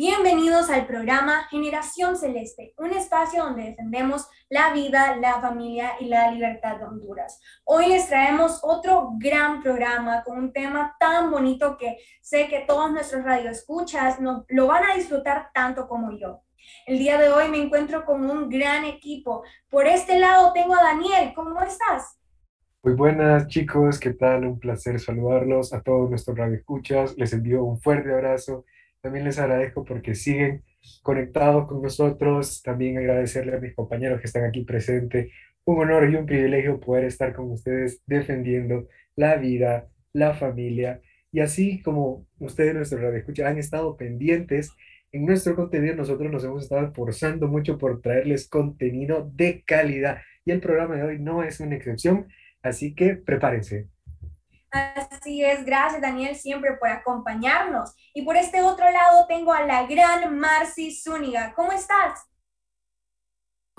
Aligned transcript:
Bienvenidos 0.00 0.70
al 0.70 0.86
programa 0.86 1.48
Generación 1.50 2.16
Celeste, 2.16 2.72
un 2.78 2.92
espacio 2.92 3.42
donde 3.42 3.64
defendemos 3.64 4.28
la 4.48 4.72
vida, 4.72 5.16
la 5.16 5.40
familia 5.40 5.94
y 5.98 6.04
la 6.04 6.30
libertad 6.30 6.76
de 6.76 6.84
Honduras. 6.84 7.40
Hoy 7.64 7.88
les 7.88 8.06
traemos 8.06 8.60
otro 8.62 9.10
gran 9.18 9.60
programa 9.60 10.22
con 10.22 10.38
un 10.38 10.52
tema 10.52 10.94
tan 11.00 11.32
bonito 11.32 11.76
que 11.76 11.96
sé 12.20 12.46
que 12.46 12.60
todos 12.60 12.92
nuestros 12.92 13.24
radioescuchas 13.24 14.20
no, 14.20 14.44
lo 14.50 14.68
van 14.68 14.84
a 14.84 14.94
disfrutar 14.94 15.50
tanto 15.52 15.88
como 15.88 16.16
yo. 16.16 16.42
El 16.86 17.00
día 17.00 17.18
de 17.18 17.30
hoy 17.30 17.48
me 17.48 17.60
encuentro 17.60 18.04
con 18.04 18.30
un 18.30 18.48
gran 18.48 18.84
equipo. 18.84 19.42
Por 19.68 19.88
este 19.88 20.20
lado 20.20 20.52
tengo 20.52 20.76
a 20.76 20.82
Daniel. 20.84 21.32
¿Cómo 21.34 21.60
estás? 21.60 22.20
Muy 22.84 22.94
buenas 22.94 23.48
chicos, 23.48 23.98
¿qué 23.98 24.12
tal? 24.12 24.44
Un 24.44 24.60
placer 24.60 25.00
saludarlos 25.00 25.74
a 25.74 25.82
todos 25.82 26.08
nuestros 26.08 26.38
radioescuchas. 26.38 27.18
Les 27.18 27.32
envío 27.32 27.64
un 27.64 27.80
fuerte 27.80 28.12
abrazo 28.12 28.64
también 29.00 29.24
les 29.24 29.38
agradezco 29.38 29.84
porque 29.84 30.14
siguen 30.14 30.64
conectados 31.02 31.66
con 31.66 31.82
nosotros. 31.82 32.62
También 32.62 32.98
agradecerle 32.98 33.56
a 33.56 33.60
mis 33.60 33.74
compañeros 33.74 34.20
que 34.20 34.26
están 34.26 34.44
aquí 34.44 34.64
presentes. 34.64 35.32
Un 35.64 35.80
honor 35.80 36.10
y 36.10 36.16
un 36.16 36.26
privilegio 36.26 36.80
poder 36.80 37.04
estar 37.04 37.34
con 37.34 37.50
ustedes 37.50 38.02
defendiendo 38.06 38.88
la 39.16 39.36
vida, 39.36 39.88
la 40.12 40.34
familia. 40.34 41.00
Y 41.30 41.40
así 41.40 41.82
como 41.82 42.26
ustedes, 42.38 42.74
nuestros 42.74 43.00
radioescuchas, 43.00 43.46
han 43.46 43.58
estado 43.58 43.96
pendientes 43.96 44.72
en 45.10 45.24
nuestro 45.24 45.56
contenido, 45.56 45.96
nosotros 45.96 46.30
nos 46.30 46.44
hemos 46.44 46.64
estado 46.64 46.86
esforzando 46.86 47.48
mucho 47.48 47.78
por 47.78 48.02
traerles 48.02 48.46
contenido 48.46 49.30
de 49.34 49.62
calidad. 49.64 50.18
Y 50.44 50.50
el 50.50 50.60
programa 50.60 50.96
de 50.96 51.02
hoy 51.02 51.18
no 51.18 51.42
es 51.42 51.60
una 51.60 51.76
excepción. 51.76 52.28
Así 52.62 52.94
que 52.94 53.14
prepárense. 53.16 53.88
Así 54.70 55.42
es, 55.42 55.64
gracias 55.64 56.02
Daniel 56.02 56.36
siempre 56.36 56.76
por 56.76 56.88
acompañarnos. 56.88 57.94
Y 58.14 58.22
por 58.22 58.36
este 58.36 58.62
otro 58.62 58.90
lado 58.90 59.26
tengo 59.26 59.52
a 59.52 59.62
la 59.64 59.86
gran 59.86 60.38
Marcy 60.38 60.94
Zúñiga. 60.94 61.54
¿Cómo 61.54 61.72
estás? 61.72 62.28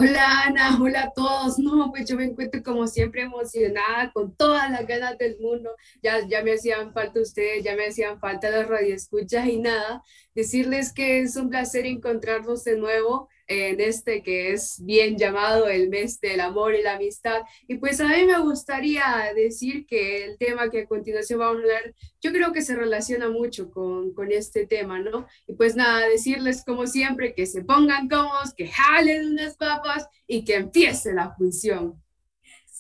Hola 0.02 0.44
Ana, 0.46 0.80
hola 0.82 1.04
a 1.04 1.12
todos. 1.12 1.60
No, 1.60 1.92
pues 1.92 2.08
yo 2.08 2.16
me 2.16 2.24
encuentro 2.24 2.64
como 2.64 2.88
siempre 2.88 3.24
emocionada, 3.24 4.12
con 4.14 4.34
todas 4.34 4.72
las 4.72 4.88
ganas 4.88 5.18
del 5.18 5.38
mundo. 5.40 5.72
Ya, 6.02 6.26
ya 6.26 6.42
me 6.42 6.54
hacían 6.54 6.94
falta 6.94 7.20
ustedes, 7.20 7.66
ya 7.66 7.76
me 7.76 7.88
hacían 7.88 8.18
falta 8.20 8.50
las 8.50 8.68
radioescuchas 8.68 9.46
y 9.48 9.60
nada. 9.60 10.02
Decirles 10.34 10.94
que 10.94 11.20
es 11.20 11.36
un 11.36 11.50
placer 11.50 11.86
encontrarnos 11.86 12.64
de 12.64 12.78
nuevo 12.78 13.28
en 13.50 13.82
este 13.82 14.22
que 14.22 14.54
es 14.54 14.78
bien 14.86 15.18
llamado 15.18 15.68
el 15.68 15.90
mes 15.90 16.22
del 16.22 16.40
amor 16.40 16.76
y 16.76 16.84
la 16.84 16.94
amistad. 16.94 17.42
Y 17.68 17.76
pues 17.76 18.00
a 18.00 18.08
mí 18.08 18.24
me 18.26 18.40
gustaría 18.40 19.04
decir 19.36 19.86
que 19.88 20.24
el 20.24 20.38
tema 20.38 20.70
que 20.70 20.82
a 20.82 20.88
continuación 20.88 21.40
vamos 21.40 21.58
a 21.58 21.60
hablar, 21.60 21.96
yo 22.22 22.32
creo 22.32 22.54
que 22.54 22.62
se 22.62 22.76
relaciona 22.76 23.30
mucho 23.30 23.72
con, 23.72 24.14
con 24.14 24.32
este 24.32 24.68
tema, 24.68 25.00
¿no? 25.00 25.28
Y 25.48 25.54
pues 25.54 25.76
nada, 25.76 26.08
decirles 26.08 26.64
como 26.64 26.86
siempre 26.86 27.34
que 27.34 27.48
se 27.48 27.64
pongan 27.64 28.08
cómodos, 28.08 28.54
que 28.54 28.68
jalen 28.68 29.32
unas 29.32 29.58
papas 29.58 30.08
y 30.28 30.46
que 30.46 30.56
empiece 30.56 31.12
la 31.14 31.34
función. 31.36 32.00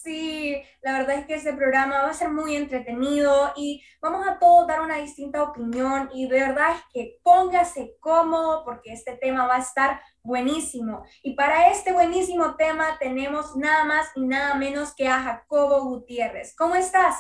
Sí, 0.01 0.55
la 0.81 0.97
verdad 0.99 1.17
es 1.17 1.25
que 1.25 1.35
este 1.35 1.53
programa 1.53 2.01
va 2.03 2.09
a 2.09 2.13
ser 2.13 2.29
muy 2.29 2.55
entretenido 2.55 3.51
y 3.57 3.83
vamos 4.01 4.25
a 4.25 4.39
todos 4.39 4.65
dar 4.65 4.79
una 4.79 4.95
distinta 4.95 5.43
opinión 5.43 6.09
y 6.13 6.29
de 6.29 6.39
verdad 6.39 6.71
es 6.75 6.81
que 6.93 7.17
póngase 7.21 7.97
cómodo 7.99 8.63
porque 8.63 8.93
este 8.93 9.17
tema 9.17 9.45
va 9.45 9.57
a 9.57 9.61
estar 9.61 10.01
buenísimo. 10.29 11.03
Y 11.23 11.33
para 11.33 11.71
este 11.71 11.91
buenísimo 11.91 12.55
tema 12.55 12.97
tenemos 12.99 13.57
nada 13.57 13.83
más 13.83 14.07
y 14.15 14.25
nada 14.25 14.55
menos 14.55 14.93
que 14.95 15.07
a 15.07 15.21
Jacobo 15.21 15.83
Gutiérrez. 15.85 16.55
¿Cómo 16.55 16.75
estás? 16.75 17.15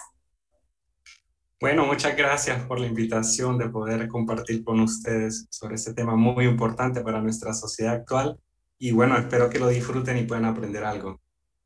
Bueno, 1.59 1.85
muchas 1.85 2.15
gracias 2.15 2.63
por 2.63 2.79
la 2.79 2.87
invitación 2.87 3.57
de 3.57 3.67
poder 3.67 4.07
compartir 4.07 4.63
con 4.63 4.79
ustedes 4.79 5.47
sobre 5.49 5.75
este 5.75 5.93
tema 5.93 6.15
muy 6.15 6.45
importante 6.45 7.01
para 7.01 7.19
nuestra 7.19 7.51
sociedad 7.51 7.95
actual. 7.95 8.39
Y 8.77 8.93
bueno, 8.93 9.17
espero 9.17 9.49
que 9.49 9.59
lo 9.59 9.67
disfruten 9.67 10.17
y 10.17 10.23
puedan 10.23 10.45
aprender 10.45 10.85
algo. 10.85 11.19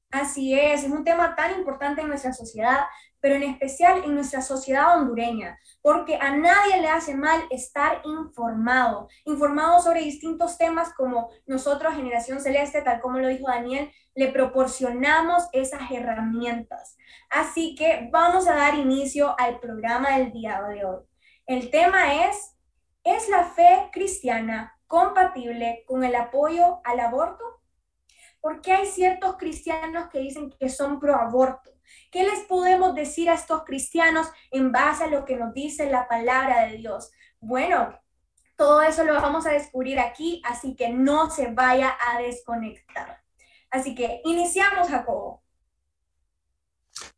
Así 0.09 0.57
es, 0.57 0.83
es 0.83 0.91
un 0.91 1.03
tema 1.03 1.35
tan 1.35 1.59
importante 1.59 2.01
en 2.01 2.07
nuestra 2.07 2.33
sociedad, 2.33 2.85
pero 3.23 3.35
en 3.35 3.43
especial 3.43 4.03
en 4.03 4.15
nuestra 4.15 4.41
sociedad 4.41 4.97
hondureña, 4.97 5.57
porque 5.81 6.17
a 6.17 6.35
nadie 6.35 6.81
le 6.81 6.89
hace 6.89 7.15
mal 7.15 7.41
estar 7.49 8.01
informado, 8.03 9.07
informado 9.23 9.79
sobre 9.79 10.01
distintos 10.01 10.57
temas 10.57 10.93
como 10.93 11.29
nosotros, 11.45 11.95
Generación 11.95 12.41
Celeste, 12.41 12.81
tal 12.81 12.99
como 12.99 13.19
lo 13.19 13.29
dijo 13.29 13.47
Daniel, 13.47 13.89
le 14.13 14.29
proporcionamos 14.33 15.47
esas 15.53 15.89
herramientas. 15.89 16.97
Así 17.29 17.75
que 17.75 18.09
vamos 18.11 18.45
a 18.45 18.55
dar 18.55 18.75
inicio 18.75 19.39
al 19.39 19.61
programa 19.61 20.17
del 20.17 20.33
día 20.33 20.61
de 20.61 20.83
hoy. 20.83 21.03
El 21.45 21.71
tema 21.71 22.27
es, 22.27 22.57
¿es 23.05 23.29
la 23.29 23.45
fe 23.45 23.87
cristiana 23.93 24.77
compatible 24.85 25.85
con 25.87 26.03
el 26.03 26.15
apoyo 26.15 26.81
al 26.83 26.99
aborto? 26.99 27.45
¿Por 28.41 28.59
qué 28.59 28.73
hay 28.73 28.85
ciertos 28.85 29.37
cristianos 29.37 30.09
que 30.09 30.19
dicen 30.19 30.53
que 30.59 30.67
son 30.67 30.99
pro 30.99 31.15
aborto? 31.15 31.72
¿Qué 32.11 32.23
les 32.23 32.41
podemos 32.47 32.95
decir 32.95 33.29
a 33.29 33.33
estos 33.33 33.63
cristianos 33.63 34.27
en 34.51 34.71
base 34.71 35.05
a 35.05 35.07
lo 35.07 35.25
que 35.25 35.35
nos 35.35 35.53
dice 35.53 35.89
la 35.89 36.07
palabra 36.07 36.67
de 36.67 36.77
Dios? 36.77 37.11
Bueno, 37.39 37.99
todo 38.55 38.81
eso 38.81 39.03
lo 39.03 39.13
vamos 39.13 39.45
a 39.45 39.51
descubrir 39.51 39.99
aquí, 39.99 40.41
así 40.45 40.75
que 40.75 40.89
no 40.89 41.29
se 41.29 41.51
vaya 41.51 41.97
a 42.07 42.21
desconectar. 42.21 43.21
Así 43.71 43.95
que 43.95 44.21
iniciamos, 44.25 44.89
Jacobo. 44.89 45.43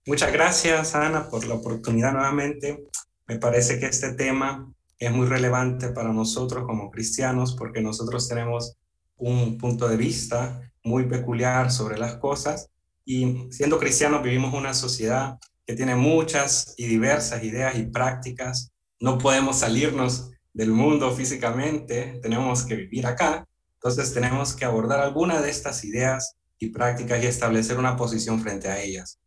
Muchas 0.06 0.32
gracias, 0.32 0.96
Ana, 0.96 1.30
por 1.30 1.46
la 1.46 1.56
oportunidad 1.56 2.14
nuevamente. 2.14 2.86
Me 3.28 3.38
parece 3.38 3.80
que 3.80 3.88
este 3.88 4.14
tema 4.14 4.72
es 4.98 5.12
muy 5.12 5.28
relevante 5.28 5.90
para 5.90 6.14
nosotros 6.14 6.66
como 6.66 6.90
cristianos 6.90 7.56
porque 7.56 7.82
nosotros 7.82 8.28
tenemos 8.30 8.78
un 9.18 9.58
punto 9.58 9.88
de 9.88 9.98
vista 9.98 10.62
muy 10.84 11.06
peculiar 11.06 11.72
sobre 11.72 11.98
las 11.98 12.16
cosas 12.16 12.70
y 13.06 13.48
siendo 13.52 13.80
cristianos 13.80 14.24
vivimos 14.24 14.54
una 14.54 14.74
sociedad 14.74 15.38
que 15.66 15.76
tiene 15.76 15.96
muchas 15.96 16.74
y 16.78 16.88
diversas 16.88 17.44
ideas 17.44 17.78
y 17.78 17.84
prácticas. 17.84 18.72
No 19.00 19.18
podemos 19.18 19.60
salirnos 19.60 20.32
del 20.54 20.72
mundo 20.72 21.12
físicamente, 21.12 22.20
tenemos 22.22 22.66
que 22.66 22.76
vivir 22.76 23.06
acá. 23.06 23.48
Entonces 23.76 24.14
tenemos 24.14 24.56
que 24.56 24.66
abordar 24.66 25.00
alguna 25.00 25.42
de 25.42 25.50
estas 25.50 25.84
ideas 25.84 26.36
y 26.58 26.70
prácticas 26.70 27.24
y 27.24 27.28
establecer 27.28 27.78
una 27.78 27.96
posición 27.96 28.40
frente 28.40 28.68
a 28.68 28.82
ellas. 28.82 29.20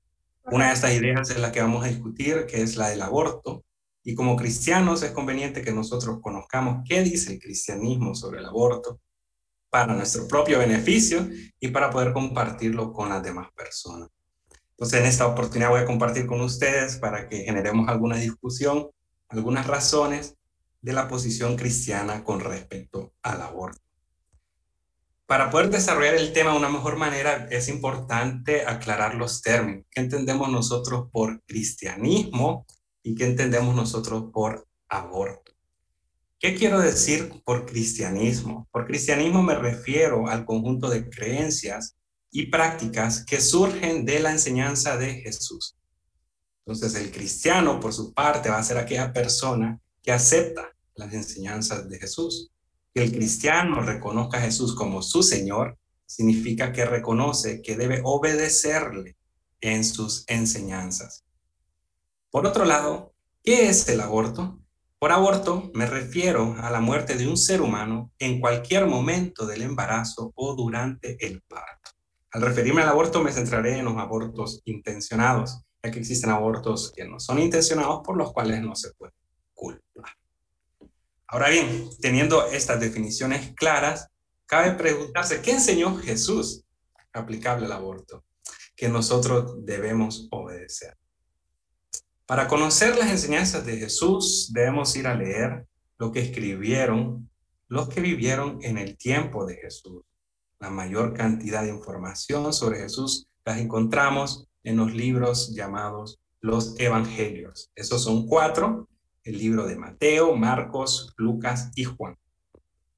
Una 0.44 0.68
de 0.68 0.74
estas 0.74 0.94
ideas 0.94 1.30
es 1.30 1.38
la 1.38 1.52
que 1.52 1.60
vamos 1.60 1.84
a 1.84 1.88
discutir, 1.88 2.46
que 2.46 2.62
es 2.62 2.76
la 2.76 2.88
del 2.88 3.02
aborto. 3.02 3.64
Y 4.02 4.14
como 4.14 4.36
cristianos 4.36 5.02
es 5.02 5.10
conveniente 5.10 5.62
que 5.62 5.72
nosotros 5.72 6.18
conozcamos 6.22 6.82
qué 6.88 7.02
dice 7.02 7.34
el 7.34 7.38
cristianismo 7.38 8.14
sobre 8.14 8.40
el 8.40 8.46
aborto, 8.46 9.00
para 9.70 9.94
nuestro 9.94 10.26
propio 10.26 10.58
beneficio 10.58 11.28
y 11.60 11.68
para 11.68 11.90
poder 11.90 12.12
compartirlo 12.12 12.92
con 12.92 13.08
las 13.08 13.22
demás 13.22 13.48
personas. 13.56 14.08
Entonces, 14.70 15.00
en 15.00 15.06
esta 15.06 15.26
oportunidad 15.26 15.70
voy 15.70 15.80
a 15.80 15.86
compartir 15.86 16.26
con 16.26 16.40
ustedes 16.40 16.96
para 16.96 17.28
que 17.28 17.44
generemos 17.44 17.88
alguna 17.88 18.16
discusión, 18.16 18.88
algunas 19.28 19.66
razones 19.66 20.36
de 20.80 20.92
la 20.92 21.08
posición 21.08 21.56
cristiana 21.56 22.22
con 22.22 22.40
respecto 22.40 23.12
al 23.22 23.42
aborto. 23.42 23.82
Para 25.26 25.50
poder 25.50 25.68
desarrollar 25.68 26.14
el 26.14 26.32
tema 26.32 26.52
de 26.52 26.56
una 26.56 26.70
mejor 26.70 26.96
manera, 26.96 27.48
es 27.50 27.68
importante 27.68 28.64
aclarar 28.64 29.14
los 29.14 29.42
términos. 29.42 29.84
¿Qué 29.90 30.00
entendemos 30.00 30.48
nosotros 30.48 31.08
por 31.12 31.42
cristianismo 31.42 32.64
y 33.02 33.14
qué 33.14 33.26
entendemos 33.26 33.74
nosotros 33.74 34.30
por 34.32 34.66
aborto? 34.88 35.47
¿Qué 36.40 36.54
quiero 36.54 36.78
decir 36.78 37.42
por 37.44 37.66
cristianismo? 37.66 38.68
Por 38.70 38.86
cristianismo 38.86 39.42
me 39.42 39.56
refiero 39.56 40.28
al 40.28 40.44
conjunto 40.44 40.88
de 40.88 41.10
creencias 41.10 41.96
y 42.30 42.46
prácticas 42.46 43.24
que 43.24 43.40
surgen 43.40 44.04
de 44.04 44.20
la 44.20 44.30
enseñanza 44.30 44.96
de 44.96 45.14
Jesús. 45.14 45.76
Entonces, 46.64 46.94
el 46.94 47.10
cristiano, 47.10 47.80
por 47.80 47.92
su 47.92 48.14
parte, 48.14 48.50
va 48.50 48.58
a 48.58 48.62
ser 48.62 48.78
aquella 48.78 49.12
persona 49.12 49.80
que 50.00 50.12
acepta 50.12 50.76
las 50.94 51.12
enseñanzas 51.12 51.88
de 51.88 51.98
Jesús. 51.98 52.52
Que 52.94 53.02
el 53.02 53.10
cristiano 53.10 53.80
reconozca 53.80 54.38
a 54.38 54.42
Jesús 54.42 54.76
como 54.76 55.02
su 55.02 55.24
Señor 55.24 55.76
significa 56.06 56.72
que 56.72 56.84
reconoce 56.84 57.62
que 57.62 57.76
debe 57.76 58.00
obedecerle 58.04 59.16
en 59.60 59.84
sus 59.84 60.24
enseñanzas. 60.28 61.24
Por 62.30 62.46
otro 62.46 62.64
lado, 62.64 63.12
¿qué 63.42 63.68
es 63.68 63.88
el 63.88 64.00
aborto? 64.00 64.60
Por 65.00 65.12
aborto 65.12 65.70
me 65.74 65.86
refiero 65.86 66.56
a 66.58 66.70
la 66.70 66.80
muerte 66.80 67.14
de 67.14 67.28
un 67.28 67.36
ser 67.36 67.62
humano 67.62 68.10
en 68.18 68.40
cualquier 68.40 68.86
momento 68.86 69.46
del 69.46 69.62
embarazo 69.62 70.32
o 70.34 70.56
durante 70.56 71.24
el 71.24 71.40
parto. 71.42 71.92
Al 72.32 72.42
referirme 72.42 72.82
al 72.82 72.88
aborto 72.88 73.22
me 73.22 73.30
centraré 73.30 73.78
en 73.78 73.84
los 73.84 73.96
abortos 73.96 74.60
intencionados, 74.64 75.60
ya 75.84 75.92
que 75.92 76.00
existen 76.00 76.30
abortos 76.30 76.92
que 76.96 77.06
no 77.06 77.20
son 77.20 77.38
intencionados 77.38 78.00
por 78.04 78.16
los 78.16 78.32
cuales 78.32 78.60
no 78.60 78.74
se 78.74 78.92
puede 78.94 79.12
culpar. 79.54 80.10
Ahora 81.28 81.48
bien, 81.48 81.88
teniendo 82.00 82.48
estas 82.48 82.80
definiciones 82.80 83.54
claras, 83.54 84.08
cabe 84.46 84.72
preguntarse, 84.72 85.40
¿qué 85.42 85.52
enseñó 85.52 85.96
Jesús 85.96 86.64
aplicable 87.12 87.66
al 87.66 87.72
aborto 87.72 88.24
que 88.74 88.88
nosotros 88.88 89.64
debemos 89.64 90.26
obedecer? 90.32 90.98
Para 92.28 92.46
conocer 92.46 92.94
las 92.98 93.10
enseñanzas 93.10 93.64
de 93.64 93.78
Jesús, 93.78 94.52
debemos 94.52 94.94
ir 94.96 95.06
a 95.06 95.14
leer 95.14 95.66
lo 95.96 96.12
que 96.12 96.20
escribieron 96.20 97.30
los 97.68 97.88
que 97.88 98.02
vivieron 98.02 98.58
en 98.62 98.76
el 98.76 98.98
tiempo 98.98 99.46
de 99.46 99.56
Jesús. 99.56 100.02
La 100.60 100.68
mayor 100.68 101.14
cantidad 101.14 101.62
de 101.62 101.70
información 101.70 102.52
sobre 102.52 102.80
Jesús 102.80 103.28
las 103.46 103.58
encontramos 103.58 104.46
en 104.62 104.76
los 104.76 104.92
libros 104.94 105.54
llamados 105.54 106.18
los 106.42 106.78
Evangelios. 106.78 107.70
Esos 107.74 108.02
son 108.02 108.26
cuatro, 108.26 108.90
el 109.24 109.38
libro 109.38 109.66
de 109.66 109.76
Mateo, 109.76 110.36
Marcos, 110.36 111.14
Lucas 111.16 111.70
y 111.74 111.84
Juan. 111.84 112.18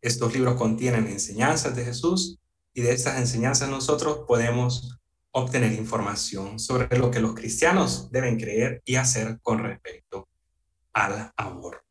Estos 0.01 0.35
libros 0.35 0.57
contienen 0.57 1.07
enseñanzas 1.07 1.77
de 1.77 1.85
Jesús 1.85 2.41
y 2.75 2.81
de 2.81 2.93
estas 2.93 3.17
enseñanzas 3.19 3.69
nosotros 3.69 4.25
podemos 4.27 5.00
obtener 5.33 5.73
información 5.73 6.59
sobre 6.59 6.99
lo 6.99 7.11
que 7.11 7.21
los 7.21 7.35
cristianos 7.35 8.11
deben 8.11 8.39
creer 8.39 8.83
y 8.85 8.97
hacer 8.97 9.39
con 9.43 9.63
respecto 9.63 10.29
al 10.93 11.33
aborto. 11.37 11.85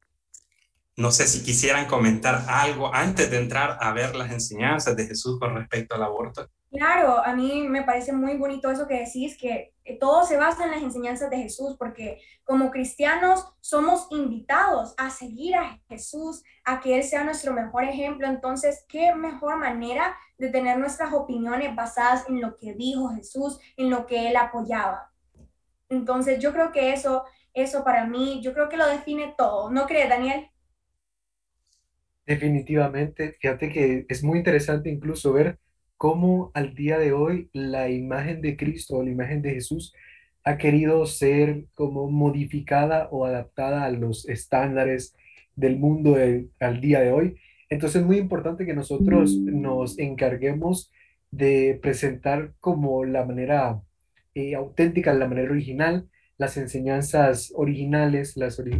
No 0.97 1.11
sé 1.11 1.27
si 1.27 1.43
quisieran 1.43 1.85
comentar 1.85 2.45
algo 2.49 2.93
antes 2.93 3.31
de 3.31 3.37
entrar 3.37 3.77
a 3.79 3.93
ver 3.93 4.15
las 4.15 4.31
enseñanzas 4.31 4.97
de 4.97 5.07
Jesús 5.07 5.39
con 5.39 5.55
respecto 5.55 5.95
al 5.95 6.03
aborto. 6.03 6.49
Claro, 6.71 7.17
a 7.25 7.35
mí 7.35 7.67
me 7.67 7.81
parece 7.83 8.13
muy 8.13 8.37
bonito 8.37 8.69
eso 8.69 8.87
que 8.87 8.99
decís, 8.99 9.35
que 9.37 9.73
todo 9.99 10.23
se 10.23 10.37
basa 10.37 10.65
en 10.65 10.71
las 10.71 10.83
enseñanzas 10.83 11.31
de 11.31 11.37
Jesús, 11.37 11.75
porque 11.79 12.21
como 12.43 12.69
cristianos 12.69 13.43
somos 13.59 14.07
invitados 14.11 14.93
a 14.97 15.09
seguir 15.09 15.55
a 15.55 15.79
Jesús, 15.89 16.43
a 16.63 16.79
que 16.79 16.95
Él 16.95 17.03
sea 17.03 17.23
nuestro 17.23 17.53
mejor 17.53 17.85
ejemplo. 17.85 18.27
Entonces, 18.27 18.85
¿qué 18.87 19.15
mejor 19.15 19.57
manera 19.57 20.15
de 20.37 20.49
tener 20.49 20.77
nuestras 20.77 21.11
opiniones 21.11 21.75
basadas 21.75 22.29
en 22.29 22.39
lo 22.39 22.55
que 22.55 22.75
dijo 22.75 23.09
Jesús, 23.09 23.59
en 23.75 23.89
lo 23.89 24.05
que 24.05 24.29
Él 24.29 24.37
apoyaba? 24.37 25.11
Entonces, 25.89 26.37
yo 26.39 26.53
creo 26.53 26.71
que 26.71 26.93
eso, 26.93 27.25
eso 27.55 27.83
para 27.83 28.05
mí, 28.05 28.41
yo 28.43 28.53
creo 28.53 28.69
que 28.69 28.77
lo 28.77 28.85
define 28.85 29.33
todo. 29.35 29.71
¿No 29.71 29.87
crees, 29.87 30.07
Daniel? 30.07 30.51
Definitivamente, 32.27 33.33
fíjate 33.41 33.71
que 33.71 34.05
es 34.07 34.23
muy 34.23 34.37
interesante 34.37 34.91
incluso 34.91 35.33
ver 35.33 35.57
cómo 35.99 36.49
al 36.53 36.75
día 36.75 36.97
de 36.97 37.11
hoy 37.11 37.49
la 37.51 37.89
imagen 37.89 38.41
de 38.41 38.55
Cristo 38.55 38.95
o 38.95 39.03
la 39.03 39.11
imagen 39.11 39.41
de 39.41 39.51
Jesús 39.51 39.93
ha 40.45 40.57
querido 40.57 41.05
ser 41.05 41.65
como 41.75 42.09
modificada 42.09 43.09
o 43.11 43.25
adaptada 43.25 43.83
a 43.83 43.91
los 43.91 44.25
estándares 44.29 45.13
del 45.57 45.77
mundo 45.77 46.15
al 46.61 46.79
día 46.79 47.01
de 47.01 47.11
hoy. 47.11 47.35
Entonces 47.69 48.01
es 48.01 48.07
muy 48.07 48.17
importante 48.17 48.65
que 48.65 48.73
nosotros 48.73 49.35
nos 49.35 49.99
encarguemos 49.99 50.89
de 51.31 51.77
presentar 51.81 52.53
como 52.61 53.03
la 53.03 53.25
manera 53.25 53.81
eh, 54.35 54.55
auténtica, 54.55 55.13
la 55.13 55.27
manera 55.27 55.51
original, 55.51 56.07
las 56.37 56.55
enseñanzas 56.55 57.51
originales, 57.55 58.37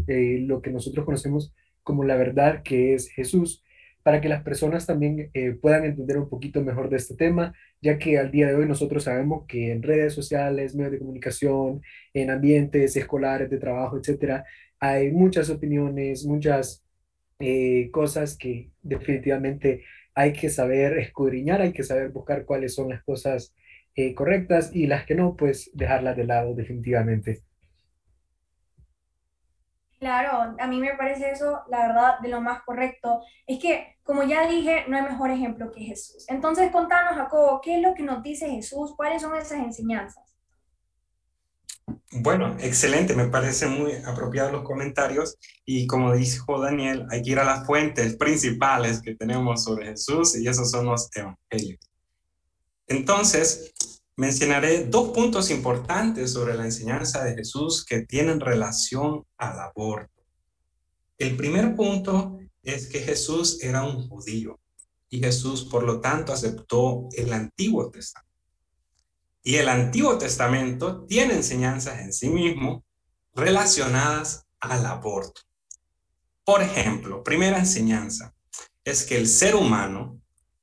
eh, 0.08 0.38
lo 0.48 0.62
que 0.62 0.72
nosotros 0.72 1.06
conocemos 1.06 1.54
como 1.84 2.06
la 2.06 2.16
verdad 2.16 2.64
que 2.64 2.94
es 2.94 3.10
Jesús, 3.10 3.62
para 4.04 4.22
que 4.22 4.30
las 4.30 4.44
personas 4.44 4.86
también 4.86 5.30
eh, 5.34 5.52
puedan 5.52 5.86
entender 5.86 6.18
un 6.18 6.30
poquito 6.30 6.62
mejor 6.62 6.90
de 6.90 6.98
este 6.98 7.16
tema, 7.16 7.54
ya 7.82 7.98
que 7.98 8.18
al 8.18 8.32
día 8.32 8.48
de 8.48 8.56
hoy 8.56 8.66
nosotros 8.68 9.04
sabemos 9.04 9.46
que 9.48 9.72
en 9.72 9.84
redes 9.84 10.14
sociales, 10.14 10.76
medios 10.76 10.94
de 10.94 11.00
comunicación, 11.00 11.82
en 12.14 12.32
ambientes 12.32 12.96
escolares, 12.96 13.50
de 13.50 13.58
trabajo, 13.58 13.98
etcétera, 13.98 14.46
hay 14.80 15.12
muchas 15.12 15.50
opiniones, 15.50 16.26
muchas 16.26 16.84
eh, 17.40 17.90
cosas 17.92 18.38
que 18.38 18.72
definitivamente 18.82 19.84
hay 20.14 20.34
que 20.34 20.50
saber 20.50 20.98
escudriñar, 20.98 21.62
hay 21.62 21.74
que 21.74 21.84
saber 21.84 22.10
buscar 22.10 22.46
cuáles 22.46 22.76
son 22.76 22.90
las 22.90 23.04
cosas 23.04 23.54
eh, 23.96 24.14
correctas 24.16 24.72
y 24.74 24.88
las 24.88 25.06
que 25.06 25.16
no, 25.16 25.36
pues 25.36 25.72
dejarlas 25.74 26.18
de 26.18 26.26
lado 26.26 26.54
definitivamente. 26.54 27.42
Claro, 30.00 30.56
a 30.58 30.68
mí 30.68 30.80
me 30.80 30.96
parece 30.96 31.30
eso, 31.32 31.62
la 31.70 31.88
verdad, 31.88 32.20
de 32.22 32.30
lo 32.30 32.40
más 32.40 32.64
correcto. 32.64 33.22
Es 33.46 33.60
que, 33.60 33.98
como 34.04 34.24
ya 34.24 34.48
dije, 34.48 34.86
no 34.88 34.96
hay 34.96 35.04
mejor 35.04 35.30
ejemplo 35.30 35.72
que 35.72 35.82
Jesús. 35.82 36.26
Entonces, 36.30 36.72
contanos, 36.72 37.16
Jacobo, 37.16 37.60
¿qué 37.62 37.76
es 37.76 37.82
lo 37.82 37.94
que 37.94 38.04
nos 38.04 38.24
dice 38.24 38.50
Jesús? 38.50 38.94
¿Cuáles 38.96 39.22
son 39.22 39.36
esas 39.36 39.60
enseñanzas? 39.60 40.24
Bueno, 42.12 42.56
excelente, 42.60 43.14
me 43.14 43.28
parece 43.28 43.68
muy 43.68 43.94
apropiado 44.06 44.52
los 44.52 44.64
comentarios 44.64 45.38
y 45.66 45.86
como 45.86 46.14
dijo 46.14 46.60
Daniel, 46.60 47.06
hay 47.10 47.22
que 47.22 47.32
ir 47.32 47.40
a 47.40 47.44
las 47.44 47.66
fuentes 47.66 48.16
principales 48.16 49.02
que 49.02 49.16
tenemos 49.16 49.64
sobre 49.64 49.88
Jesús 49.88 50.36
y 50.38 50.48
esos 50.48 50.72
son 50.72 50.86
los 50.86 51.10
evangelios. 51.16 51.80
Entonces, 52.88 53.74
Mencionaré 54.20 54.84
dos 54.84 55.12
puntos 55.12 55.50
importantes 55.50 56.34
sobre 56.34 56.54
la 56.54 56.66
enseñanza 56.66 57.24
de 57.24 57.36
Jesús 57.36 57.86
que 57.86 58.02
tienen 58.02 58.42
relación 58.42 59.26
al 59.38 59.58
aborto. 59.62 60.26
El 61.18 61.38
primer 61.38 61.74
punto 61.74 62.38
es 62.62 62.90
que 62.90 63.00
Jesús 63.00 63.64
era 63.64 63.84
un 63.84 64.10
judío 64.10 64.60
y 65.08 65.20
Jesús, 65.20 65.64
por 65.64 65.84
lo 65.84 66.02
tanto, 66.02 66.34
aceptó 66.34 67.08
el 67.16 67.32
Antiguo 67.32 67.90
Testamento. 67.90 68.36
Y 69.42 69.56
el 69.56 69.70
Antiguo 69.70 70.18
Testamento 70.18 71.06
tiene 71.06 71.36
enseñanzas 71.36 72.02
en 72.02 72.12
sí 72.12 72.28
mismo 72.28 72.84
relacionadas 73.34 74.46
al 74.60 74.86
aborto. 74.86 75.44
Por 76.44 76.62
ejemplo, 76.62 77.24
primera 77.24 77.58
enseñanza 77.58 78.36
es 78.84 79.06
que 79.06 79.16
el 79.16 79.30
ser 79.30 79.56
humano 79.56 80.19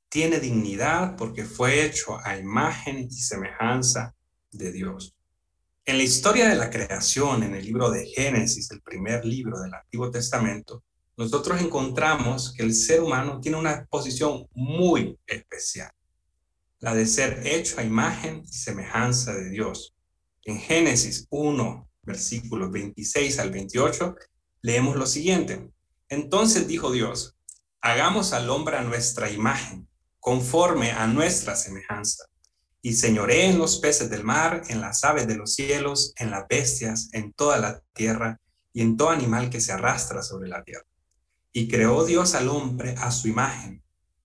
tiene 0.09 0.39
dignidad 0.39 1.15
porque 1.15 1.43
fue 1.43 1.85
hecho 1.85 2.19
a 2.23 2.37
imagen 2.37 3.07
y 3.09 3.11
semejanza 3.11 4.15
de 4.51 4.71
Dios. 4.71 5.15
En 5.85 5.97
la 5.97 6.03
historia 6.03 6.49
de 6.49 6.55
la 6.55 6.69
creación, 6.69 7.43
en 7.43 7.55
el 7.55 7.65
libro 7.65 7.89
de 7.89 8.05
Génesis, 8.05 8.71
el 8.71 8.81
primer 8.81 9.25
libro 9.25 9.59
del 9.59 9.73
Antiguo 9.73 10.11
Testamento, 10.11 10.83
nosotros 11.15 11.61
encontramos 11.61 12.53
que 12.53 12.63
el 12.63 12.73
ser 12.73 13.01
humano 13.01 13.39
tiene 13.39 13.57
una 13.57 13.85
posición 13.85 14.47
muy 14.53 15.17
especial, 15.25 15.91
la 16.79 16.93
de 16.93 17.05
ser 17.05 17.45
hecho 17.45 17.79
a 17.79 17.83
imagen 17.83 18.43
y 18.43 18.53
semejanza 18.53 19.33
de 19.33 19.49
Dios. 19.49 19.95
En 20.43 20.59
Génesis 20.59 21.25
1, 21.29 21.89
versículos 22.03 22.71
26 22.71 23.39
al 23.39 23.51
28, 23.51 24.15
leemos 24.61 24.95
lo 24.95 25.05
siguiente. 25.05 25.69
Entonces 26.09 26.67
dijo 26.67 26.91
Dios, 26.91 27.35
hagamos 27.81 28.33
al 28.33 28.49
hombre 28.49 28.77
a 28.77 28.83
nuestra 28.83 29.29
imagen 29.31 29.87
conforme 30.27 30.91
a 30.91 31.07
nuestra 31.07 31.55
semejanza, 31.55 32.25
y 32.81 32.95
señoré 32.95 33.45
en 33.45 33.57
los 33.57 33.79
peces 33.79 34.09
del 34.09 34.25
mar, 34.25 34.61
en 34.67 34.81
las 34.81 35.05
aves 35.05 35.25
de 35.25 35.37
los 35.37 35.55
cielos, 35.55 36.11
en 36.17 36.31
las 36.31 36.45
bestias, 36.49 37.07
en 37.13 37.31
toda 37.31 37.59
la 37.59 37.81
tierra, 37.93 38.37
y 38.73 38.81
en 38.81 38.97
todo 38.97 39.11
animal 39.11 39.49
que 39.49 39.61
se 39.61 39.71
arrastra 39.71 40.21
sobre 40.21 40.49
la 40.49 40.65
tierra. 40.65 40.83
Y 41.53 41.69
creó 41.69 42.03
Dios 42.03 42.35
al 42.35 42.49
hombre 42.49 42.93
a 42.97 43.09
su 43.11 43.29
imagen, 43.29 43.81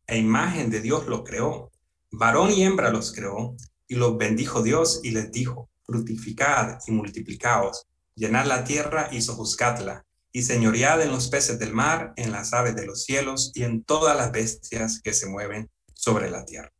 e 0.08 0.18
imagen 0.18 0.70
de 0.70 0.80
Dios 0.80 1.06
lo 1.06 1.22
creó, 1.22 1.70
varón 2.10 2.50
y 2.50 2.64
hembra 2.64 2.90
los 2.90 3.12
creó, 3.12 3.54
y 3.86 3.94
los 3.94 4.18
bendijo 4.18 4.60
Dios 4.60 5.02
y 5.04 5.12
les 5.12 5.30
dijo, 5.30 5.70
fructificad 5.84 6.80
y 6.84 6.90
multiplicaos, 6.90 7.86
llenad 8.16 8.46
la 8.46 8.64
tierra 8.64 9.08
y 9.12 9.22
sojuzgadla, 9.22 10.04
y 10.32 10.42
señoread 10.42 11.00
en 11.02 11.12
los 11.12 11.28
peces 11.28 11.60
del 11.60 11.72
mar, 11.72 12.12
en 12.16 12.32
las 12.32 12.52
aves 12.54 12.74
de 12.74 12.86
los 12.86 13.04
cielos, 13.04 13.52
y 13.54 13.62
en 13.62 13.84
todas 13.84 14.16
las 14.16 14.32
bestias 14.32 15.00
que 15.00 15.14
se 15.14 15.28
mueven 15.28 15.70
sobre 16.02 16.30
la 16.30 16.44
tierra. 16.44 16.72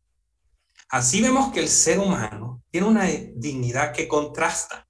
Así 0.88 1.22
vemos 1.22 1.52
que 1.52 1.60
el 1.60 1.68
ser 1.68 2.00
humano 2.00 2.62
tiene 2.70 2.88
una 2.88 3.06
dignidad 3.06 3.92
que 3.92 4.08
contrasta 4.08 4.86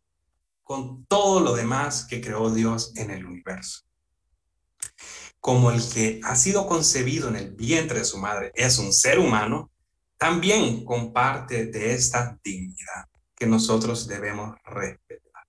con 0.62 1.04
todo 1.06 1.40
lo 1.40 1.54
demás 1.54 2.06
que 2.06 2.20
creó 2.20 2.50
Dios 2.50 2.92
en 2.96 3.10
el 3.10 3.26
universo. 3.26 3.82
Como 5.38 5.70
el 5.70 5.86
que 5.88 6.20
ha 6.24 6.34
sido 6.34 6.66
concebido 6.66 7.28
en 7.28 7.36
el 7.36 7.52
vientre 7.52 7.98
de 7.98 8.04
su 8.04 8.18
madre 8.18 8.52
es 8.54 8.78
un 8.78 8.92
ser 8.92 9.18
humano, 9.18 9.70
también 10.16 10.84
comparte 10.84 11.66
de 11.66 11.92
esta 11.92 12.38
dignidad 12.42 13.06
que 13.36 13.46
nosotros 13.46 14.06
debemos 14.06 14.56
respetar. 14.64 15.44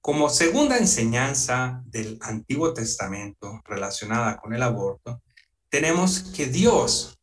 Como 0.00 0.30
segunda 0.30 0.78
enseñanza 0.78 1.82
del 1.86 2.18
Antiguo 2.22 2.72
Testamento 2.72 3.60
relacionada 3.64 4.36
con 4.36 4.54
el 4.54 4.62
aborto, 4.62 5.22
tenemos 5.68 6.20
que 6.34 6.46
Dios 6.46 7.17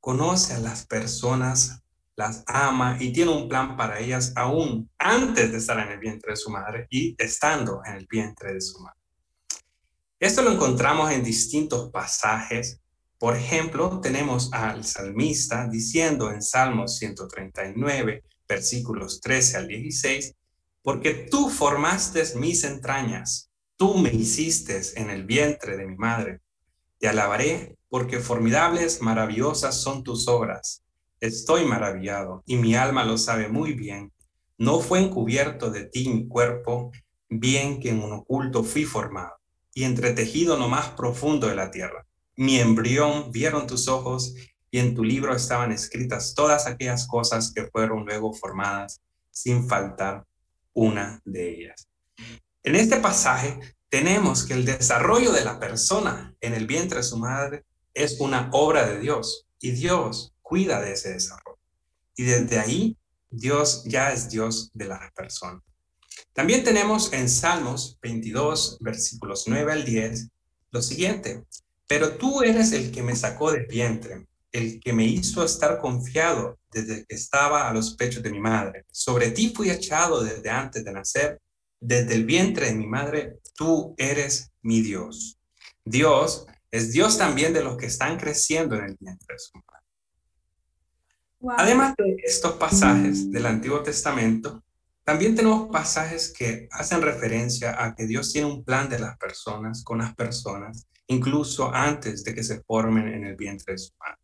conoce 0.00 0.54
a 0.54 0.60
las 0.60 0.86
personas, 0.86 1.82
las 2.16 2.42
ama 2.46 2.96
y 3.00 3.12
tiene 3.12 3.30
un 3.30 3.48
plan 3.48 3.76
para 3.76 4.00
ellas 4.00 4.32
aún 4.34 4.90
antes 4.98 5.52
de 5.52 5.58
estar 5.58 5.78
en 5.78 5.92
el 5.92 5.98
vientre 5.98 6.32
de 6.32 6.36
su 6.36 6.50
madre 6.50 6.86
y 6.90 7.14
estando 7.16 7.80
en 7.84 7.94
el 7.94 8.06
vientre 8.10 8.54
de 8.54 8.60
su 8.60 8.80
madre. 8.80 8.98
Esto 10.20 10.42
lo 10.42 10.50
encontramos 10.50 11.12
en 11.12 11.22
distintos 11.22 11.90
pasajes 11.90 12.80
Por 13.18 13.36
ejemplo, 13.36 14.00
tenemos 14.00 14.52
al 14.52 14.84
salmista 14.84 15.66
diciendo 15.66 16.30
en 16.30 16.40
Salmos 16.40 16.98
139, 16.98 18.22
versículos 18.48 19.20
13 19.20 19.56
al 19.56 19.66
16, 19.66 20.34
porque 20.82 21.26
tú 21.28 21.50
formaste 21.50 22.22
mis 22.36 22.62
entrañas, 22.62 23.50
tú 23.76 23.98
me 23.98 24.10
hiciste 24.10 24.80
en 24.94 25.10
el 25.10 25.24
vientre 25.24 25.76
de 25.76 25.86
mi 25.86 25.96
madre. 25.96 26.40
Te 26.98 27.08
alabaré 27.08 27.77
porque 27.88 28.20
formidables, 28.20 29.00
maravillosas 29.00 29.80
son 29.80 30.02
tus 30.02 30.28
obras. 30.28 30.82
Estoy 31.20 31.64
maravillado 31.64 32.42
y 32.46 32.56
mi 32.56 32.74
alma 32.74 33.04
lo 33.04 33.18
sabe 33.18 33.48
muy 33.48 33.72
bien. 33.72 34.12
No 34.56 34.80
fue 34.80 35.00
encubierto 35.00 35.70
de 35.70 35.84
ti 35.84 36.08
mi 36.08 36.28
cuerpo, 36.28 36.92
bien 37.28 37.80
que 37.80 37.90
en 37.90 38.02
un 38.02 38.12
oculto 38.12 38.62
fui 38.64 38.84
formado 38.84 39.38
y 39.74 39.84
entretejido 39.84 40.58
no 40.58 40.68
más 40.68 40.88
profundo 40.90 41.46
de 41.46 41.56
la 41.56 41.70
tierra. 41.70 42.06
Mi 42.36 42.58
embrión 42.58 43.30
vieron 43.32 43.66
tus 43.66 43.88
ojos 43.88 44.34
y 44.70 44.78
en 44.78 44.94
tu 44.94 45.04
libro 45.04 45.34
estaban 45.34 45.72
escritas 45.72 46.34
todas 46.34 46.66
aquellas 46.66 47.06
cosas 47.06 47.52
que 47.52 47.66
fueron 47.66 48.04
luego 48.04 48.32
formadas 48.32 49.00
sin 49.30 49.68
faltar 49.68 50.24
una 50.72 51.20
de 51.24 51.50
ellas. 51.50 51.88
En 52.62 52.76
este 52.76 52.98
pasaje 52.98 53.58
tenemos 53.88 54.44
que 54.44 54.54
el 54.54 54.64
desarrollo 54.64 55.32
de 55.32 55.44
la 55.44 55.58
persona 55.58 56.34
en 56.40 56.54
el 56.54 56.66
vientre 56.66 56.98
de 56.98 57.04
su 57.04 57.16
madre 57.16 57.64
es 57.98 58.20
una 58.20 58.48
obra 58.52 58.86
de 58.86 59.00
Dios 59.00 59.46
y 59.60 59.72
Dios 59.72 60.32
cuida 60.40 60.80
de 60.80 60.92
ese 60.92 61.12
desarrollo. 61.12 61.58
Y 62.16 62.24
desde 62.24 62.58
ahí 62.58 62.96
Dios 63.30 63.84
ya 63.84 64.12
es 64.12 64.30
Dios 64.30 64.70
de 64.72 64.86
las 64.86 65.12
personas. 65.12 65.62
También 66.32 66.64
tenemos 66.64 67.12
en 67.12 67.28
Salmos 67.28 67.98
22, 68.00 68.78
versículos 68.80 69.44
9 69.46 69.72
al 69.72 69.84
10, 69.84 70.28
lo 70.70 70.82
siguiente, 70.82 71.44
pero 71.86 72.12
tú 72.12 72.42
eres 72.42 72.72
el 72.72 72.90
que 72.90 73.02
me 73.02 73.16
sacó 73.16 73.50
de 73.50 73.64
vientre, 73.64 74.26
el 74.52 74.80
que 74.80 74.92
me 74.92 75.04
hizo 75.04 75.44
estar 75.44 75.80
confiado 75.80 76.58
desde 76.70 77.04
que 77.06 77.14
estaba 77.14 77.68
a 77.68 77.74
los 77.74 77.94
pechos 77.94 78.22
de 78.22 78.30
mi 78.30 78.40
madre. 78.40 78.84
Sobre 78.90 79.30
ti 79.30 79.52
fui 79.54 79.70
echado 79.70 80.22
desde 80.22 80.50
antes 80.50 80.84
de 80.84 80.92
nacer, 80.92 81.40
desde 81.80 82.14
el 82.14 82.24
vientre 82.24 82.66
de 82.66 82.74
mi 82.74 82.86
madre, 82.86 83.38
tú 83.54 83.94
eres 83.96 84.50
mi 84.62 84.80
Dios. 84.80 85.38
Dios 85.84 86.46
es 86.70 86.92
Dios 86.92 87.18
también 87.18 87.52
de 87.52 87.62
los 87.62 87.76
que 87.76 87.86
están 87.86 88.18
creciendo 88.18 88.76
en 88.76 88.84
el 88.84 88.96
vientre 88.98 89.34
de 89.34 89.38
su 89.38 89.52
madre. 89.54 89.78
Además 91.56 91.94
de 91.96 92.16
estos 92.24 92.54
pasajes 92.54 93.30
del 93.30 93.46
Antiguo 93.46 93.82
Testamento, 93.82 94.62
también 95.04 95.34
tenemos 95.34 95.70
pasajes 95.70 96.32
que 96.36 96.68
hacen 96.70 97.00
referencia 97.00 97.82
a 97.82 97.94
que 97.94 98.06
Dios 98.06 98.32
tiene 98.32 98.48
un 98.48 98.64
plan 98.64 98.88
de 98.88 98.98
las 98.98 99.16
personas, 99.16 99.82
con 99.82 99.98
las 99.98 100.14
personas, 100.14 100.86
incluso 101.06 101.72
antes 101.72 102.24
de 102.24 102.34
que 102.34 102.42
se 102.42 102.60
formen 102.62 103.08
en 103.08 103.24
el 103.24 103.36
vientre 103.36 103.74
de 103.74 103.78
su 103.78 103.92
madre. 103.98 104.18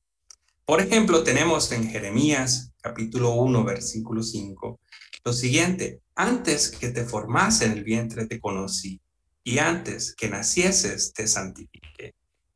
Por 0.66 0.80
ejemplo, 0.80 1.22
tenemos 1.22 1.70
en 1.72 1.88
Jeremías 1.88 2.72
capítulo 2.82 3.32
1, 3.34 3.64
versículo 3.64 4.22
5, 4.22 4.80
lo 5.24 5.32
siguiente, 5.32 6.02
antes 6.16 6.70
que 6.70 6.90
te 6.90 7.04
formase 7.04 7.64
en 7.64 7.72
el 7.72 7.84
vientre 7.84 8.26
te 8.26 8.38
conocí, 8.38 9.00
y 9.42 9.58
antes 9.58 10.14
que 10.14 10.28
nacieses 10.28 11.14
te 11.14 11.26
santifiqué, 11.26 12.14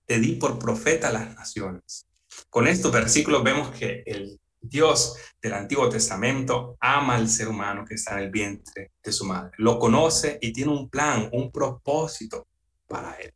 te 0.08 0.18
di 0.18 0.32
por 0.36 0.58
profeta 0.58 1.08
a 1.08 1.12
las 1.12 1.36
naciones. 1.36 2.08
Con 2.48 2.66
estos 2.66 2.90
versículos 2.90 3.44
vemos 3.44 3.70
que 3.70 4.02
el 4.06 4.40
Dios 4.58 5.16
del 5.40 5.52
Antiguo 5.52 5.88
Testamento 5.90 6.78
ama 6.80 7.14
al 7.14 7.28
ser 7.28 7.48
humano 7.48 7.84
que 7.86 7.94
está 7.94 8.14
en 8.14 8.24
el 8.24 8.30
vientre 8.30 8.92
de 9.02 9.12
su 9.12 9.26
madre, 9.26 9.52
lo 9.58 9.78
conoce 9.78 10.38
y 10.40 10.52
tiene 10.52 10.72
un 10.72 10.88
plan, 10.88 11.28
un 11.32 11.52
propósito 11.52 12.46
para 12.86 13.12
él. 13.20 13.34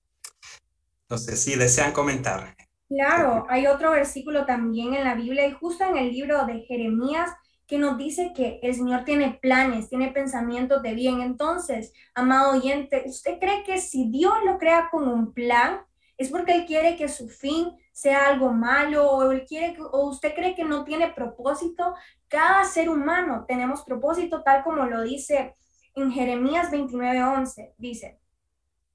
Entonces, 1.02 1.40
si 1.40 1.56
desean 1.56 1.92
comentar. 1.92 2.56
Claro, 2.88 3.44
hay 3.50 3.66
otro 3.66 3.90
versículo 3.90 4.46
también 4.46 4.94
en 4.94 5.04
la 5.04 5.14
Biblia 5.14 5.46
y 5.46 5.52
justo 5.52 5.84
en 5.84 5.98
el 5.98 6.10
libro 6.10 6.46
de 6.46 6.60
Jeremías 6.60 7.30
que 7.66 7.78
nos 7.78 7.98
dice 7.98 8.32
que 8.34 8.60
el 8.62 8.74
Señor 8.74 9.04
tiene 9.04 9.38
planes, 9.42 9.90
tiene 9.90 10.10
pensamientos 10.10 10.82
de 10.82 10.94
bien. 10.94 11.20
Entonces, 11.20 11.92
amado 12.14 12.52
oyente, 12.52 13.04
¿usted 13.06 13.38
cree 13.38 13.62
que 13.62 13.78
si 13.78 14.08
Dios 14.10 14.32
lo 14.46 14.58
crea 14.58 14.88
con 14.90 15.06
un 15.06 15.34
plan, 15.34 15.82
es 16.16 16.30
porque 16.30 16.54
Él 16.54 16.66
quiere 16.66 16.96
que 16.96 17.08
su 17.08 17.28
fin 17.28 17.76
sea 17.92 18.28
algo 18.28 18.52
malo 18.52 19.10
o, 19.10 19.30
él 19.30 19.44
quiere 19.46 19.76
o 19.80 20.08
usted 20.08 20.34
cree 20.34 20.54
que 20.54 20.64
no 20.64 20.84
tiene 20.84 21.12
propósito? 21.12 21.94
Cada 22.28 22.64
ser 22.64 22.88
humano 22.88 23.44
tenemos 23.46 23.82
propósito 23.82 24.42
tal 24.42 24.62
como 24.62 24.86
lo 24.86 25.02
dice 25.02 25.56
en 25.94 26.10
Jeremías 26.10 26.70
29:11. 26.70 27.74
Dice, 27.76 28.20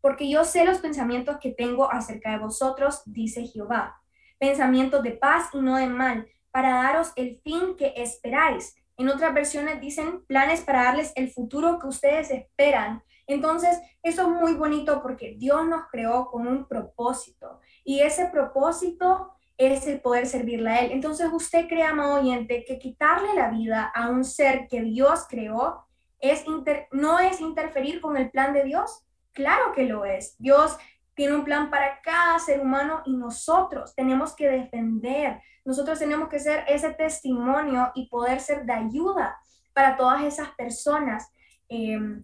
porque 0.01 0.29
yo 0.29 0.43
sé 0.45 0.65
los 0.65 0.79
pensamientos 0.79 1.37
que 1.39 1.51
tengo 1.51 1.91
acerca 1.91 2.31
de 2.31 2.39
vosotros, 2.39 3.01
dice 3.05 3.45
Jehová, 3.45 4.01
pensamientos 4.39 5.03
de 5.03 5.11
paz 5.11 5.49
y 5.53 5.59
no 5.59 5.77
de 5.77 5.87
mal, 5.87 6.27
para 6.51 6.75
daros 6.83 7.11
el 7.15 7.39
fin 7.43 7.75
que 7.75 7.93
esperáis. 7.97 8.75
En 8.97 9.09
otras 9.09 9.33
versiones 9.33 9.79
dicen 9.79 10.25
planes 10.25 10.61
para 10.61 10.83
darles 10.83 11.13
el 11.15 11.29
futuro 11.29 11.77
que 11.79 11.87
ustedes 11.87 12.31
esperan. 12.31 13.03
Entonces, 13.27 13.79
eso 14.01 14.21
es 14.23 14.27
muy 14.27 14.53
bonito 14.53 15.01
porque 15.01 15.35
Dios 15.37 15.67
nos 15.67 15.87
creó 15.91 16.27
con 16.27 16.47
un 16.47 16.67
propósito 16.67 17.59
y 17.83 17.99
ese 17.99 18.27
propósito 18.27 19.33
es 19.57 19.85
el 19.87 20.01
poder 20.01 20.27
servirle 20.27 20.69
a 20.69 20.79
Él. 20.79 20.91
Entonces, 20.91 21.29
usted 21.31 21.67
crea, 21.67 21.89
amado 21.89 22.21
oyente, 22.21 22.63
que 22.65 22.79
quitarle 22.79 23.33
la 23.35 23.49
vida 23.49 23.91
a 23.93 24.09
un 24.09 24.23
ser 24.23 24.67
que 24.67 24.81
Dios 24.81 25.25
creó 25.29 25.85
es 26.19 26.45
no 26.91 27.19
es 27.19 27.41
interferir 27.41 28.01
con 28.01 28.17
el 28.17 28.31
plan 28.31 28.53
de 28.53 28.63
Dios, 28.63 29.07
Claro 29.37 29.71
que 29.71 29.83
lo 29.83 30.03
es. 30.03 30.35
Dios 30.39 30.75
tiene 31.13 31.35
un 31.35 31.43
plan 31.43 31.69
para 31.69 32.01
cada 32.01 32.39
ser 32.39 32.59
humano 32.59 33.03
y 33.05 33.15
nosotros 33.15 33.93
tenemos 33.93 34.35
que 34.35 34.49
defender, 34.49 35.39
nosotros 35.63 35.99
tenemos 35.99 36.27
que 36.27 36.39
ser 36.39 36.63
ese 36.67 36.91
testimonio 36.95 37.91
y 37.93 38.09
poder 38.09 38.39
ser 38.39 38.65
de 38.65 38.73
ayuda 38.73 39.39
para 39.73 39.95
todas 39.95 40.23
esas 40.23 40.49
personas 40.55 41.31
em, 41.69 42.23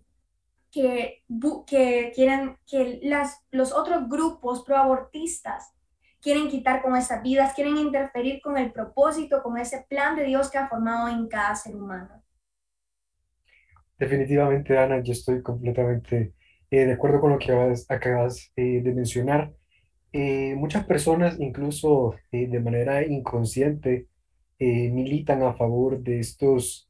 que, 0.73 1.23
que 1.67 2.11
quieren, 2.15 2.57
que 2.65 2.99
las, 3.03 3.45
los 3.51 3.71
otros 3.71 4.09
grupos 4.09 4.63
proabortistas 4.65 5.71
quieren 6.19 6.49
quitar 6.49 6.81
con 6.81 6.95
esas 6.95 7.21
vidas, 7.21 7.53
quieren 7.53 7.77
interferir 7.77 8.41
con 8.41 8.57
el 8.57 8.71
propósito, 8.71 9.43
con 9.43 9.57
ese 9.59 9.85
plan 9.87 10.15
de 10.15 10.23
Dios 10.23 10.49
que 10.49 10.57
ha 10.57 10.67
formado 10.67 11.09
en 11.09 11.27
cada 11.27 11.55
ser 11.55 11.75
humano. 11.75 12.23
Definitivamente, 13.99 14.75
Ana, 14.77 15.03
yo 15.03 15.11
estoy 15.11 15.43
completamente 15.43 16.33
eh, 16.71 16.85
de 16.85 16.93
acuerdo 16.93 17.21
con 17.21 17.33
lo 17.33 17.37
que 17.37 17.51
acabas, 17.87 18.51
eh, 18.55 18.81
de 18.81 18.93
mencionar, 18.93 19.53
eh, 20.11 20.55
muchas 20.55 20.85
personas, 20.85 21.39
incluso 21.39 22.15
de 22.31 22.59
manera 22.59 23.05
inconsciente, 23.05 24.07
militan 24.59 25.43
a 25.43 25.53
favor 25.53 25.99
de 25.99 26.19
estos, 26.19 26.89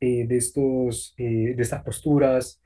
de 0.00 0.36
estos, 0.36 1.14
de 1.16 1.54
estas 1.56 1.82
posturas, 1.84 2.60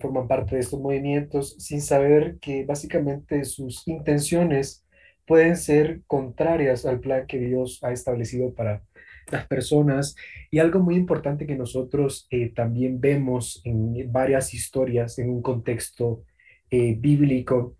forman 0.00 0.26
parte 0.26 0.56
de 0.56 0.62
estos 0.62 0.80
movimientos 0.80 1.54
sin 1.58 1.80
saber 1.80 2.38
que 2.40 2.64
básicamente 2.64 3.44
sus 3.44 3.86
intenciones 3.86 4.84
pueden 5.26 5.56
ser 5.56 6.00
contrarias 6.08 6.84
al 6.86 6.98
plan 6.98 7.26
que 7.26 7.38
Dios 7.38 7.78
ha 7.82 7.92
establecido 7.92 8.52
para 8.52 8.82
las 9.30 9.46
personas. 9.46 10.16
Y 10.50 10.58
algo 10.58 10.80
muy 10.80 10.96
importante 10.96 11.46
que 11.46 11.56
nosotros 11.56 12.26
eh, 12.30 12.50
también 12.52 13.00
vemos 13.00 13.62
en 13.64 14.10
varias 14.10 14.54
historias, 14.54 15.18
en 15.18 15.30
un 15.30 15.42
contexto 15.42 16.24
eh, 16.70 16.96
bíblico, 16.98 17.76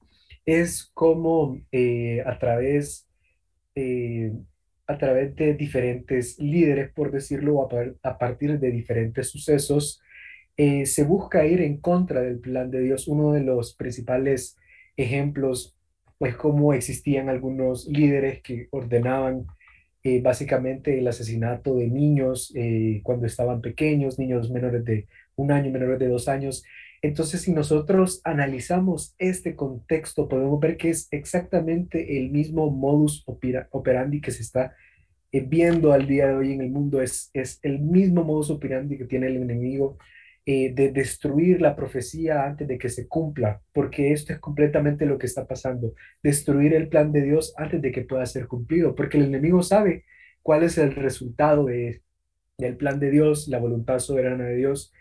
es 0.46 0.90
cómo 0.94 1.58
eh, 1.72 2.22
a 2.24 2.38
través 2.38 3.06
a 4.86 4.98
través 4.98 5.34
de 5.36 5.54
diferentes 5.54 6.38
líderes, 6.38 6.92
por 6.92 7.10
decirlo, 7.10 7.66
a, 8.02 8.18
partir 8.18 8.58
de 8.58 8.70
diferentes 8.70 9.30
sucesos, 9.30 10.02
se 10.84 11.04
busca 11.04 11.46
ir 11.46 11.62
en 11.62 11.78
contra 11.78 12.20
del 12.20 12.38
plan 12.38 12.70
de 12.70 12.80
Dios. 12.80 13.08
Uno 13.08 13.32
de 13.32 13.42
los 13.42 13.74
principales 13.74 14.56
ejemplos, 14.96 15.76
pues 16.18 16.36
cómo 16.36 16.74
existían 16.74 17.28
algunos 17.28 17.86
líderes 17.86 18.42
que 18.42 18.68
ordenaban 18.70 19.46
eh, 20.02 20.22
básicamente 20.22 20.98
el 20.98 21.06
asesinato 21.08 21.74
de 21.74 21.86
niños 21.88 22.52
eh, 22.54 23.00
cuando 23.02 23.26
estaban 23.26 23.60
pequeños, 23.60 24.18
niños 24.18 24.50
menores 24.50 24.82
de 24.84 25.06
un 25.36 25.52
año, 25.52 25.70
menores 25.70 25.98
de 25.98 26.08
dos 26.08 26.26
años. 26.26 26.64
Entonces, 27.02 27.42
si 27.42 27.52
nosotros 27.52 28.22
analizamos 28.24 29.14
este 29.18 29.54
contexto, 29.54 30.26
podemos 30.26 30.58
ver 30.58 30.78
que 30.78 30.88
es 30.88 31.08
exactamente 31.10 32.18
el 32.18 32.30
mismo 32.30 32.70
modus 32.70 33.24
operandi 33.26 34.22
que 34.22 34.30
se 34.30 34.42
está 34.42 34.74
eh, 35.32 35.40
viendo 35.40 35.92
al 35.92 36.06
día 36.06 36.28
de 36.28 36.34
hoy 36.34 36.52
en 36.52 36.62
el 36.62 36.70
mundo, 36.70 37.02
es, 37.02 37.30
es 37.34 37.58
el 37.62 37.80
mismo 37.80 38.24
modus 38.24 38.50
operandi 38.50 38.96
que 38.96 39.04
tiene 39.04 39.26
el 39.26 39.36
enemigo 39.36 39.98
de 40.46 40.90
destruir 40.92 41.60
la 41.60 41.76
profecía 41.76 42.44
antes 42.44 42.66
de 42.66 42.78
que 42.78 42.88
se 42.88 43.06
cumpla, 43.06 43.62
porque 43.72 44.12
esto 44.12 44.32
es 44.32 44.40
completamente 44.40 45.06
lo 45.06 45.18
que 45.18 45.26
está 45.26 45.46
pasando, 45.46 45.94
destruir 46.22 46.74
el 46.74 46.88
plan 46.88 47.12
de 47.12 47.22
Dios 47.22 47.54
antes 47.56 47.80
de 47.80 47.92
que 47.92 48.02
pueda 48.02 48.26
ser 48.26 48.48
cumplido, 48.48 48.94
porque 48.94 49.18
el 49.18 49.24
enemigo 49.24 49.62
sabe 49.62 50.04
cuál 50.42 50.62
es 50.64 50.78
el 50.78 50.94
resultado 50.94 51.66
de, 51.66 52.02
del 52.58 52.76
plan 52.76 53.00
de 53.00 53.10
Dios, 53.10 53.48
la 53.48 53.58
voluntad 53.58 53.98
soberana 53.98 54.44
de 54.44 54.56
Dios. 54.56 54.92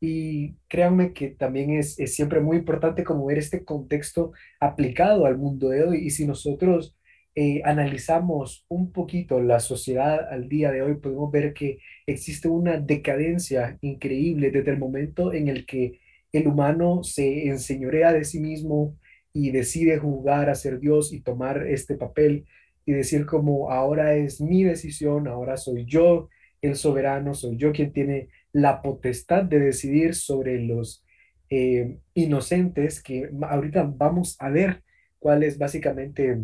Y 0.00 0.56
créanme 0.68 1.12
que 1.12 1.28
también 1.28 1.70
es, 1.70 1.98
es 1.98 2.14
siempre 2.14 2.40
muy 2.40 2.58
importante 2.58 3.02
como 3.02 3.26
ver 3.26 3.38
este 3.38 3.64
contexto 3.64 4.32
aplicado 4.60 5.26
al 5.26 5.38
mundo 5.38 5.70
de 5.70 5.84
hoy. 5.84 5.98
Y 6.06 6.10
si 6.10 6.26
nosotros 6.26 6.96
eh, 7.38 7.60
analizamos 7.66 8.64
un 8.68 8.92
poquito 8.92 9.40
la 9.42 9.60
sociedad 9.60 10.26
al 10.32 10.48
día 10.48 10.72
de 10.72 10.80
hoy, 10.80 10.94
podemos 10.96 11.30
ver 11.30 11.52
que 11.52 11.80
existe 12.06 12.48
una 12.48 12.78
decadencia 12.80 13.76
increíble 13.82 14.50
desde 14.50 14.70
el 14.70 14.78
momento 14.78 15.34
en 15.34 15.48
el 15.48 15.66
que 15.66 16.00
el 16.32 16.48
humano 16.48 17.02
se 17.04 17.48
enseñorea 17.48 18.14
de 18.14 18.24
sí 18.24 18.40
mismo 18.40 18.96
y 19.34 19.50
decide 19.50 19.98
jugar 19.98 20.48
a 20.48 20.54
ser 20.54 20.80
Dios 20.80 21.12
y 21.12 21.20
tomar 21.20 21.66
este 21.66 21.96
papel 21.96 22.46
y 22.86 22.92
decir 22.92 23.26
como 23.26 23.70
ahora 23.70 24.14
es 24.14 24.40
mi 24.40 24.64
decisión, 24.64 25.28
ahora 25.28 25.58
soy 25.58 25.84
yo 25.84 26.30
el 26.62 26.74
soberano, 26.74 27.34
soy 27.34 27.58
yo 27.58 27.70
quien 27.72 27.92
tiene 27.92 28.28
la 28.52 28.80
potestad 28.80 29.44
de 29.44 29.58
decidir 29.60 30.14
sobre 30.14 30.58
los 30.62 31.04
eh, 31.50 31.98
inocentes, 32.14 33.02
que 33.02 33.28
ahorita 33.42 33.82
vamos 33.94 34.36
a 34.38 34.48
ver 34.48 34.82
cuál 35.18 35.42
es 35.42 35.58
básicamente 35.58 36.38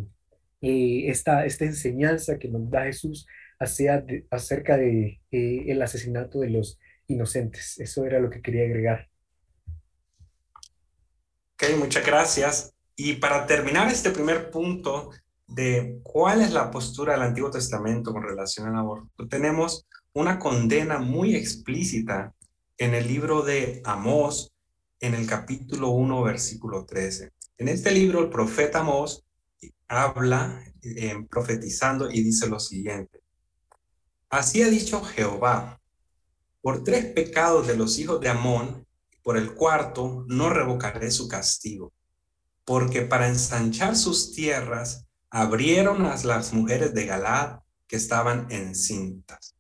eh, 0.63 1.11
esta, 1.11 1.45
esta 1.45 1.65
enseñanza 1.65 2.39
que 2.39 2.49
nos 2.49 2.71
da 2.71 2.85
Jesús 2.85 3.27
hacia, 3.59 4.05
acerca 4.31 4.77
de 4.77 5.21
eh, 5.33 5.65
el 5.67 5.83
asesinato 5.83 6.39
de 6.41 6.51
los 6.51 6.79
inocentes. 7.09 7.79
Eso 7.81 8.05
era 8.05 8.21
lo 8.21 8.31
que 8.31 8.41
quería 8.41 8.65
agregar. 8.65 9.09
Ok, 11.55 11.77
muchas 11.79 12.07
gracias. 12.07 12.75
Y 12.95 13.15
para 13.15 13.47
terminar 13.47 13.89
este 13.89 14.11
primer 14.11 14.51
punto 14.51 15.11
de 15.49 15.99
cuál 16.05 16.43
es 16.43 16.53
la 16.53 16.71
postura 16.71 17.15
del 17.15 17.23
Antiguo 17.23 17.51
Testamento 17.51 18.13
con 18.13 18.23
relación 18.23 18.69
al 18.69 18.79
aborto, 18.79 19.29
tenemos 19.29 19.87
una 20.13 20.39
condena 20.39 20.99
muy 20.99 21.35
explícita 21.35 22.35
en 22.79 22.95
el 22.95 23.09
libro 23.09 23.43
de 23.43 23.81
Amós, 23.85 24.53
en 25.01 25.15
el 25.15 25.27
capítulo 25.27 25.91
1, 25.91 26.23
versículo 26.23 26.85
13. 26.85 27.33
En 27.59 27.69
este 27.69 27.91
libro, 27.91 28.21
el 28.21 28.29
profeta 28.29 28.81
Amós 28.81 29.25
habla 29.93 30.65
eh, 30.83 31.15
profetizando 31.31 32.11
y 32.11 32.23
dice 32.23 32.49
lo 32.49 32.59
siguiente. 32.59 33.23
Así 34.31 34.63
ha 34.63 34.69
dicho 34.69 35.03
Jehová, 35.03 35.81
por 36.63 36.83
tres 36.83 37.05
pecados 37.07 37.67
de 37.67 37.77
los 37.77 37.99
hijos 37.99 38.21
de 38.21 38.31
Amón, 38.31 38.87
por 39.23 39.37
el 39.37 39.55
cuarto 39.55 40.25
no 40.29 40.49
revocaré 40.49 41.11
su 41.11 41.29
castigo, 41.29 41.93
porque 42.65 43.03
para 43.03 43.29
ensanchar 43.29 43.95
sus 43.95 44.33
tierras 44.33 45.05
abrieron 45.31 46.07
a 46.07 46.17
las 46.25 46.53
mujeres 46.53 46.95
de 46.95 47.07
Galad 47.07 47.61
que 47.87 47.97
estaban 47.97 48.47
encintas. 48.51 49.55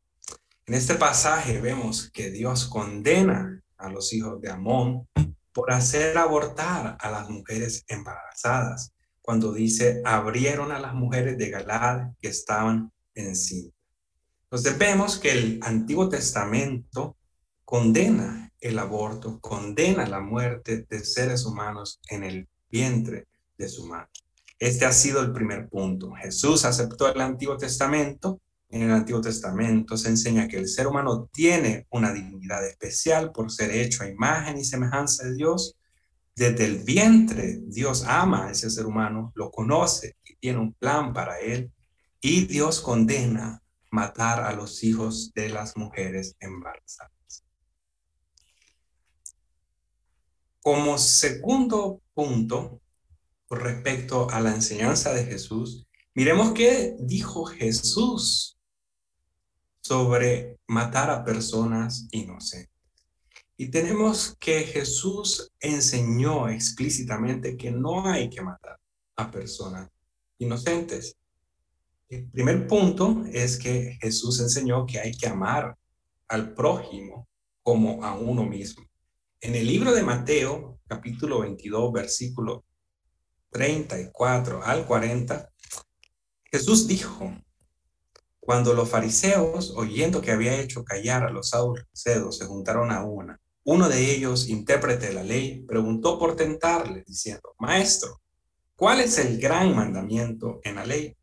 En 0.64 0.74
este 0.74 0.94
pasaje 0.94 1.60
vemos 1.60 2.10
que 2.10 2.30
Dios 2.30 2.66
condena 2.66 3.62
a 3.76 3.90
los 3.90 4.12
hijos 4.12 4.40
de 4.40 4.50
Amón 4.50 5.06
por 5.52 5.72
hacer 5.72 6.16
abortar 6.16 6.96
a 6.98 7.10
las 7.10 7.28
mujeres 7.28 7.84
embarazadas 7.88 8.92
cuando 9.22 9.52
dice, 9.52 10.02
abrieron 10.04 10.72
a 10.72 10.80
las 10.80 10.94
mujeres 10.94 11.38
de 11.38 11.48
Galad 11.48 12.10
que 12.20 12.28
estaban 12.28 12.92
en 13.14 13.36
sí. 13.36 13.72
Entonces 14.44 14.76
vemos 14.76 15.18
que 15.18 15.32
el 15.32 15.60
Antiguo 15.62 16.08
Testamento 16.08 17.16
condena 17.64 18.52
el 18.60 18.78
aborto, 18.78 19.40
condena 19.40 20.06
la 20.06 20.20
muerte 20.20 20.86
de 20.88 21.04
seres 21.04 21.46
humanos 21.46 22.00
en 22.10 22.24
el 22.24 22.48
vientre 22.68 23.28
de 23.56 23.68
su 23.68 23.86
madre. 23.86 24.10
Este 24.58 24.84
ha 24.84 24.92
sido 24.92 25.20
el 25.20 25.32
primer 25.32 25.68
punto. 25.68 26.12
Jesús 26.12 26.64
aceptó 26.64 27.12
el 27.12 27.20
Antiguo 27.20 27.56
Testamento. 27.56 28.40
En 28.68 28.82
el 28.82 28.90
Antiguo 28.90 29.20
Testamento 29.20 29.96
se 29.96 30.08
enseña 30.08 30.48
que 30.48 30.58
el 30.58 30.68
ser 30.68 30.86
humano 30.86 31.28
tiene 31.32 31.86
una 31.90 32.12
dignidad 32.12 32.66
especial 32.66 33.32
por 33.32 33.50
ser 33.50 33.70
hecho 33.70 34.02
a 34.02 34.08
imagen 34.08 34.58
y 34.58 34.64
semejanza 34.64 35.24
de 35.24 35.34
Dios 35.34 35.76
desde 36.34 36.64
el 36.64 36.78
vientre, 36.78 37.60
Dios 37.66 38.04
ama 38.06 38.46
a 38.46 38.50
ese 38.52 38.70
ser 38.70 38.86
humano, 38.86 39.32
lo 39.34 39.50
conoce 39.50 40.16
y 40.24 40.36
tiene 40.36 40.58
un 40.60 40.72
plan 40.72 41.12
para 41.12 41.38
él. 41.38 41.72
Y 42.20 42.46
Dios 42.46 42.80
condena 42.80 43.62
matar 43.90 44.40
a 44.40 44.52
los 44.52 44.82
hijos 44.82 45.32
de 45.34 45.50
las 45.50 45.76
mujeres 45.76 46.36
embarazadas. 46.40 47.44
Como 50.60 50.96
segundo 50.96 52.00
punto, 52.14 52.80
con 53.46 53.60
respecto 53.60 54.30
a 54.30 54.40
la 54.40 54.54
enseñanza 54.54 55.12
de 55.12 55.24
Jesús, 55.24 55.86
miremos 56.14 56.52
qué 56.52 56.96
dijo 57.00 57.44
Jesús 57.44 58.56
sobre 59.82 60.58
matar 60.66 61.10
a 61.10 61.24
personas 61.24 62.06
inocentes. 62.12 62.71
Y 63.62 63.68
tenemos 63.68 64.36
que 64.40 64.64
Jesús 64.64 65.52
enseñó 65.60 66.48
explícitamente 66.48 67.56
que 67.56 67.70
no 67.70 68.04
hay 68.04 68.28
que 68.28 68.42
matar 68.42 68.76
a 69.14 69.30
personas 69.30 69.88
inocentes. 70.38 71.16
El 72.08 72.28
primer 72.28 72.66
punto 72.66 73.22
es 73.32 73.56
que 73.56 73.96
Jesús 74.00 74.40
enseñó 74.40 74.84
que 74.84 74.98
hay 74.98 75.12
que 75.12 75.28
amar 75.28 75.78
al 76.26 76.54
prójimo 76.54 77.28
como 77.62 78.04
a 78.04 78.16
uno 78.16 78.44
mismo. 78.44 78.84
En 79.40 79.54
el 79.54 79.64
libro 79.64 79.94
de 79.94 80.02
Mateo, 80.02 80.80
capítulo 80.88 81.42
22, 81.42 81.92
versículo 81.92 82.64
34 83.50 84.64
al 84.64 84.84
40, 84.84 85.52
Jesús 86.50 86.88
dijo, 86.88 87.32
cuando 88.40 88.74
los 88.74 88.88
fariseos, 88.88 89.72
oyendo 89.76 90.20
que 90.20 90.32
había 90.32 90.60
hecho 90.60 90.82
callar 90.82 91.22
a 91.22 91.30
los 91.30 91.50
saduceos, 91.50 92.38
se 92.38 92.46
juntaron 92.46 92.90
a 92.90 93.04
una, 93.04 93.40
uno 93.64 93.88
de 93.88 94.14
ellos, 94.14 94.48
intérprete 94.48 95.08
de 95.08 95.14
la 95.14 95.22
ley, 95.22 95.62
preguntó 95.66 96.18
por 96.18 96.34
tentarle, 96.34 97.04
diciendo, 97.06 97.54
Maestro, 97.58 98.20
¿cuál 98.74 99.00
es 99.00 99.18
el 99.18 99.38
gran 99.38 99.74
mandamiento 99.74 100.60
en 100.64 100.76
la 100.76 100.84
ley? 100.84 101.16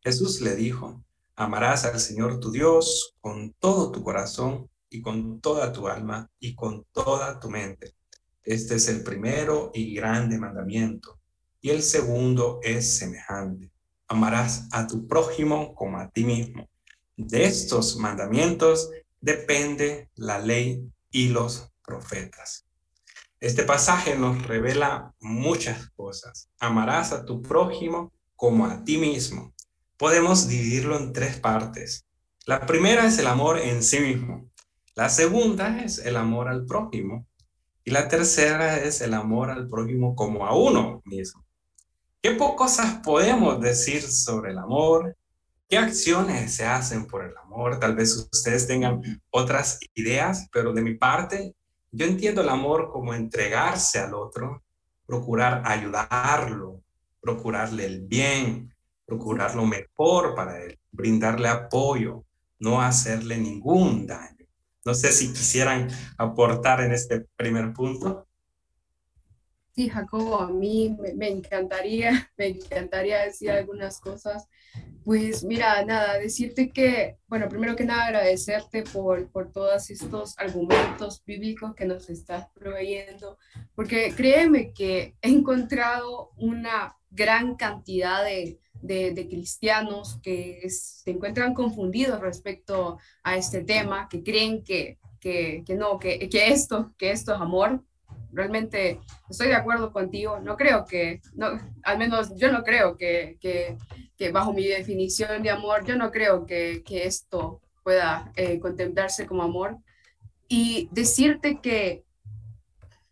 Jesús 0.00 0.40
le 0.42 0.54
dijo, 0.54 1.02
amarás 1.34 1.84
al 1.84 1.98
Señor 1.98 2.40
tu 2.40 2.50
Dios 2.50 3.14
con 3.20 3.52
todo 3.58 3.90
tu 3.90 4.02
corazón 4.02 4.68
y 4.90 5.00
con 5.00 5.40
toda 5.40 5.72
tu 5.72 5.88
alma 5.88 6.30
y 6.38 6.54
con 6.54 6.84
toda 6.92 7.40
tu 7.40 7.48
mente. 7.48 7.94
Este 8.44 8.74
es 8.74 8.88
el 8.88 9.02
primero 9.02 9.70
y 9.72 9.94
grande 9.94 10.38
mandamiento. 10.38 11.18
Y 11.60 11.70
el 11.70 11.82
segundo 11.82 12.58
es 12.62 12.98
semejante. 12.98 13.70
Amarás 14.08 14.68
a 14.72 14.86
tu 14.86 15.06
prójimo 15.06 15.74
como 15.74 15.98
a 15.98 16.10
ti 16.10 16.24
mismo. 16.24 16.68
De 17.16 17.44
estos 17.44 17.96
mandamientos 17.96 18.90
depende 19.20 20.10
la 20.16 20.38
ley 20.38 20.92
y 21.12 21.28
los 21.28 21.70
profetas. 21.84 22.66
Este 23.38 23.62
pasaje 23.62 24.16
nos 24.16 24.46
revela 24.46 25.14
muchas 25.20 25.90
cosas. 25.90 26.48
Amarás 26.58 27.12
a 27.12 27.24
tu 27.24 27.42
prójimo 27.42 28.12
como 28.34 28.66
a 28.66 28.82
ti 28.82 28.98
mismo. 28.98 29.52
Podemos 29.96 30.48
dividirlo 30.48 30.96
en 30.96 31.12
tres 31.12 31.38
partes. 31.38 32.06
La 32.46 32.66
primera 32.66 33.06
es 33.06 33.18
el 33.18 33.26
amor 33.26 33.58
en 33.58 33.82
sí 33.82 34.00
mismo. 34.00 34.50
La 34.94 35.08
segunda 35.08 35.82
es 35.82 35.98
el 35.98 36.16
amor 36.16 36.48
al 36.48 36.66
prójimo. 36.66 37.26
Y 37.84 37.90
la 37.90 38.08
tercera 38.08 38.78
es 38.78 39.00
el 39.00 39.14
amor 39.14 39.50
al 39.50 39.68
prójimo 39.68 40.14
como 40.14 40.46
a 40.46 40.56
uno 40.56 41.02
mismo. 41.04 41.44
¿Qué 42.22 42.36
cosas 42.36 43.00
podemos 43.02 43.60
decir 43.60 44.02
sobre 44.02 44.52
el 44.52 44.58
amor? 44.58 45.16
¿Qué 45.72 45.78
acciones 45.78 46.54
se 46.54 46.66
hacen 46.66 47.06
por 47.06 47.24
el 47.24 47.34
amor? 47.34 47.80
Tal 47.80 47.96
vez 47.96 48.14
ustedes 48.30 48.66
tengan 48.66 49.00
otras 49.30 49.80
ideas, 49.94 50.46
pero 50.52 50.74
de 50.74 50.82
mi 50.82 50.96
parte, 50.96 51.54
yo 51.90 52.04
entiendo 52.04 52.42
el 52.42 52.50
amor 52.50 52.90
como 52.92 53.14
entregarse 53.14 53.98
al 53.98 54.12
otro, 54.12 54.62
procurar 55.06 55.62
ayudarlo, 55.64 56.82
procurarle 57.22 57.86
el 57.86 58.02
bien, 58.02 58.70
procurar 59.06 59.54
lo 59.54 59.64
mejor 59.64 60.34
para 60.34 60.62
él, 60.62 60.78
brindarle 60.90 61.48
apoyo, 61.48 62.22
no 62.58 62.82
hacerle 62.82 63.38
ningún 63.38 64.06
daño. 64.06 64.44
No 64.84 64.92
sé 64.92 65.10
si 65.10 65.28
quisieran 65.32 65.88
aportar 66.18 66.82
en 66.82 66.92
este 66.92 67.20
primer 67.34 67.72
punto. 67.72 68.26
Sí, 69.74 69.88
Jacobo, 69.88 70.38
a 70.38 70.50
mí 70.50 70.94
me, 71.16 71.28
encantaría, 71.28 72.30
me 72.36 72.48
encantaría 72.48 73.22
decir 73.22 73.50
algunas 73.50 74.00
cosas. 74.00 74.46
Pues 75.02 75.44
mira, 75.44 75.82
nada, 75.86 76.18
decirte 76.18 76.70
que, 76.70 77.16
bueno, 77.26 77.48
primero 77.48 77.74
que 77.74 77.84
nada 77.84 78.04
agradecerte 78.04 78.82
por, 78.82 79.30
por 79.30 79.50
todos 79.50 79.88
estos 79.88 80.38
argumentos 80.38 81.24
bíblicos 81.24 81.74
que 81.74 81.86
nos 81.86 82.10
estás 82.10 82.48
proveyendo, 82.54 83.38
porque 83.74 84.12
créeme 84.14 84.74
que 84.74 85.16
he 85.22 85.28
encontrado 85.30 86.32
una 86.36 86.94
gran 87.10 87.56
cantidad 87.56 88.22
de, 88.24 88.60
de, 88.82 89.26
cristianos 89.28 90.18
que 90.22 90.68
se 90.68 91.10
encuentran 91.10 91.54
confundidos 91.54 92.20
respecto 92.20 92.98
a 93.22 93.36
este 93.36 93.64
tema, 93.64 94.08
que 94.08 94.22
creen 94.22 94.62
que, 94.62 94.98
que, 95.18 95.64
que 95.66 95.74
no, 95.76 95.98
que, 95.98 96.28
que, 96.28 96.48
esto, 96.48 96.94
que 96.98 97.10
esto 97.10 97.34
es 97.34 97.40
amor, 97.40 97.82
realmente 98.32 99.00
estoy 99.28 99.48
de 99.48 99.54
acuerdo 99.54 99.92
contigo. 99.92 100.40
No 100.40 100.56
creo 100.56 100.84
que, 100.84 101.20
no, 101.34 101.60
al 101.82 101.98
menos 101.98 102.34
yo 102.36 102.50
no 102.50 102.62
creo 102.62 102.96
que, 102.96 103.38
que, 103.40 103.76
que 104.16 104.32
bajo 104.32 104.52
mi 104.52 104.66
definición 104.66 105.42
de 105.42 105.50
amor, 105.50 105.84
yo 105.84 105.96
no 105.96 106.10
creo 106.10 106.46
que, 106.46 106.82
que 106.84 107.06
esto 107.06 107.60
pueda 107.82 108.32
eh, 108.36 108.58
contemplarse 108.58 109.26
como 109.26 109.42
amor. 109.42 109.78
Y 110.48 110.88
decirte 110.92 111.60
que, 111.60 112.04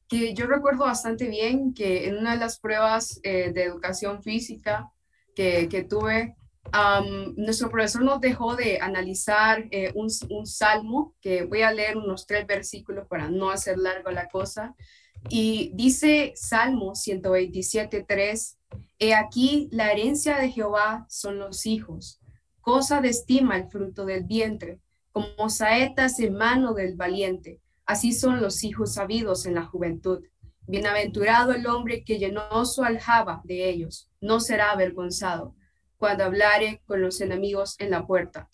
que 0.08 0.34
yo 0.34 0.46
recuerdo 0.46 0.84
bastante 0.84 1.28
bien 1.28 1.72
que 1.72 2.08
en 2.08 2.18
una 2.18 2.32
de 2.32 2.40
las 2.40 2.58
pruebas 2.58 3.20
eh, 3.22 3.52
de 3.52 3.64
educación 3.64 4.22
física 4.22 4.90
que, 5.34 5.68
que 5.68 5.84
tuve, 5.84 6.36
nuestro 7.36 7.70
profesor 7.70 8.02
nos 8.02 8.20
dejó 8.20 8.54
de 8.56 8.78
analizar 8.80 9.66
eh, 9.70 9.92
un, 9.94 10.08
un, 10.28 10.46
salmo, 10.46 11.14
que 11.20 11.44
voy 11.44 11.62
a 11.62 11.72
leer 11.72 11.96
unos 11.96 12.26
tres 12.26 12.46
versículos 12.46 13.06
para 13.08 13.28
no 13.28 13.50
hacer 13.50 13.78
largo 13.78 14.10
la 14.10 14.28
cosa. 14.28 14.74
Y 15.28 15.72
dice 15.74 16.32
Salmo 16.34 16.92
127.3, 16.92 18.56
He 18.98 19.14
aquí 19.14 19.68
la 19.72 19.92
herencia 19.92 20.38
de 20.38 20.50
Jehová 20.50 21.06
son 21.08 21.38
los 21.38 21.66
hijos, 21.66 22.20
cosa 22.60 23.00
de 23.00 23.08
estima 23.08 23.56
el 23.56 23.68
fruto 23.68 24.04
del 24.04 24.24
vientre, 24.24 24.80
como 25.12 25.50
saetas 25.50 26.18
en 26.20 26.34
mano 26.34 26.74
del 26.74 26.96
valiente. 26.96 27.60
Así 27.86 28.12
son 28.12 28.40
los 28.40 28.62
hijos 28.62 28.94
sabidos 28.94 29.46
en 29.46 29.54
la 29.54 29.64
juventud. 29.64 30.22
Bienaventurado 30.66 31.52
el 31.52 31.66
hombre 31.66 32.04
que 32.04 32.18
llenó 32.18 32.64
su 32.64 32.84
aljaba 32.84 33.40
de 33.44 33.68
ellos, 33.68 34.08
no 34.20 34.40
será 34.40 34.70
avergonzado 34.70 35.54
cuando 36.00 36.24
hablare 36.24 36.80
con 36.86 37.02
los 37.02 37.20
enemigos 37.20 37.76
en 37.78 37.90
la 37.90 38.06
puerta. 38.06 38.48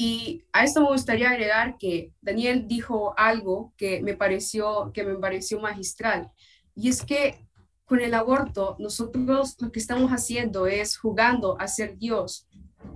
Y 0.00 0.44
a 0.52 0.62
esto 0.62 0.80
me 0.80 0.92
gustaría 0.92 1.28
agregar 1.28 1.76
que 1.76 2.12
Daniel 2.20 2.68
dijo 2.68 3.14
algo 3.16 3.72
que 3.76 4.00
me 4.00 4.14
pareció, 4.14 4.92
que 4.94 5.02
me 5.02 5.16
pareció 5.16 5.58
magistral, 5.58 6.30
y 6.76 6.88
es 6.88 7.04
que 7.04 7.44
con 7.84 7.98
el 7.98 8.14
aborto 8.14 8.76
nosotros 8.78 9.56
lo 9.58 9.72
que 9.72 9.80
estamos 9.80 10.12
haciendo 10.12 10.68
es 10.68 10.96
jugando 10.96 11.60
a 11.60 11.66
ser 11.66 11.98
Dios. 11.98 12.46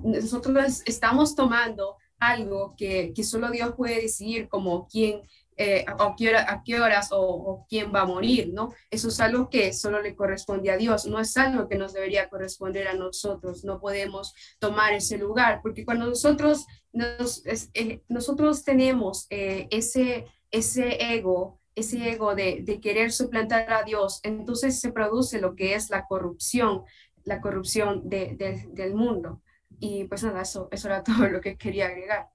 Nosotros 0.05 0.83
estamos 0.87 1.35
tomando 1.35 1.97
algo 2.21 2.77
que, 2.77 3.13
que 3.13 3.25
solo 3.25 3.51
Dios 3.51 3.75
puede 3.77 4.01
decidir 4.01 4.49
como 4.49 4.87
quién 4.87 5.23
eh, 5.57 5.85
a, 5.87 6.15
qué 6.17 6.35
a, 6.35 6.63
qué 6.65 6.81
horas 6.81 7.09
o, 7.13 7.67
quién 7.69 7.93
va 7.95 8.03
a 8.03 8.07
morir, 8.07 8.51
¿no? 8.53 8.73
Eso 8.91 9.09
es 9.09 9.21
algo 9.21 9.51
que 9.51 9.73
solo 9.73 10.01
le 10.01 10.17
corresponde 10.17 10.71
a 10.71 10.77
Dios, 10.77 11.07
no 11.07 11.21
es 11.21 11.37
algo 11.37 11.69
que 11.69 11.77
nos 11.77 11.93
debería 11.93 12.29
corresponder 12.31 12.89
a 12.89 12.95
nosotros, 12.95 13.65
no 13.65 13.81
podemos 13.81 14.35
tomar 14.59 14.95
ese 14.95 15.19
lugar, 15.19 15.61
porque 15.63 15.85
cuando 15.85 16.07
nosotros, 16.07 16.67
nos, 16.93 17.43
eh, 17.75 18.03
nosotros 18.09 18.65
tenemos 18.65 19.27
eh, 19.31 19.69
ese, 19.71 20.27
ese 20.51 21.15
ego, 21.15 21.61
ese 21.75 22.11
ego 22.11 22.35
de, 22.35 22.61
de, 22.63 22.81
querer 22.81 23.13
suplantar 23.13 23.73
a 23.73 23.83
Dios, 23.83 24.21
entonces 24.23 24.81
se 24.81 24.93
produce 24.93 25.41
lo 25.41 25.55
que 25.55 25.75
es 25.75 25.91
la 25.91 26.07
corrupción, 26.07 26.85
la 27.25 27.41
corrupción 27.41 28.09
de, 28.09 28.37
de, 28.37 28.69
del 28.73 28.95
mundo. 28.95 29.43
Y 29.79 30.05
pues 30.05 30.23
nada, 30.23 30.43
eso, 30.43 30.69
eso 30.71 30.89
era 30.89 31.03
todo 31.05 31.29
lo 31.29 31.41
que 31.41 31.57
quería 31.57 31.87
agregar. 31.87 32.29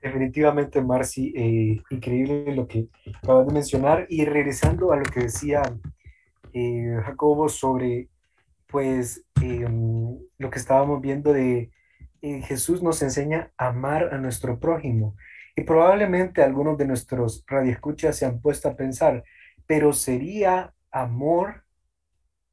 Definitivamente, 0.00 0.80
Marci, 0.80 1.32
eh, 1.36 1.82
increíble 1.90 2.54
lo 2.54 2.66
que 2.66 2.88
acabas 3.22 3.46
de 3.46 3.52
mencionar. 3.52 4.06
Y 4.08 4.24
regresando 4.24 4.92
a 4.92 4.96
lo 4.96 5.02
que 5.04 5.20
decía 5.20 5.62
eh, 6.52 6.96
Jacobo 7.04 7.48
sobre, 7.48 8.08
pues, 8.66 9.24
em, 9.42 10.18
lo 10.38 10.50
que 10.50 10.58
estábamos 10.58 11.00
viendo 11.00 11.32
de 11.32 11.70
eh, 12.22 12.42
Jesús 12.42 12.82
nos 12.82 13.02
enseña 13.02 13.52
a 13.56 13.68
amar 13.68 14.12
a 14.14 14.18
nuestro 14.18 14.58
prójimo. 14.58 15.16
Y 15.56 15.62
probablemente 15.64 16.42
algunos 16.42 16.78
de 16.78 16.86
nuestros 16.86 17.44
radioescuchas 17.46 18.16
se 18.16 18.26
han 18.26 18.40
puesto 18.40 18.68
a 18.68 18.76
pensar, 18.76 19.24
pero 19.66 19.92
¿sería 19.92 20.74
amor 20.90 21.64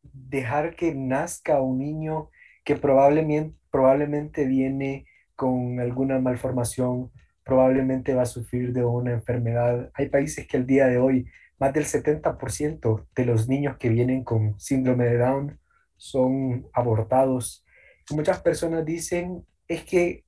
dejar 0.01 0.75
que 0.75 0.93
nazca 0.95 1.61
un 1.61 1.79
niño 1.79 2.29
que 2.63 2.75
probablemente, 2.75 3.57
probablemente 3.71 4.45
viene 4.45 5.05
con 5.35 5.79
alguna 5.79 6.19
malformación 6.19 7.11
probablemente 7.47 8.13
va 8.13 8.23
a 8.23 8.27
sufrir 8.27 8.73
de 8.73 8.83
una 8.83 9.11
enfermedad. 9.11 9.89
Hay 9.93 10.09
países 10.09 10.45
que 10.45 10.57
el 10.57 10.67
día 10.67 10.87
de 10.87 10.97
hoy 10.97 11.25
más 11.59 11.73
del 11.73 11.85
70% 11.85 13.07
de 13.15 13.25
los 13.25 13.47
niños 13.47 13.77
que 13.77 13.89
vienen 13.89 14.23
con 14.23 14.59
síndrome 14.59 15.05
de 15.05 15.17
Down 15.17 15.59
son 15.95 16.67
abortados. 16.73 17.65
muchas 18.11 18.41
personas 18.41 18.85
dicen 18.85 19.45
es 19.67 19.83
que 19.83 20.23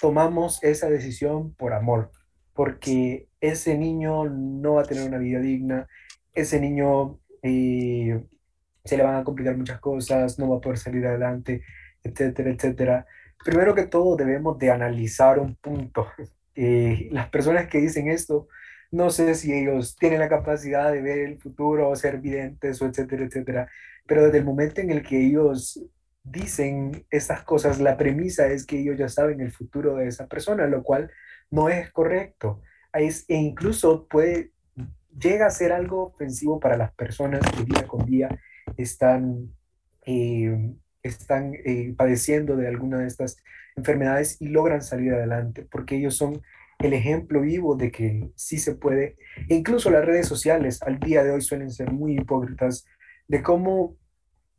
tomamos 0.00 0.62
esa 0.64 0.88
decisión 0.88 1.54
por 1.54 1.74
amor, 1.74 2.10
porque 2.54 3.28
ese 3.40 3.76
niño 3.76 4.24
no 4.24 4.74
va 4.74 4.82
a 4.82 4.86
tener 4.86 5.06
una 5.06 5.18
vida 5.18 5.40
digna, 5.40 5.86
ese 6.32 6.60
niño 6.60 7.20
eh, 7.42 8.24
se 8.84 8.96
le 8.96 9.02
van 9.02 9.16
a 9.16 9.24
complicar 9.24 9.56
muchas 9.56 9.80
cosas, 9.80 10.38
no 10.38 10.48
va 10.48 10.56
a 10.56 10.60
poder 10.60 10.78
salir 10.78 11.06
adelante, 11.06 11.62
etcétera, 12.02 12.50
etcétera. 12.50 13.06
Primero 13.44 13.74
que 13.74 13.86
todo 13.86 14.16
debemos 14.16 14.58
de 14.58 14.70
analizar 14.70 15.38
un 15.38 15.54
punto 15.56 16.06
eh, 16.62 17.08
las 17.10 17.30
personas 17.30 17.68
que 17.68 17.80
dicen 17.80 18.10
esto, 18.10 18.46
no 18.90 19.08
sé 19.08 19.34
si 19.34 19.50
ellos 19.50 19.96
tienen 19.96 20.18
la 20.18 20.28
capacidad 20.28 20.92
de 20.92 21.00
ver 21.00 21.20
el 21.20 21.38
futuro 21.38 21.88
o 21.88 21.96
ser 21.96 22.20
videntes 22.20 22.82
o 22.82 22.86
etcétera, 22.86 23.24
etcétera, 23.24 23.70
pero 24.06 24.24
desde 24.24 24.38
el 24.38 24.44
momento 24.44 24.82
en 24.82 24.90
el 24.90 25.02
que 25.02 25.24
ellos 25.24 25.82
dicen 26.22 27.06
estas 27.10 27.44
cosas, 27.44 27.80
la 27.80 27.96
premisa 27.96 28.46
es 28.48 28.66
que 28.66 28.78
ellos 28.78 28.98
ya 28.98 29.08
saben 29.08 29.40
el 29.40 29.52
futuro 29.52 29.96
de 29.96 30.08
esa 30.08 30.26
persona, 30.26 30.66
lo 30.66 30.82
cual 30.82 31.10
no 31.50 31.70
es 31.70 31.90
correcto. 31.92 32.60
Es, 32.92 33.24
e 33.28 33.36
incluso 33.36 34.06
puede, 34.06 34.52
llega 35.18 35.46
a 35.46 35.50
ser 35.50 35.72
algo 35.72 36.08
ofensivo 36.08 36.60
para 36.60 36.76
las 36.76 36.92
personas 36.92 37.40
que 37.56 37.64
día 37.64 37.86
con 37.86 38.04
día 38.04 38.28
están, 38.76 39.48
eh, 40.04 40.74
están 41.02 41.54
eh, 41.54 41.94
padeciendo 41.96 42.54
de 42.54 42.68
alguna 42.68 42.98
de 42.98 43.06
estas 43.06 43.38
enfermedades 43.80 44.40
y 44.40 44.48
logran 44.48 44.82
salir 44.82 45.12
adelante, 45.12 45.66
porque 45.70 45.96
ellos 45.96 46.16
son 46.16 46.40
el 46.78 46.92
ejemplo 46.94 47.42
vivo 47.42 47.76
de 47.76 47.90
que 47.90 48.30
sí 48.36 48.58
se 48.58 48.74
puede. 48.74 49.16
E 49.48 49.54
incluso 49.54 49.90
las 49.90 50.04
redes 50.04 50.26
sociales 50.26 50.82
al 50.82 50.98
día 50.98 51.22
de 51.24 51.32
hoy 51.32 51.42
suelen 51.42 51.70
ser 51.70 51.92
muy 51.92 52.16
hipócritas 52.16 52.86
de 53.28 53.42
cómo 53.42 53.96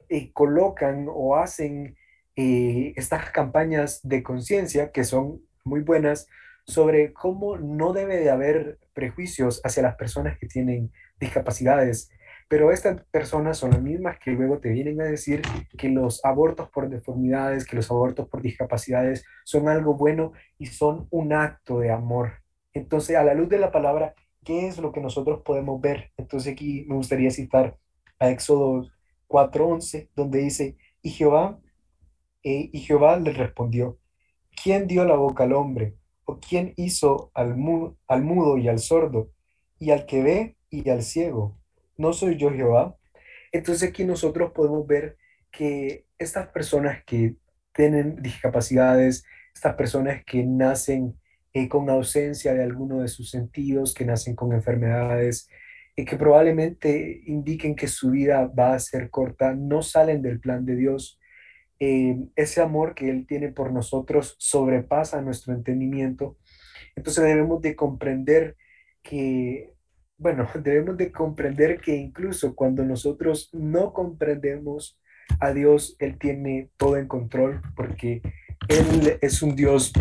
eh, 0.10 0.32
colocan 0.34 1.08
o 1.10 1.36
hacen 1.36 1.96
eh, 2.36 2.94
estas 2.96 3.32
campañas 3.32 4.02
de 4.04 4.24
conciencia 4.24 4.92
que 4.92 5.04
son 5.04 5.42
muy 5.64 5.82
buenas 5.82 6.28
sobre 6.66 7.12
cómo 7.12 7.58
no 7.58 7.92
debe 7.94 8.18
de 8.18 8.30
haber 8.30 8.80
prejuicios 8.94 9.62
hacia 9.64 9.84
las 9.84 9.96
personas 9.96 10.38
que 10.38 10.48
tienen 10.48 10.92
discapacidades 11.20 12.10
pero 12.52 12.70
estas 12.70 13.02
personas 13.06 13.58
son 13.58 13.72
las 13.72 13.82
mismas 13.82 14.20
que 14.20 14.32
luego 14.32 14.60
te 14.60 14.68
vienen 14.68 15.00
a 15.00 15.06
decir 15.06 15.42
que 15.78 15.88
los 15.88 16.20
abortos 16.26 16.68
por 16.68 16.90
deformidades, 16.90 17.66
que 17.66 17.78
los 17.78 17.90
abortos 17.90 18.28
por 18.28 18.42
discapacidades 18.42 19.24
son 19.46 19.70
algo 19.70 19.94
bueno 19.94 20.34
y 20.58 20.66
son 20.66 21.08
un 21.12 21.32
acto 21.32 21.80
de 21.80 21.92
amor. 21.92 22.44
Entonces, 22.74 23.16
a 23.16 23.24
la 23.24 23.36
luz 23.36 23.48
de 23.48 23.58
la 23.58 23.72
palabra, 23.72 24.16
¿qué 24.44 24.68
es 24.68 24.80
lo 24.80 24.92
que 24.92 25.00
nosotros 25.00 25.44
podemos 25.46 25.80
ver? 25.80 26.12
Entonces 26.18 26.52
aquí 26.52 26.84
me 26.90 26.96
gustaría 26.96 27.32
citar 27.32 27.78
a 28.20 28.30
Éxodo 28.30 28.86
4:11, 29.28 30.10
donde 30.14 30.40
dice, 30.40 30.76
y 31.02 31.12
Jehová, 31.12 31.58
eh, 32.44 32.70
y 32.74 32.80
Jehová 32.82 33.18
le 33.18 33.32
respondió, 33.32 33.98
¿quién 34.62 34.88
dio 34.88 35.06
la 35.06 35.16
boca 35.16 35.46
al 35.46 35.54
hombre? 35.54 35.96
¿O 36.26 36.42
quién 36.42 36.74
hizo 36.76 37.32
al, 37.34 37.56
al 38.10 38.24
mudo 38.26 38.58
y 38.58 38.68
al 38.68 38.80
sordo, 38.80 39.30
y 39.80 39.92
al 39.92 40.06
que 40.06 40.22
ve 40.22 40.58
y 40.70 40.90
al 40.90 41.02
ciego? 41.02 41.61
No 42.02 42.14
soy 42.14 42.38
yo 42.38 42.52
Jehová. 42.52 42.96
Entonces 43.52 43.90
aquí 43.90 44.04
nosotros 44.04 44.52
podemos 44.54 44.86
ver 44.88 45.18
que 45.52 46.06
estas 46.18 46.48
personas 46.48 47.04
que 47.06 47.36
tienen 47.74 48.22
discapacidades, 48.22 49.24
estas 49.54 49.76
personas 49.76 50.24
que 50.26 50.44
nacen 50.44 51.18
eh, 51.54 51.68
con 51.68 51.90
ausencia 51.90 52.54
de 52.54 52.64
alguno 52.64 53.02
de 53.02 53.08
sus 53.08 53.30
sentidos, 53.30 53.94
que 53.94 54.06
nacen 54.06 54.36
con 54.36 54.54
enfermedades, 54.54 55.50
y 55.96 56.06
que 56.06 56.16
probablemente 56.16 57.22
indiquen 57.26 57.76
que 57.76 57.88
su 57.88 58.12
vida 58.12 58.48
va 58.48 58.74
a 58.74 58.80
ser 58.80 59.10
corta, 59.10 59.54
no 59.54 59.82
salen 59.82 60.22
del 60.22 60.40
plan 60.40 60.66
de 60.66 60.76
Dios. 60.76 61.20
Eh, 61.80 62.18
ese 62.36 62.62
amor 62.62 62.96
que 62.96 63.10
Él 63.10 63.26
tiene 63.28 63.50
por 63.50 63.74
nosotros 63.74 64.36
sobrepasa 64.40 65.22
nuestro 65.22 65.54
entendimiento. 65.54 66.38
Entonces 66.96 67.24
debemos 67.24 67.62
de 67.62 67.76
comprender 67.76 68.56
que 69.04 69.74
bueno, 70.22 70.48
debemos 70.64 70.96
de 70.98 71.12
comprender 71.12 71.82
que 71.82 71.96
incluso 71.96 72.56
cuando 72.56 72.86
nosotros 72.86 73.50
no 73.52 73.92
comprendemos 73.92 75.00
a 75.40 75.52
Dios, 75.52 75.96
Él 76.00 76.18
tiene 76.20 76.70
todo 76.78 76.98
en 76.98 77.08
control 77.08 77.62
porque 77.76 78.22
Él 78.70 79.18
es 79.22 79.42
un 79.42 79.56
Dios 79.56 79.92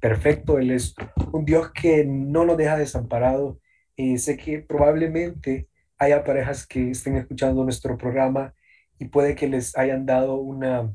perfecto, 0.00 0.58
Él 0.58 0.70
es 0.70 0.94
un 1.32 1.44
Dios 1.44 1.72
que 1.72 2.04
no 2.04 2.44
nos 2.44 2.56
deja 2.56 2.76
desamparado. 2.76 3.58
Y 3.96 4.18
sé 4.18 4.36
que 4.36 4.60
probablemente 4.60 5.68
haya 5.98 6.24
parejas 6.24 6.66
que 6.66 6.90
estén 6.90 7.16
escuchando 7.16 7.64
nuestro 7.64 7.96
programa 7.96 8.54
y 8.98 9.06
puede 9.06 9.34
que 9.34 9.48
les 9.48 9.76
hayan 9.76 10.06
dado 10.06 10.36
una, 10.36 10.92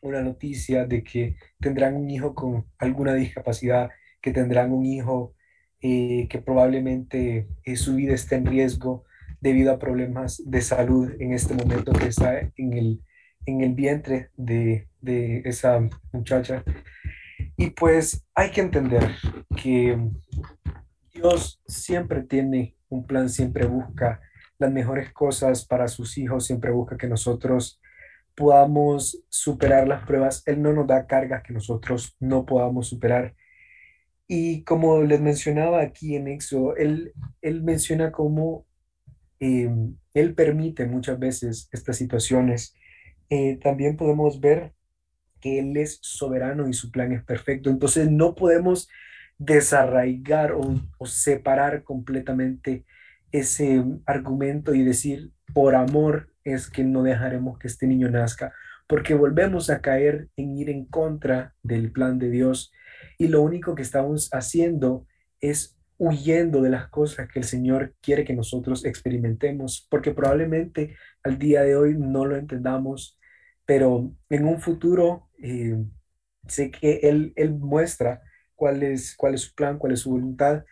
una 0.00 0.22
noticia 0.22 0.86
de 0.86 1.04
que 1.04 1.36
tendrán 1.60 1.96
un 1.96 2.10
hijo 2.10 2.34
con 2.34 2.66
alguna 2.78 3.14
discapacidad, 3.14 3.90
que 4.20 4.32
tendrán 4.32 4.72
un 4.72 4.86
hijo 4.86 5.34
eh, 5.80 6.26
que 6.28 6.38
probablemente 6.40 7.48
eh, 7.64 7.76
su 7.76 7.94
vida 7.94 8.14
esté 8.14 8.36
en 8.36 8.46
riesgo 8.46 9.04
debido 9.40 9.72
a 9.72 9.78
problemas 9.78 10.42
de 10.44 10.60
salud 10.60 11.10
en 11.20 11.32
este 11.32 11.54
momento 11.54 11.92
que 11.92 12.08
está 12.08 12.40
en 12.56 12.72
el, 12.72 13.02
en 13.46 13.60
el 13.60 13.74
vientre 13.74 14.30
de, 14.36 14.88
de 15.00 15.42
esa 15.44 15.80
muchacha. 16.12 16.64
Y 17.56 17.70
pues 17.70 18.26
hay 18.34 18.50
que 18.50 18.60
entender 18.60 19.10
que 19.56 19.98
Dios 21.12 21.60
siempre 21.66 22.22
tiene 22.22 22.76
un 22.88 23.06
plan, 23.06 23.28
siempre 23.28 23.66
busca 23.66 24.20
las 24.58 24.72
mejores 24.72 25.12
cosas 25.12 25.64
para 25.64 25.88
sus 25.88 26.18
hijos, 26.18 26.46
siempre 26.46 26.70
busca 26.70 26.96
que 26.96 27.08
nosotros 27.08 27.80
podamos 28.34 29.22
superar 29.28 29.88
las 29.88 30.04
pruebas. 30.06 30.42
Él 30.46 30.62
no 30.62 30.72
nos 30.72 30.86
da 30.86 31.06
cargas 31.06 31.42
que 31.42 31.52
nosotros 31.52 32.16
no 32.20 32.46
podamos 32.46 32.88
superar. 32.88 33.34
Y 34.28 34.62
como 34.64 35.02
les 35.02 35.20
mencionaba 35.20 35.80
aquí 35.80 36.14
en 36.14 36.28
Éxodo, 36.28 36.76
él, 36.76 37.12
él 37.40 37.62
menciona 37.62 38.12
cómo 38.12 38.66
em, 39.40 39.96
él 40.14 40.34
permite 40.34 40.86
muchas 40.86 41.18
veces 41.18 41.68
estas 41.72 41.96
situaciones. 41.96 42.74
Eh, 43.30 43.58
también 43.62 43.96
podemos 43.96 44.40
ver 44.40 44.74
que 45.40 45.58
Él 45.60 45.76
es 45.76 45.98
soberano 46.02 46.68
y 46.68 46.72
su 46.72 46.90
plan 46.90 47.12
es 47.12 47.24
perfecto. 47.24 47.70
Entonces 47.70 48.10
no 48.10 48.34
podemos 48.34 48.88
desarraigar 49.38 50.52
o, 50.52 51.06
separar 51.06 51.84
completamente 51.84 52.84
ese 53.30 53.84
argumento 54.06 54.74
y 54.74 54.82
decir, 54.82 55.32
por 55.54 55.74
amor 55.74 56.30
es 56.44 56.68
que 56.68 56.84
no 56.84 57.02
dejaremos 57.02 57.58
que 57.58 57.68
este 57.68 57.86
niño 57.86 58.10
nazca, 58.10 58.52
porque 58.86 59.14
volvemos 59.14 59.70
a 59.70 59.80
caer 59.80 60.28
en 60.36 60.56
ir 60.56 60.70
en 60.70 60.86
contra 60.86 61.54
del 61.62 61.92
plan 61.92 62.18
de 62.18 62.30
Dios 62.30 62.72
y 63.18 63.28
lo 63.28 63.42
único 63.42 63.74
que 63.74 63.82
estamos 63.82 64.28
haciendo 64.32 65.06
es 65.40 65.78
huyendo 65.98 66.62
de 66.62 66.70
las 66.70 66.88
cosas 66.88 67.28
que 67.28 67.40
el 67.40 67.44
Señor 67.44 67.94
quiere 68.00 68.24
que 68.24 68.34
nosotros 68.34 68.84
experimentemos, 68.84 69.86
porque 69.90 70.12
probablemente 70.12 70.96
al 71.24 71.38
día 71.38 71.62
de 71.62 71.76
hoy 71.76 71.96
no 71.98 72.24
lo 72.24 72.36
entendamos, 72.36 73.18
pero 73.66 74.12
en 74.30 74.44
un 74.44 74.60
futuro 74.60 75.28
eh, 75.42 75.76
sé 76.46 76.70
que 76.70 77.00
Él, 77.02 77.32
Él 77.36 77.52
muestra 77.52 78.22
cuál 78.54 78.82
es, 78.82 79.14
cuál 79.16 79.34
es 79.34 79.42
su 79.42 79.54
plan, 79.54 79.78
cuál 79.78 79.92
es 79.92 80.00
su 80.00 80.10
voluntad. 80.10 80.64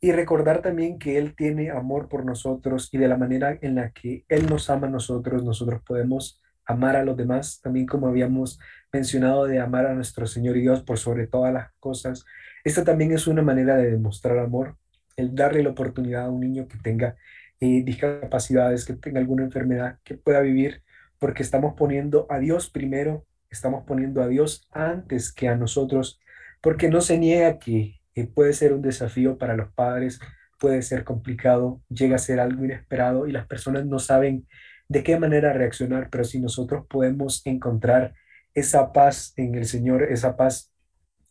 Y 0.00 0.12
recordar 0.12 0.62
también 0.62 0.98
que 0.98 1.18
Él 1.18 1.34
tiene 1.36 1.70
amor 1.70 2.08
por 2.08 2.24
nosotros 2.24 2.88
y 2.92 2.98
de 2.98 3.08
la 3.08 3.18
manera 3.18 3.58
en 3.60 3.74
la 3.74 3.90
que 3.90 4.24
Él 4.28 4.48
nos 4.48 4.70
ama 4.70 4.86
a 4.86 4.90
nosotros, 4.90 5.44
nosotros 5.44 5.82
podemos 5.82 6.40
amar 6.64 6.96
a 6.96 7.04
los 7.04 7.16
demás, 7.16 7.60
también 7.60 7.86
como 7.86 8.06
habíamos 8.06 8.58
mencionado 8.92 9.46
de 9.46 9.60
amar 9.60 9.86
a 9.86 9.94
nuestro 9.94 10.26
Señor 10.26 10.56
y 10.56 10.62
Dios 10.62 10.82
por 10.82 10.98
sobre 10.98 11.26
todas 11.26 11.52
las 11.52 11.72
cosas. 11.78 12.24
Esta 12.64 12.84
también 12.84 13.12
es 13.12 13.26
una 13.26 13.42
manera 13.42 13.76
de 13.76 13.90
demostrar 13.90 14.38
amor, 14.38 14.76
el 15.16 15.34
darle 15.34 15.62
la 15.62 15.70
oportunidad 15.70 16.26
a 16.26 16.30
un 16.30 16.40
niño 16.40 16.66
que 16.68 16.78
tenga 16.78 17.16
eh, 17.60 17.82
discapacidades, 17.84 18.84
que 18.84 18.94
tenga 18.94 19.20
alguna 19.20 19.44
enfermedad, 19.44 19.98
que 20.04 20.14
pueda 20.14 20.40
vivir, 20.40 20.82
porque 21.18 21.42
estamos 21.42 21.74
poniendo 21.76 22.26
a 22.30 22.38
Dios 22.38 22.70
primero, 22.70 23.26
estamos 23.50 23.84
poniendo 23.86 24.22
a 24.22 24.28
Dios 24.28 24.66
antes 24.72 25.32
que 25.32 25.48
a 25.48 25.56
nosotros 25.56 26.20
porque 26.60 26.88
no 26.88 27.00
se 27.00 27.18
niega 27.18 27.58
que 27.58 28.00
puede 28.34 28.52
ser 28.52 28.72
un 28.72 28.82
desafío 28.82 29.38
para 29.38 29.56
los 29.56 29.72
padres, 29.72 30.20
puede 30.58 30.82
ser 30.82 31.04
complicado, 31.04 31.80
llega 31.88 32.16
a 32.16 32.18
ser 32.18 32.38
algo 32.38 32.64
inesperado 32.64 33.26
y 33.26 33.32
las 33.32 33.46
personas 33.46 33.86
no 33.86 33.98
saben 33.98 34.46
de 34.88 35.02
qué 35.02 35.18
manera 35.18 35.52
reaccionar, 35.52 36.10
pero 36.10 36.24
si 36.24 36.40
nosotros 36.40 36.86
podemos 36.88 37.46
encontrar 37.46 38.14
esa 38.54 38.92
paz 38.92 39.32
en 39.36 39.54
el 39.54 39.66
Señor, 39.66 40.02
esa 40.04 40.36
paz 40.36 40.72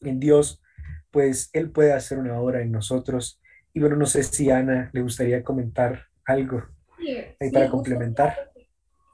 en 0.01 0.19
Dios, 0.19 0.61
pues 1.11 1.49
Él 1.53 1.71
puede 1.71 1.93
hacer 1.93 2.19
una 2.19 2.39
obra 2.39 2.61
en 2.61 2.71
nosotros. 2.71 3.41
Y 3.73 3.79
bueno, 3.79 3.95
no 3.95 4.05
sé 4.05 4.23
si 4.23 4.49
Ana 4.49 4.89
le 4.93 5.01
gustaría 5.01 5.43
comentar 5.43 6.05
algo 6.25 6.63
ahí 7.39 7.51
para 7.51 7.69
complementar. 7.69 8.51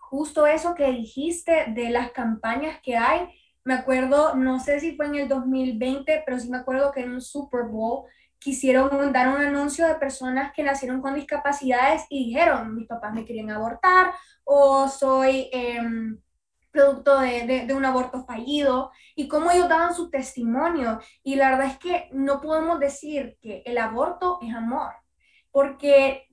Justo 0.10 0.46
eso 0.48 0.76
que 0.76 0.92
dijiste 0.92 1.66
de 1.74 1.90
las 1.90 2.12
campañas 2.12 2.80
que 2.82 2.96
hay, 2.96 3.28
me 3.64 3.74
acuerdo, 3.74 4.36
no 4.36 4.60
sé 4.60 4.80
si 4.80 4.96
fue 4.96 5.08
en 5.08 5.16
el 5.16 5.28
2020, 5.28 6.24
pero 6.26 6.40
sí 6.40 6.50
me 6.50 6.58
acuerdo 6.58 6.92
que 6.92 7.02
en 7.02 7.12
un 7.12 7.22
Super 7.22 7.64
Bowl 7.64 8.06
quisieron 8.38 9.12
dar 9.12 9.30
un 9.30 9.42
anuncio 9.42 9.88
de 9.88 9.96
personas 9.96 10.54
que 10.54 10.62
nacieron 10.62 11.02
con 11.02 11.16
discapacidades 11.16 12.04
y 12.10 12.28
dijeron, 12.28 12.76
mis 12.76 12.88
papás 12.88 13.12
me 13.14 13.26
querían 13.26 13.50
abortar 13.50 14.14
o 14.44 14.88
soy 14.88 15.50
em, 15.52 16.20
producto 16.76 17.20
de, 17.20 17.66
de, 17.66 17.74
un 17.74 17.86
aborto 17.86 18.26
fallido 18.26 18.92
y 19.16 19.28
cómo 19.28 19.50
ellos 19.50 19.70
daban 19.70 19.96
su 19.96 20.10
testimonio. 20.10 21.00
Y 21.24 21.36
la 21.36 21.52
verdad 21.52 21.68
es 21.68 21.80
que 21.80 22.10
no 22.12 22.42
podemos 22.42 22.80
decir 22.80 23.38
que 23.42 23.64
el 23.66 23.78
aborto 23.78 24.40
es 24.42 24.54
amor, 24.54 24.94
porque 25.52 26.28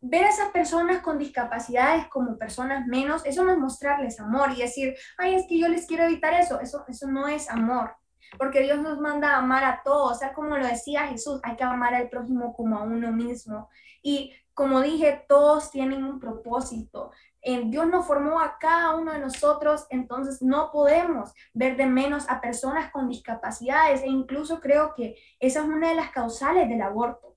ver 0.00 0.24
a 0.24 0.28
esas 0.28 0.50
personas 0.50 1.02
con 1.02 1.18
discapacidades 1.18 2.06
como 2.08 2.36
personas 2.36 2.86
menos, 2.86 3.24
eso 3.24 3.42
no 3.44 3.52
es 3.52 3.58
mostrarles 3.58 4.20
amor 4.20 4.52
y 4.52 4.62
decir, 4.62 4.94
ay, 5.16 5.34
es 5.34 5.46
que 5.48 5.58
yo 5.58 5.68
les 5.68 5.86
quiero 5.86 6.04
evitar 6.04 6.34
eso, 6.34 6.60
eso, 6.60 6.84
eso 6.86 7.08
no 7.08 7.26
es 7.26 7.50
amor, 7.50 7.96
porque 8.38 8.60
Dios 8.60 8.78
nos 8.78 9.00
manda 9.00 9.32
a 9.34 9.38
amar 9.38 9.64
a 9.64 9.82
todos, 9.82 10.12
o 10.12 10.18
sea, 10.18 10.32
como 10.34 10.56
lo 10.56 10.66
decía 10.66 11.08
Jesús, 11.08 11.40
hay 11.42 11.56
que 11.56 11.64
amar 11.64 11.94
al 11.94 12.08
prójimo 12.08 12.54
como 12.54 12.78
a 12.78 12.82
uno 12.82 13.10
mismo. 13.10 13.68
Y 14.02 14.32
como 14.54 14.80
dije, 14.80 15.24
todos 15.28 15.70
tienen 15.70 16.02
un 16.02 16.18
propósito. 16.18 17.12
Dios 17.42 17.86
nos 17.86 18.06
formó 18.06 18.40
a 18.40 18.58
cada 18.58 18.96
uno 18.96 19.12
de 19.12 19.20
nosotros, 19.20 19.86
entonces 19.90 20.42
no 20.42 20.70
podemos 20.70 21.32
ver 21.54 21.76
de 21.76 21.86
menos 21.86 22.28
a 22.28 22.40
personas 22.40 22.90
con 22.90 23.08
discapacidades 23.08 24.02
e 24.02 24.08
incluso 24.08 24.60
creo 24.60 24.94
que 24.94 25.16
esa 25.38 25.60
es 25.60 25.66
una 25.66 25.90
de 25.90 25.94
las 25.94 26.10
causales 26.10 26.68
del 26.68 26.82
aborto. 26.82 27.36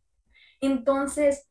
Entonces, 0.60 1.51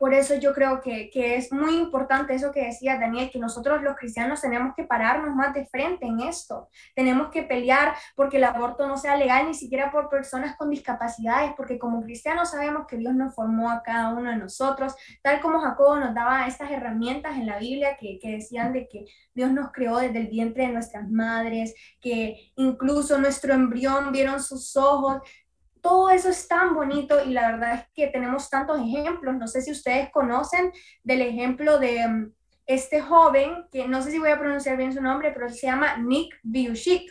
por 0.00 0.14
eso 0.14 0.34
yo 0.36 0.54
creo 0.54 0.80
que, 0.80 1.10
es 1.12 1.52
muy 1.52 1.76
importante 1.76 2.34
eso 2.34 2.50
que 2.52 2.64
decía 2.64 2.98
Daniel, 2.98 3.28
que 3.30 3.38
nosotros 3.38 3.82
los 3.82 3.96
cristianos 3.96 4.40
tenemos 4.40 4.74
que 4.74 4.84
pararnos 4.84 5.36
más 5.36 5.52
de 5.52 5.66
frente 5.66 6.06
en 6.06 6.20
esto. 6.20 6.70
Tenemos 6.94 7.28
que 7.28 7.42
pelear 7.42 7.94
porque 8.16 8.38
el 8.38 8.44
aborto 8.44 8.88
no 8.88 8.96
sea 8.96 9.18
legal 9.18 9.46
ni 9.46 9.52
siquiera 9.52 9.92
por 9.92 10.08
personas 10.08 10.56
con 10.56 10.70
discapacidades, 10.70 11.52
porque 11.54 11.78
como 11.78 12.02
cristianos 12.02 12.50
sabemos 12.50 12.86
que 12.86 12.96
Dios 12.96 13.14
nos 13.14 13.34
formó 13.34 13.70
a 13.70 13.82
cada 13.82 14.14
uno 14.14 14.30
de 14.30 14.38
nosotros, 14.38 14.94
tal 15.22 15.38
como 15.42 15.60
Jacobo 15.60 15.96
nos 15.96 16.14
daba 16.14 16.46
estas 16.46 16.70
herramientas 16.70 17.36
en 17.36 17.44
la 17.44 17.58
Biblia 17.58 17.98
que, 18.00 18.18
que 18.18 18.30
decían 18.30 18.72
de 18.72 18.88
que 18.88 19.04
Dios 19.34 19.52
nos 19.52 19.70
creó 19.70 19.98
desde 19.98 20.20
el 20.20 20.28
vientre 20.28 20.66
de 20.66 20.72
nuestras 20.72 21.10
madres, 21.10 21.74
que 22.00 22.52
incluso 22.56 23.18
nuestro 23.18 23.52
embrión 23.52 24.12
vieron 24.12 24.42
sus 24.42 24.74
ojos 24.78 25.20
todo 25.80 26.10
eso 26.10 26.28
es 26.28 26.46
tan 26.48 26.74
bonito 26.74 27.24
y 27.24 27.32
la 27.32 27.52
verdad 27.52 27.74
es 27.74 27.84
que 27.94 28.06
tenemos 28.08 28.48
tantos 28.50 28.80
ejemplos. 28.80 29.36
No 29.36 29.46
sé 29.46 29.62
si 29.62 29.70
ustedes 29.70 30.10
conocen 30.10 30.72
del 31.02 31.22
ejemplo 31.22 31.78
de 31.78 32.06
mm, 32.06 32.32
este 32.66 33.00
joven, 33.00 33.66
que 33.72 33.88
no 33.88 34.02
sé 34.02 34.10
si 34.10 34.18
voy 34.18 34.30
a 34.30 34.38
pronunciar 34.38 34.76
bien 34.76 34.92
su 34.92 35.02
nombre, 35.02 35.32
pero 35.32 35.48
se 35.48 35.66
llama 35.66 35.96
Nick 35.96 36.38
Biushik. 36.42 37.10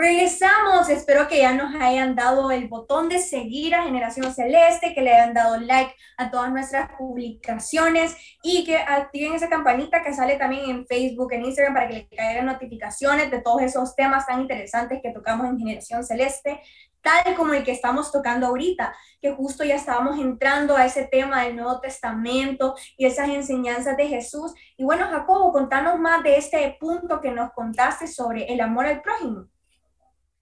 Regresamos, 0.00 0.88
espero 0.90 1.26
que 1.26 1.38
ya 1.38 1.54
nos 1.54 1.74
hayan 1.74 2.14
dado 2.14 2.52
el 2.52 2.68
botón 2.68 3.08
de 3.08 3.18
seguir 3.18 3.74
a 3.74 3.82
Generación 3.82 4.32
Celeste, 4.32 4.94
que 4.94 5.02
le 5.02 5.12
hayan 5.12 5.34
dado 5.34 5.58
like 5.58 5.92
a 6.16 6.30
todas 6.30 6.52
nuestras 6.52 6.92
publicaciones 6.96 8.16
y 8.44 8.62
que 8.64 8.76
activen 8.76 9.34
esa 9.34 9.48
campanita 9.48 10.04
que 10.04 10.14
sale 10.14 10.36
también 10.36 10.70
en 10.70 10.86
Facebook, 10.86 11.32
en 11.32 11.46
Instagram, 11.46 11.74
para 11.74 11.88
que 11.88 11.94
le 11.94 12.08
caigan 12.16 12.46
notificaciones 12.46 13.28
de 13.32 13.40
todos 13.40 13.60
esos 13.62 13.96
temas 13.96 14.24
tan 14.24 14.40
interesantes 14.40 15.00
que 15.02 15.10
tocamos 15.10 15.48
en 15.48 15.58
Generación 15.58 16.04
Celeste, 16.04 16.60
tal 17.02 17.34
como 17.34 17.54
el 17.54 17.64
que 17.64 17.72
estamos 17.72 18.12
tocando 18.12 18.46
ahorita, 18.46 18.94
que 19.20 19.32
justo 19.32 19.64
ya 19.64 19.74
estábamos 19.74 20.16
entrando 20.20 20.76
a 20.76 20.86
ese 20.86 21.06
tema 21.06 21.42
del 21.42 21.56
Nuevo 21.56 21.80
Testamento 21.80 22.76
y 22.96 23.06
esas 23.06 23.30
enseñanzas 23.30 23.96
de 23.96 24.06
Jesús. 24.06 24.54
Y 24.76 24.84
bueno, 24.84 25.08
Jacobo, 25.08 25.52
contanos 25.52 25.98
más 25.98 26.22
de 26.22 26.36
este 26.36 26.76
punto 26.78 27.20
que 27.20 27.32
nos 27.32 27.50
contaste 27.50 28.06
sobre 28.06 28.44
el 28.44 28.60
amor 28.60 28.86
al 28.86 29.02
prójimo. 29.02 29.48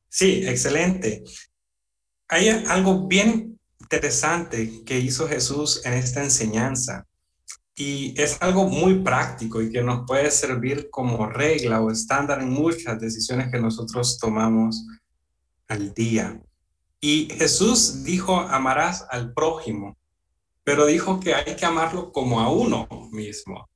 Sí, 0.09 0.47
excelente. 0.47 1.25
Hay 2.29 2.49
algo 2.49 3.07
bien 3.07 3.59
interesante 3.81 4.83
que 4.85 4.99
hizo 4.99 5.29
Jesús 5.29 5.83
en 5.85 5.93
esta 5.95 6.23
enseñanza 6.23 7.07
y 7.77 8.19
es 8.21 8.41
algo 8.41 8.65
muy 8.69 9.01
práctico 9.01 9.61
y 9.61 9.71
que 9.71 9.83
nos 9.83 10.07
puede 10.07 10.31
servir 10.31 10.89
como 10.91 11.27
regla 11.27 11.81
o 11.81 11.91
estándar 11.91 12.41
en 12.41 12.51
muchas 12.51 12.99
decisiones 12.99 13.51
que 13.53 13.61
nosotros 13.61 14.19
tomamos 14.19 14.87
al 15.69 15.93
día. 15.93 16.41
Y 17.01 17.29
Jesús 17.31 18.03
dijo, 18.03 18.41
amarás 18.41 19.07
al 19.11 19.35
prójimo, 19.35 19.99
pero 20.65 20.87
dijo 20.87 21.21
que 21.21 21.35
hay 21.35 21.55
que 21.55 21.67
amarlo 21.67 22.11
como 22.13 22.41
a 22.41 22.51
uno 22.51 22.89
mismo. 23.13 23.69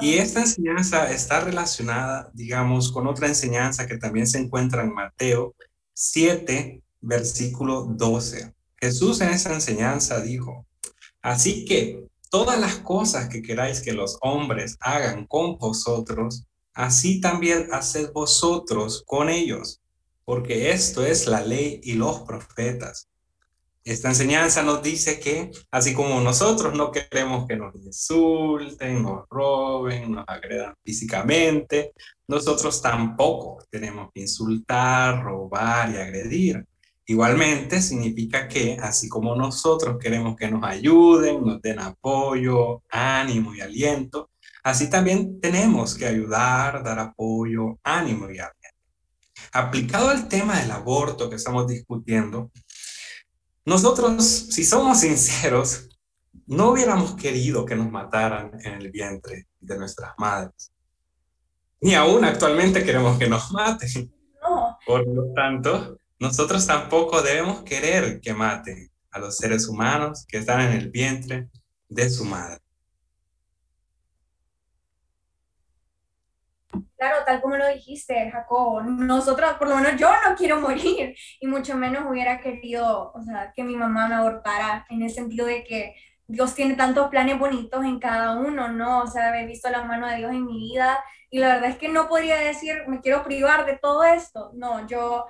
Y 0.00 0.14
esta 0.14 0.40
enseñanza 0.40 1.10
está 1.10 1.40
relacionada, 1.40 2.30
digamos, 2.32 2.90
con 2.90 3.06
otra 3.06 3.28
enseñanza 3.28 3.86
que 3.86 3.98
también 3.98 4.26
se 4.26 4.38
encuentra 4.38 4.82
en 4.82 4.94
Mateo 4.94 5.54
7, 5.92 6.82
versículo 7.00 7.84
12. 7.84 8.54
Jesús 8.80 9.20
en 9.20 9.30
esa 9.30 9.52
enseñanza 9.52 10.20
dijo, 10.20 10.66
así 11.22 11.64
que 11.64 12.06
todas 12.30 12.58
las 12.58 12.76
cosas 12.76 13.28
que 13.28 13.42
queráis 13.42 13.80
que 13.80 13.92
los 13.92 14.18
hombres 14.20 14.76
hagan 14.80 15.26
con 15.26 15.56
vosotros, 15.58 16.44
así 16.72 17.20
también 17.20 17.68
haced 17.72 18.10
vosotros 18.12 19.04
con 19.06 19.28
ellos, 19.28 19.80
porque 20.24 20.72
esto 20.72 21.04
es 21.04 21.26
la 21.26 21.42
ley 21.42 21.80
y 21.82 21.92
los 21.92 22.22
profetas. 22.22 23.08
Esta 23.84 24.08
enseñanza 24.08 24.62
nos 24.62 24.82
dice 24.82 25.20
que, 25.20 25.50
así 25.70 25.92
como 25.92 26.18
nosotros 26.22 26.72
no 26.72 26.90
queremos 26.90 27.46
que 27.46 27.54
nos 27.54 27.74
insulten, 27.74 29.02
nos 29.02 29.28
roben, 29.28 30.12
nos 30.12 30.24
agredan 30.26 30.74
físicamente, 30.82 31.92
nosotros 32.26 32.80
tampoco 32.80 33.62
tenemos 33.68 34.08
que 34.14 34.22
insultar, 34.22 35.22
robar 35.22 35.90
y 35.90 35.98
agredir. 35.98 36.64
Igualmente 37.04 37.82
significa 37.82 38.48
que, 38.48 38.78
así 38.80 39.06
como 39.06 39.36
nosotros 39.36 39.98
queremos 40.00 40.34
que 40.34 40.50
nos 40.50 40.64
ayuden, 40.64 41.44
nos 41.44 41.60
den 41.60 41.78
apoyo, 41.78 42.82
ánimo 42.88 43.54
y 43.54 43.60
aliento, 43.60 44.30
así 44.62 44.88
también 44.88 45.38
tenemos 45.42 45.94
que 45.94 46.06
ayudar, 46.06 46.82
dar 46.82 46.98
apoyo, 47.00 47.78
ánimo 47.82 48.30
y 48.30 48.38
aliento. 48.38 48.54
Aplicado 49.52 50.08
al 50.08 50.26
tema 50.26 50.58
del 50.58 50.70
aborto 50.70 51.28
que 51.28 51.36
estamos 51.36 51.68
discutiendo, 51.68 52.50
nosotros, 53.64 54.24
si 54.24 54.64
somos 54.64 55.00
sinceros, 55.00 55.88
no 56.46 56.70
hubiéramos 56.70 57.14
querido 57.14 57.64
que 57.64 57.76
nos 57.76 57.90
mataran 57.90 58.52
en 58.62 58.74
el 58.74 58.90
vientre 58.90 59.48
de 59.60 59.78
nuestras 59.78 60.12
madres. 60.18 60.72
Ni 61.80 61.94
aún 61.94 62.24
actualmente 62.24 62.84
queremos 62.84 63.18
que 63.18 63.28
nos 63.28 63.50
maten. 63.52 64.12
Por 64.86 65.06
lo 65.06 65.32
tanto, 65.34 65.98
nosotros 66.18 66.66
tampoco 66.66 67.22
debemos 67.22 67.62
querer 67.62 68.20
que 68.20 68.34
maten 68.34 68.90
a 69.10 69.18
los 69.18 69.36
seres 69.36 69.68
humanos 69.68 70.24
que 70.28 70.38
están 70.38 70.60
en 70.60 70.72
el 70.72 70.90
vientre 70.90 71.48
de 71.88 72.10
su 72.10 72.24
madre. 72.24 72.63
Claro, 77.04 77.22
tal 77.26 77.42
como 77.42 77.58
lo 77.58 77.68
dijiste, 77.68 78.30
Jacobo, 78.30 78.80
nosotros, 78.80 79.52
por 79.58 79.68
lo 79.68 79.76
menos 79.76 80.00
yo 80.00 80.08
no 80.08 80.34
quiero 80.34 80.58
morir 80.58 81.14
y 81.38 81.46
mucho 81.46 81.76
menos 81.76 82.06
hubiera 82.08 82.40
querido, 82.40 83.12
o 83.12 83.20
sea, 83.20 83.52
que 83.54 83.62
mi 83.62 83.76
mamá 83.76 84.08
me 84.08 84.14
abortara 84.14 84.86
en 84.88 85.02
el 85.02 85.10
sentido 85.10 85.44
de 85.44 85.64
que 85.64 85.94
Dios 86.26 86.54
tiene 86.54 86.76
tantos 86.76 87.08
planes 87.10 87.38
bonitos 87.38 87.84
en 87.84 88.00
cada 88.00 88.36
uno, 88.38 88.68
¿no? 88.68 89.02
O 89.02 89.06
sea, 89.06 89.38
he 89.38 89.44
visto 89.44 89.68
la 89.68 89.84
mano 89.84 90.08
de 90.08 90.16
Dios 90.16 90.32
en 90.32 90.46
mi 90.46 90.58
vida 90.58 90.98
y 91.28 91.40
la 91.40 91.48
verdad 91.48 91.68
es 91.68 91.76
que 91.76 91.90
no 91.90 92.08
podría 92.08 92.36
decir, 92.36 92.74
me 92.86 93.02
quiero 93.02 93.22
privar 93.22 93.66
de 93.66 93.76
todo 93.76 94.02
esto. 94.02 94.52
No, 94.54 94.86
yo, 94.86 95.26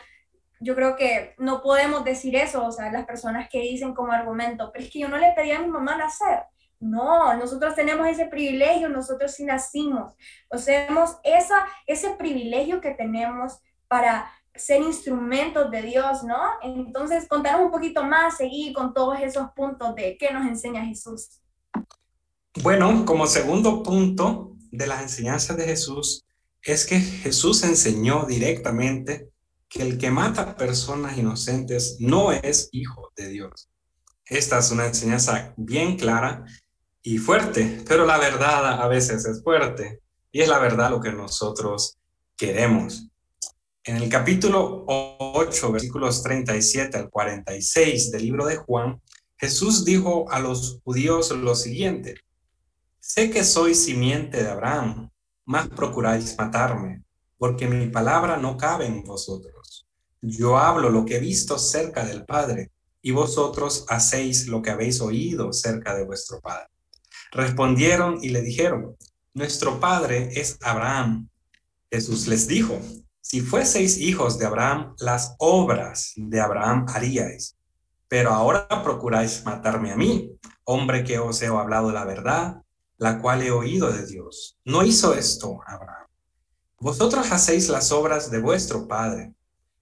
yo 0.61 0.77
creo 0.77 0.95
que 0.95 1.35
no 1.39 1.61
podemos 1.61 2.05
decir 2.05 2.37
eso, 2.37 2.65
o 2.65 2.71
sea, 2.71 2.93
las 2.93 3.05
personas 3.05 3.49
que 3.49 3.59
dicen 3.63 3.95
como 3.95 4.13
argumento, 4.13 4.71
pero 4.73 4.85
es 4.85 4.93
que 4.93 5.01
yo 5.01 5.09
no 5.09 5.19
le 5.19 5.33
pedí 5.33 5.51
a 5.51 5.59
mi 5.59 5.67
mamá 5.67 5.97
nacer. 5.97 6.45
No, 6.81 7.35
nosotros 7.37 7.75
tenemos 7.75 8.07
ese 8.07 8.27
privilegio, 8.27 8.89
nosotros 8.89 9.33
sí 9.33 9.45
nacimos. 9.45 10.15
O 10.49 10.59
sea, 10.59 10.87
tenemos 10.87 11.17
esa, 11.23 11.67
ese 11.87 12.11
privilegio 12.11 12.81
que 12.81 12.93
tenemos 12.93 13.59
para 13.89 14.31
ser 14.55 14.83
instrumentos 14.83 15.71
de 15.71 15.83
Dios, 15.83 16.23
¿no? 16.25 16.39
Entonces, 16.63 17.27
contanos 17.29 17.63
un 17.63 17.71
poquito 17.71 18.05
más, 18.05 18.37
seguir 18.37 18.73
con 18.73 18.95
todos 18.95 19.19
esos 19.21 19.51
puntos 19.57 19.95
de 19.95 20.17
qué 20.19 20.33
nos 20.33 20.47
enseña 20.47 20.85
Jesús. 20.85 21.41
Bueno, 22.63 23.05
como 23.05 23.27
segundo 23.27 23.83
punto 23.83 24.57
de 24.71 24.87
las 24.87 25.03
enseñanzas 25.03 25.57
de 25.57 25.65
Jesús 25.65 26.25
es 26.63 26.87
que 26.87 26.99
Jesús 26.99 27.63
enseñó 27.65 28.25
directamente 28.27 29.29
que 29.69 29.83
el 29.83 29.99
que 29.99 30.11
mata 30.11 30.57
personas 30.57 31.19
inocentes 31.19 31.97
no 31.99 32.33
es 32.33 32.69
hijo 32.73 33.13
de 33.17 33.29
Dios. 33.29 33.69
Esta 34.25 34.59
es 34.59 34.71
una 34.71 34.87
enseñanza 34.87 35.53
bien 35.57 35.97
clara 35.97 36.45
y 37.07 37.19
fuerte, 37.19 37.85
pero 37.87 38.07
la 38.07 38.17
verdad 38.17 38.81
a 38.81 38.88
veces 38.88 39.27
es 39.27 39.43
fuerte 39.43 40.01
y 40.33 40.40
es 40.40 40.49
la 40.49 40.59
verdad 40.59 40.90
lo 40.90 41.01
que 41.01 41.12
nosotros 41.12 41.99
queremos. 42.35 43.11
En 43.85 43.97
el 43.97 44.09
capítulo 44.09 44.87
8, 44.88 45.71
versículos 45.71 46.23
37 46.23 46.97
al 46.97 47.11
46 47.11 48.11
del 48.11 48.23
libro 48.23 48.47
de 48.47 48.57
Juan, 48.57 49.03
Jesús 49.37 49.85
dijo 49.85 50.31
a 50.31 50.40
los 50.40 50.81
judíos 50.83 51.31
lo 51.31 51.55
siguiente, 51.55 52.14
sé 53.01 53.31
que 53.31 53.45
soy 53.45 53.75
simiente 53.75 54.43
de 54.43 54.49
Abraham, 54.49 55.11
mas 55.45 55.69
procuráis 55.69 56.35
matarme, 56.38 57.03
porque 57.37 57.69
mi 57.69 57.88
palabra 57.88 58.38
no 58.38 58.57
cabe 58.57 58.87
en 58.87 59.05
vosotros. 59.05 59.87
Yo 60.23 60.57
hablo 60.57 60.88
lo 60.88 61.05
que 61.05 61.17
he 61.17 61.21
visto 61.21 61.59
cerca 61.59 62.07
del 62.07 62.25
Padre, 62.25 62.71
y 63.03 63.11
vosotros 63.11 63.85
hacéis 63.88 64.47
lo 64.47 64.62
que 64.62 64.71
habéis 64.71 65.03
oído 65.03 65.53
cerca 65.53 65.95
de 65.95 66.07
vuestro 66.07 66.40
Padre. 66.40 66.74
Respondieron 67.35 68.20
y 68.23 68.29
le 68.29 68.42
dijeron, 68.42 68.97
nuestro 69.35 69.81
padre 69.81 70.31
es 70.35 70.57
Abraham. 70.62 71.29
Jesús 71.90 72.29
les 72.29 72.47
dijo, 72.47 72.81
si 73.20 73.40
fueseis 73.40 73.99
hijos 73.99 74.38
de 74.38 74.47
Abraham, 74.47 74.94
las 74.99 75.35
obras 75.38 76.12
de 76.14 76.40
Abraham 76.40 76.87
haríais. 76.88 77.57
Pero 78.07 78.31
ahora 78.31 78.68
procuráis 78.85 79.44
matarme 79.44 79.90
a 79.90 79.97
mí, 79.97 80.31
hombre 80.62 81.03
que 81.03 81.18
os 81.18 81.42
he 81.42 81.49
hablado 81.49 81.90
la 81.90 82.05
verdad, 82.05 82.62
la 82.99 83.20
cual 83.20 83.42
he 83.42 83.51
oído 83.51 83.90
de 83.90 84.07
Dios. 84.07 84.57
No 84.64 84.85
hizo 84.85 85.14
esto 85.14 85.59
Abraham. 85.66 86.07
Vosotros 86.79 87.33
hacéis 87.33 87.68
las 87.68 87.90
obras 87.90 88.31
de 88.31 88.38
vuestro 88.38 88.87
padre. 88.87 89.35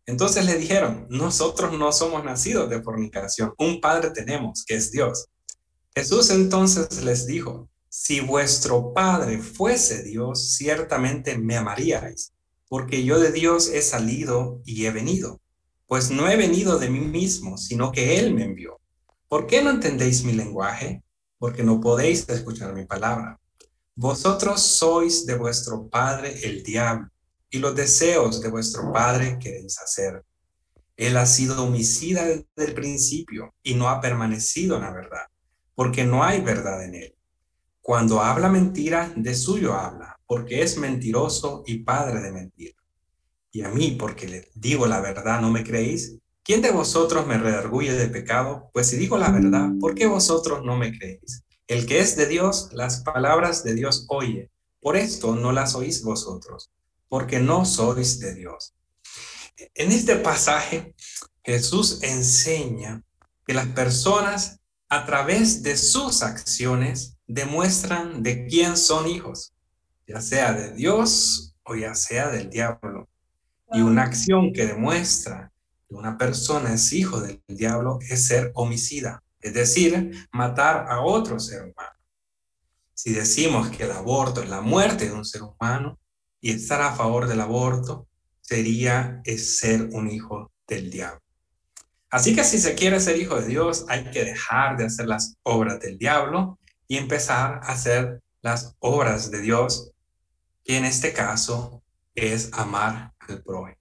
Entonces 0.06 0.46
le 0.46 0.54
dijeron, 0.54 1.06
nosotros 1.10 1.78
no 1.78 1.92
somos 1.92 2.24
nacidos 2.24 2.70
de 2.70 2.82
fornicación, 2.82 3.52
un 3.58 3.80
padre 3.80 4.10
tenemos, 4.10 4.64
que 4.64 4.76
es 4.76 4.90
Dios. 4.90 5.28
Jesús 5.94 6.30
entonces 6.30 7.02
les 7.02 7.26
dijo, 7.26 7.68
si 7.90 8.20
vuestro 8.20 8.94
Padre 8.94 9.42
fuese 9.42 10.02
Dios, 10.02 10.54
ciertamente 10.56 11.36
me 11.36 11.54
amaríais, 11.54 12.32
porque 12.66 13.04
yo 13.04 13.20
de 13.20 13.30
Dios 13.30 13.68
he 13.68 13.82
salido 13.82 14.62
y 14.64 14.86
he 14.86 14.90
venido, 14.90 15.42
pues 15.86 16.10
no 16.10 16.30
he 16.30 16.36
venido 16.36 16.78
de 16.78 16.88
mí 16.88 17.00
mismo, 17.00 17.58
sino 17.58 17.92
que 17.92 18.18
Él 18.18 18.32
me 18.32 18.44
envió. 18.44 18.80
¿Por 19.28 19.46
qué 19.46 19.62
no 19.62 19.68
entendéis 19.68 20.24
mi 20.24 20.32
lenguaje? 20.32 21.02
Porque 21.38 21.62
no 21.62 21.78
podéis 21.78 22.26
escuchar 22.26 22.72
mi 22.72 22.86
palabra. 22.86 23.38
Vosotros 23.94 24.62
sois 24.62 25.26
de 25.26 25.36
vuestro 25.36 25.88
padre 25.90 26.40
el 26.42 26.62
diablo, 26.62 27.10
y 27.50 27.58
los 27.58 27.76
deseos 27.76 28.40
de 28.40 28.48
vuestro 28.48 28.90
padre 28.90 29.38
queréis 29.38 29.78
hacer. 29.78 30.24
Él 30.96 31.18
ha 31.18 31.26
sido 31.26 31.62
homicida 31.62 32.24
desde 32.24 32.44
el 32.56 32.72
principio 32.72 33.52
y 33.62 33.74
no 33.74 33.90
ha 33.90 34.00
permanecido 34.00 34.76
en 34.76 34.82
la 34.82 34.92
verdad 34.92 35.31
porque 35.74 36.04
no 36.04 36.22
hay 36.22 36.40
verdad 36.40 36.84
en 36.84 36.94
él. 36.94 37.16
Cuando 37.80 38.20
habla 38.20 38.48
mentira, 38.48 39.12
de 39.16 39.34
suyo 39.34 39.74
habla, 39.74 40.18
porque 40.26 40.62
es 40.62 40.78
mentiroso 40.78 41.64
y 41.66 41.78
padre 41.78 42.20
de 42.20 42.32
mentira. 42.32 42.76
Y 43.50 43.62
a 43.62 43.68
mí, 43.68 43.96
porque 43.98 44.28
le 44.28 44.50
digo 44.54 44.86
la 44.86 45.00
verdad, 45.00 45.40
no 45.40 45.50
me 45.50 45.64
creéis. 45.64 46.16
¿Quién 46.42 46.62
de 46.62 46.70
vosotros 46.70 47.26
me 47.26 47.38
redarguye 47.38 47.92
de 47.92 48.08
pecado? 48.08 48.70
Pues 48.72 48.88
si 48.88 48.96
digo 48.96 49.18
la 49.18 49.30
verdad, 49.30 49.70
¿por 49.80 49.94
qué 49.94 50.06
vosotros 50.06 50.64
no 50.64 50.76
me 50.76 50.96
creéis? 50.96 51.42
El 51.66 51.86
que 51.86 52.00
es 52.00 52.16
de 52.16 52.26
Dios, 52.26 52.70
las 52.72 53.02
palabras 53.02 53.62
de 53.64 53.74
Dios 53.74 54.06
oye. 54.08 54.50
Por 54.80 54.96
esto 54.96 55.36
no 55.36 55.52
las 55.52 55.74
oís 55.76 56.02
vosotros, 56.02 56.70
porque 57.08 57.38
no 57.38 57.64
sois 57.64 58.18
de 58.18 58.34
Dios. 58.34 58.74
en 59.74 59.92
este 59.92 60.16
pasaje 60.16 60.94
Jesús 61.44 62.02
enseña 62.02 63.04
que 63.46 63.54
las 63.54 63.66
personas 63.68 64.60
a 64.92 65.06
través 65.06 65.62
de 65.62 65.78
sus 65.78 66.22
acciones 66.22 67.16
demuestran 67.26 68.22
de 68.22 68.44
quién 68.44 68.76
son 68.76 69.08
hijos, 69.08 69.54
ya 70.06 70.20
sea 70.20 70.52
de 70.52 70.74
Dios 70.74 71.56
o 71.62 71.74
ya 71.74 71.94
sea 71.94 72.28
del 72.28 72.50
diablo. 72.50 73.08
Y 73.72 73.80
una 73.80 74.02
acción 74.02 74.52
que 74.52 74.66
demuestra 74.66 75.50
que 75.88 75.94
una 75.94 76.18
persona 76.18 76.74
es 76.74 76.92
hijo 76.92 77.22
del 77.22 77.42
diablo 77.48 78.00
es 78.06 78.26
ser 78.26 78.52
homicida, 78.54 79.22
es 79.40 79.54
decir, 79.54 80.28
matar 80.30 80.84
a 80.90 81.00
otro 81.00 81.40
ser 81.40 81.62
humano. 81.62 81.98
Si 82.92 83.14
decimos 83.14 83.70
que 83.70 83.84
el 83.84 83.92
aborto 83.92 84.42
es 84.42 84.50
la 84.50 84.60
muerte 84.60 85.06
de 85.06 85.14
un 85.14 85.24
ser 85.24 85.40
humano 85.40 85.98
y 86.38 86.50
estar 86.50 86.82
a 86.82 86.94
favor 86.94 87.28
del 87.28 87.40
aborto 87.40 88.08
sería 88.42 89.22
es 89.24 89.58
ser 89.58 89.88
un 89.92 90.10
hijo 90.10 90.52
del 90.68 90.90
diablo. 90.90 91.21
Así 92.12 92.36
que 92.36 92.44
si 92.44 92.58
se 92.58 92.74
quiere 92.74 93.00
ser 93.00 93.16
hijo 93.16 93.40
de 93.40 93.46
Dios, 93.46 93.86
hay 93.88 94.04
que 94.04 94.22
dejar 94.22 94.76
de 94.76 94.84
hacer 94.84 95.06
las 95.06 95.38
obras 95.44 95.80
del 95.80 95.96
diablo 95.96 96.58
y 96.86 96.98
empezar 96.98 97.60
a 97.62 97.72
hacer 97.72 98.20
las 98.42 98.76
obras 98.80 99.30
de 99.30 99.40
Dios, 99.40 99.94
que 100.62 100.76
en 100.76 100.84
este 100.84 101.14
caso 101.14 101.82
es 102.14 102.52
amar 102.52 103.14
al 103.18 103.42
prójimo. 103.42 103.78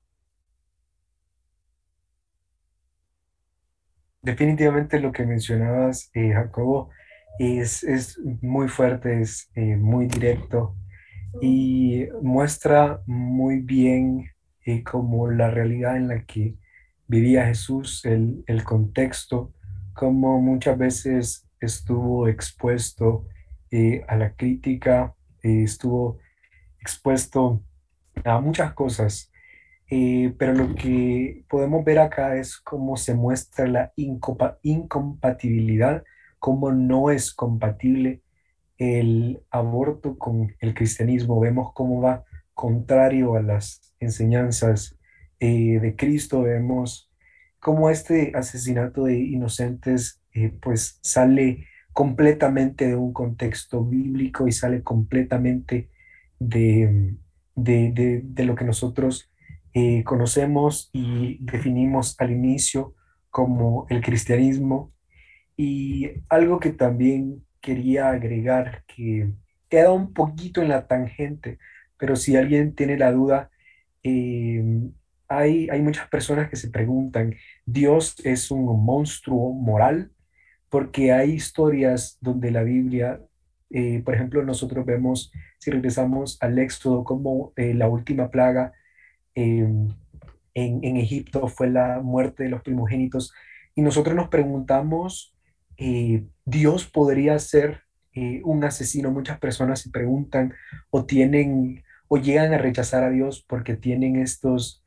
Definitivamente 4.22 5.02
lo 5.02 5.12
que 5.12 5.26
mencionabas, 5.26 6.10
eh, 6.14 6.32
Jacobo, 6.32 6.90
es, 7.38 7.84
es, 7.84 8.18
muy 8.42 8.70
fuerte, 8.70 9.22
es 9.22 9.52
eh, 9.56 9.76
muy 9.76 10.08
directo 10.08 10.78
y 11.42 12.06
muestra 12.22 13.02
muy 13.08 13.60
bien 13.60 14.32
eh, 14.66 14.84
como 14.84 15.30
la 15.30 15.52
realidad 15.52 15.98
en 15.98 16.08
la 16.08 16.24
que 16.24 16.56
vivía 17.08 17.48
Jesús, 17.48 18.06
el, 18.06 18.44
el 18.48 18.64
contexto, 18.64 19.54
como 19.94 20.42
muchas 20.42 20.78
veces 20.78 21.48
estuvo 21.60 22.28
expuesto 22.28 23.26
eh, 23.70 24.04
a 24.08 24.16
la 24.18 24.36
crítica, 24.36 25.14
eh, 25.44 25.64
estuvo 25.64 26.18
expuesto 26.80 27.64
a 28.26 28.42
muchas 28.42 28.74
cosas, 28.74 29.32
eh, 29.90 30.34
pero 30.38 30.54
lo 30.54 30.76
que 30.76 31.46
podemos 31.50 31.86
ver 31.86 32.00
acá 32.00 32.36
es 32.36 32.58
cómo 32.58 32.98
se 32.98 33.14
muestra 33.14 33.68
la 33.68 33.94
incompatibilidad, 33.96 36.04
cómo 36.40 36.72
no 36.72 37.12
es 37.12 37.34
compatible 37.34 38.22
el 38.78 39.44
aborto 39.52 40.18
con 40.18 40.56
el 40.60 40.74
cristianismo. 40.74 41.40
Vemos 41.40 41.72
cómo 41.74 42.02
va 42.02 42.24
contrario 42.54 43.36
a 43.36 43.42
las 43.42 43.94
enseñanzas 44.00 44.98
de 45.42 45.96
Cristo, 45.98 46.44
vemos 46.44 47.12
cómo 47.62 47.90
este 47.90 48.32
asesinato 48.36 49.06
de 49.06 49.18
inocentes 49.20 50.22
eh, 50.34 50.52
pues 50.62 51.00
sale 51.02 51.68
completamente 51.94 52.88
de 52.88 52.96
un 52.96 53.14
contexto 53.14 53.86
bíblico 53.86 54.48
y 54.48 54.52
sale 54.52 54.82
completamente 54.82 55.90
de, 56.40 57.16
de, 57.56 58.46
lo 58.46 58.56
que 58.56 58.66
nosotros 58.66 59.32
eh, 59.74 60.04
conocemos 60.04 60.90
y 60.94 61.38
definimos 61.42 62.16
al 62.20 62.32
inicio 62.32 62.96
como 63.30 63.86
el 63.90 64.02
cristianismo. 64.02 64.92
Y 65.56 66.10
algo 66.30 66.60
que 66.60 66.72
también 66.72 67.46
quería 67.60 68.10
agregar, 68.10 68.84
que 68.88 69.34
queda 69.70 69.92
un 69.92 70.14
poquito 70.14 70.62
en 70.62 70.70
la 70.70 70.88
tangente, 70.88 71.60
pero 71.98 72.16
si 72.16 72.36
alguien 72.36 72.74
tiene 72.74 72.98
la 72.98 73.12
duda, 73.12 73.52
eh, 74.02 74.64
hay, 75.38 75.82
muchas 75.82 76.08
personas 76.10 76.50
que 76.50 76.56
se 76.56 76.70
preguntan, 76.70 77.36
¿Dios 77.66 78.16
es 78.24 78.52
un 78.52 78.84
monstruo 78.84 79.54
moral? 79.54 80.12
porque 80.70 81.12
hay 81.12 81.32
historias 81.34 82.18
donde 82.22 82.50
la 82.50 82.64
Biblia, 82.64 83.20
eh, 83.72 84.02
por 84.06 84.16
ejemplo, 84.16 84.42
nosotros 84.42 84.86
vemos, 84.86 85.34
si 85.60 85.70
regresamos 85.70 86.38
al 86.42 86.58
Éxodo, 86.60 87.04
como 87.04 87.52
eh, 87.58 87.74
la 87.74 87.90
última 87.90 88.32
plaga 88.32 88.72
em, 89.36 89.90
en, 90.54 90.80
en, 90.82 90.96
Egipto 90.96 91.50
fue 91.50 91.70
la 91.70 92.00
muerte 92.00 92.44
de 92.44 92.50
los 92.50 92.62
primogénitos, 92.62 93.34
y 93.76 93.82
nosotros 93.82 94.16
nos 94.16 94.30
preguntamos, 94.30 95.36
eh, 95.76 96.24
¿Dios 96.46 96.86
podría 96.86 97.38
ser 97.38 97.82
un 98.44 98.64
asesino? 98.64 99.12
Muchas 99.12 99.40
personas 99.40 99.82
se 99.82 99.90
preguntan 99.90 100.54
o 100.90 101.06
tienen 101.06 101.84
o 102.08 102.18
llegan 102.18 102.54
a 102.54 102.58
rechazar 102.58 103.04
a 103.04 103.10
Dios 103.10 103.44
porque 103.48 103.76
tienen 103.76 104.18
estos 104.18 104.82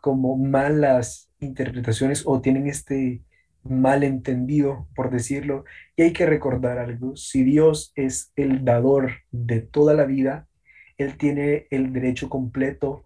como 0.00 0.36
malas 0.36 1.30
interpretaciones 1.40 2.24
o 2.26 2.40
tienen 2.40 2.66
este 2.66 3.22
malentendido, 3.62 4.88
por 4.94 5.10
decirlo, 5.10 5.64
y 5.96 6.02
hay 6.02 6.12
que 6.12 6.26
recordar 6.26 6.78
algo, 6.78 7.16
si 7.16 7.42
Dios 7.44 7.92
es 7.96 8.32
el 8.36 8.64
dador 8.64 9.12
de 9.30 9.60
toda 9.60 9.94
la 9.94 10.04
vida, 10.04 10.48
Él 10.96 11.16
tiene 11.16 11.66
el 11.70 11.92
derecho 11.92 12.28
completo 12.28 13.04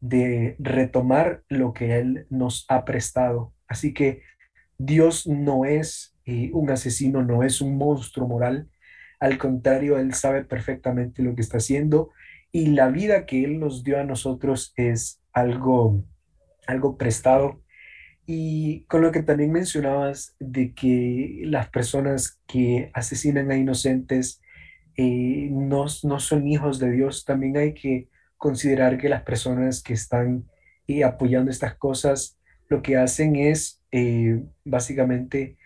de 0.00 0.56
retomar 0.58 1.42
lo 1.48 1.72
que 1.72 1.98
Él 1.98 2.26
nos 2.30 2.64
ha 2.68 2.84
prestado. 2.84 3.52
Así 3.66 3.92
que 3.92 4.22
Dios 4.78 5.26
no 5.26 5.64
es 5.64 6.16
eh, 6.24 6.50
un 6.52 6.70
asesino, 6.70 7.22
no 7.22 7.42
es 7.42 7.60
un 7.60 7.76
monstruo 7.76 8.28
moral, 8.28 8.68
al 9.20 9.38
contrario, 9.38 9.98
Él 9.98 10.14
sabe 10.14 10.44
perfectamente 10.44 11.22
lo 11.22 11.34
que 11.34 11.42
está 11.42 11.58
haciendo 11.58 12.10
y 12.52 12.66
la 12.68 12.88
vida 12.88 13.26
que 13.26 13.44
Él 13.44 13.58
nos 13.58 13.82
dio 13.82 13.98
a 13.98 14.04
nosotros 14.04 14.72
es 14.76 15.20
algo, 15.32 16.04
algo 16.68 16.96
prestado. 16.96 17.60
Y 18.26 18.84
con 18.84 19.00
lo 19.00 19.10
que 19.10 19.22
también 19.22 19.50
mencionabas 19.50 20.36
de 20.38 20.74
que 20.74 21.40
las 21.44 21.70
personas 21.70 22.38
que 22.46 22.90
asesinan 22.92 23.50
a 23.50 23.56
inocentes 23.56 24.40
eh, 24.96 25.48
no, 25.50 25.86
no, 26.02 26.20
son 26.20 26.46
hijos 26.46 26.78
de 26.78 26.90
Dios, 26.90 27.24
también 27.24 27.56
hay 27.56 27.72
que 27.72 28.08
considerar 28.36 28.98
que 28.98 29.08
las 29.08 29.22
personas 29.22 29.82
que 29.82 29.94
están 29.94 30.44
eh, 30.86 31.04
apoyando 31.04 31.50
estas 31.50 31.74
cosas 31.76 32.38
lo 32.68 32.82
que 32.82 32.98
hacen 32.98 33.36
es 33.36 33.82
eh, 33.90 34.42
básicamente 34.64 35.56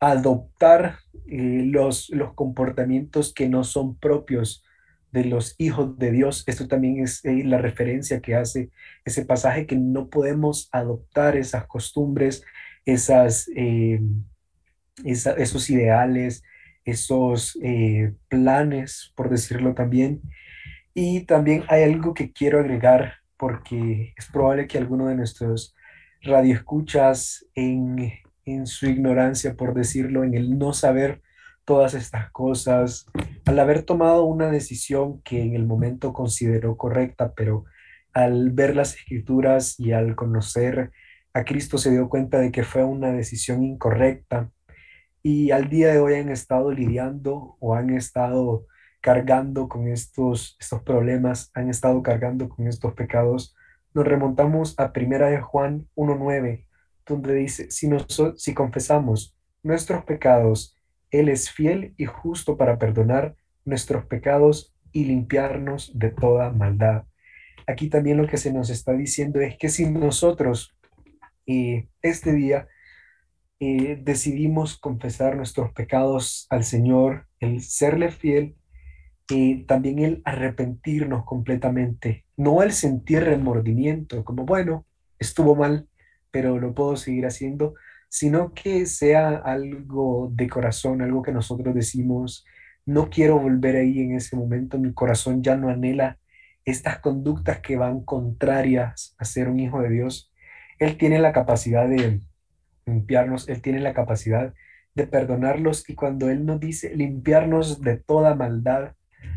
adoptar 0.00 0.98
los, 1.24 2.10
los 2.10 2.34
comportamientos 2.34 3.32
que 3.32 3.48
no 3.48 3.64
son 3.64 3.96
propios 3.98 4.65
de 5.12 5.24
los 5.24 5.54
hijos 5.58 5.98
de 5.98 6.10
Dios. 6.10 6.44
Esto 6.46 6.68
también 6.68 7.02
es 7.02 7.24
eh, 7.24 7.42
la 7.44 7.58
referencia 7.58 8.20
que 8.20 8.34
hace 8.34 8.70
ese 9.04 9.24
pasaje, 9.24 9.66
que 9.66 9.76
no 9.76 10.08
podemos 10.08 10.68
adoptar 10.72 11.36
esas 11.36 11.66
costumbres, 11.66 12.42
esas, 12.84 13.48
eh, 13.56 14.00
esos 15.04 15.70
ideales, 15.70 16.42
esos 16.84 17.58
eh, 17.62 18.12
planes, 18.28 19.12
por 19.16 19.28
decirlo 19.30 19.74
también. 19.74 20.22
Y 20.94 21.22
también 21.22 21.64
hay 21.68 21.82
algo 21.82 22.14
que 22.14 22.32
quiero 22.32 22.60
agregar, 22.60 23.14
porque 23.36 24.14
es 24.16 24.26
probable 24.26 24.66
que 24.66 24.78
alguno 24.78 25.08
de 25.08 25.16
nuestros 25.16 25.74
radioescuchas 26.22 27.46
en, 27.54 28.12
en 28.44 28.66
su 28.66 28.86
ignorancia, 28.86 29.54
por 29.54 29.74
decirlo, 29.74 30.24
en 30.24 30.34
el 30.34 30.58
no 30.58 30.72
saber 30.72 31.20
todas 31.66 31.92
estas 31.94 32.30
cosas, 32.30 33.06
al 33.44 33.58
haber 33.58 33.82
tomado 33.82 34.24
una 34.24 34.50
decisión 34.50 35.20
que 35.22 35.42
en 35.42 35.54
el 35.54 35.66
momento 35.66 36.14
consideró 36.14 36.76
correcta, 36.76 37.34
pero 37.34 37.64
al 38.14 38.52
ver 38.52 38.74
las 38.74 38.94
escrituras 38.94 39.78
y 39.78 39.92
al 39.92 40.16
conocer 40.16 40.92
a 41.34 41.44
Cristo 41.44 41.76
se 41.76 41.90
dio 41.90 42.08
cuenta 42.08 42.38
de 42.38 42.50
que 42.50 42.62
fue 42.62 42.84
una 42.84 43.12
decisión 43.12 43.62
incorrecta 43.62 44.50
y 45.22 45.50
al 45.50 45.68
día 45.68 45.88
de 45.88 45.98
hoy 45.98 46.14
han 46.14 46.30
estado 46.30 46.70
lidiando 46.70 47.56
o 47.58 47.74
han 47.74 47.90
estado 47.90 48.64
cargando 49.00 49.68
con 49.68 49.88
estos, 49.88 50.56
estos 50.60 50.82
problemas, 50.82 51.50
han 51.52 51.68
estado 51.68 52.00
cargando 52.02 52.48
con 52.48 52.68
estos 52.68 52.94
pecados, 52.94 53.56
nos 53.92 54.06
remontamos 54.06 54.78
a 54.78 54.92
Primera 54.92 55.28
de 55.28 55.40
Juan 55.40 55.88
1.9, 55.96 56.66
donde 57.04 57.34
dice, 57.34 57.70
si, 57.70 57.88
si 58.36 58.54
confesamos 58.54 59.36
nuestros 59.64 60.04
pecados, 60.04 60.75
él 61.10 61.28
es 61.28 61.50
fiel 61.50 61.94
y 61.96 62.06
justo 62.06 62.56
para 62.56 62.78
perdonar 62.78 63.36
nuestros 63.64 64.04
pecados 64.06 64.74
y 64.92 65.04
limpiarnos 65.04 65.98
de 65.98 66.10
toda 66.10 66.50
maldad. 66.50 67.04
Aquí 67.66 67.88
también 67.88 68.16
lo 68.16 68.26
que 68.26 68.36
se 68.36 68.52
nos 68.52 68.70
está 68.70 68.92
diciendo 68.92 69.40
es 69.40 69.58
que 69.58 69.68
si 69.68 69.90
nosotros 69.90 70.76
eh, 71.46 71.88
este 72.02 72.32
día 72.32 72.68
eh, 73.58 73.98
decidimos 74.02 74.78
confesar 74.78 75.36
nuestros 75.36 75.72
pecados 75.72 76.46
al 76.50 76.64
Señor, 76.64 77.26
el 77.40 77.62
serle 77.62 78.10
fiel, 78.10 78.56
y 79.28 79.64
también 79.64 79.98
el 79.98 80.22
arrepentirnos 80.24 81.24
completamente, 81.24 82.24
no 82.36 82.62
el 82.62 82.72
sentir 82.72 83.24
remordimiento, 83.24 84.24
como 84.24 84.44
bueno, 84.44 84.86
estuvo 85.18 85.56
mal, 85.56 85.88
pero 86.30 86.58
lo 86.58 86.74
puedo 86.74 86.96
seguir 86.96 87.26
haciendo, 87.26 87.74
sino 88.16 88.54
que 88.54 88.86
sea 88.86 89.28
algo 89.36 90.30
de 90.32 90.48
corazón, 90.48 91.02
algo 91.02 91.20
que 91.20 91.32
nosotros 91.32 91.74
decimos, 91.74 92.46
no 92.86 93.10
quiero 93.10 93.38
volver 93.38 93.76
ahí 93.76 94.00
en 94.00 94.14
ese 94.14 94.36
momento, 94.36 94.78
mi 94.78 94.94
corazón 94.94 95.42
ya 95.42 95.54
no 95.54 95.68
anhela 95.68 96.18
estas 96.64 97.00
conductas 97.00 97.60
que 97.60 97.76
van 97.76 98.00
contrarias 98.00 99.14
a 99.18 99.26
ser 99.26 99.50
un 99.50 99.60
hijo 99.60 99.82
de 99.82 99.90
Dios, 99.90 100.32
Él 100.78 100.96
tiene 100.96 101.18
la 101.18 101.34
capacidad 101.34 101.86
de 101.86 102.22
limpiarnos, 102.86 103.50
Él 103.50 103.60
tiene 103.60 103.80
la 103.80 103.92
capacidad 103.92 104.54
de 104.94 105.06
perdonarlos 105.06 105.86
y 105.86 105.94
cuando 105.94 106.30
Él 106.30 106.46
nos 106.46 106.58
dice 106.58 106.96
limpiarnos 106.96 107.82
de 107.82 107.98
toda 107.98 108.34
maldad, 108.34 108.94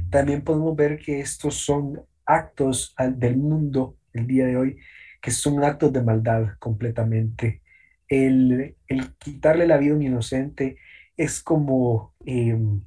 también 0.10 0.42
podemos 0.42 0.74
ver 0.78 1.00
que 1.00 1.20
estos 1.20 1.56
son 1.56 2.02
actos 2.26 2.96
del 3.18 3.36
mundo 3.36 3.98
el 4.14 4.26
día 4.26 4.46
de 4.46 4.56
hoy, 4.56 4.78
que 5.22 5.32
son 5.32 5.66
actos 5.66 5.92
de 5.92 6.02
maldad 6.02 6.52
completamente. 6.60 7.62
El, 8.10 8.76
quitarle 9.20 9.68
la 9.68 9.78
vida 9.78 9.94
a 9.94 9.96
un 9.96 10.02
inocente 10.02 10.78
es 11.16 11.42
como 11.42 12.16
em, 12.26 12.82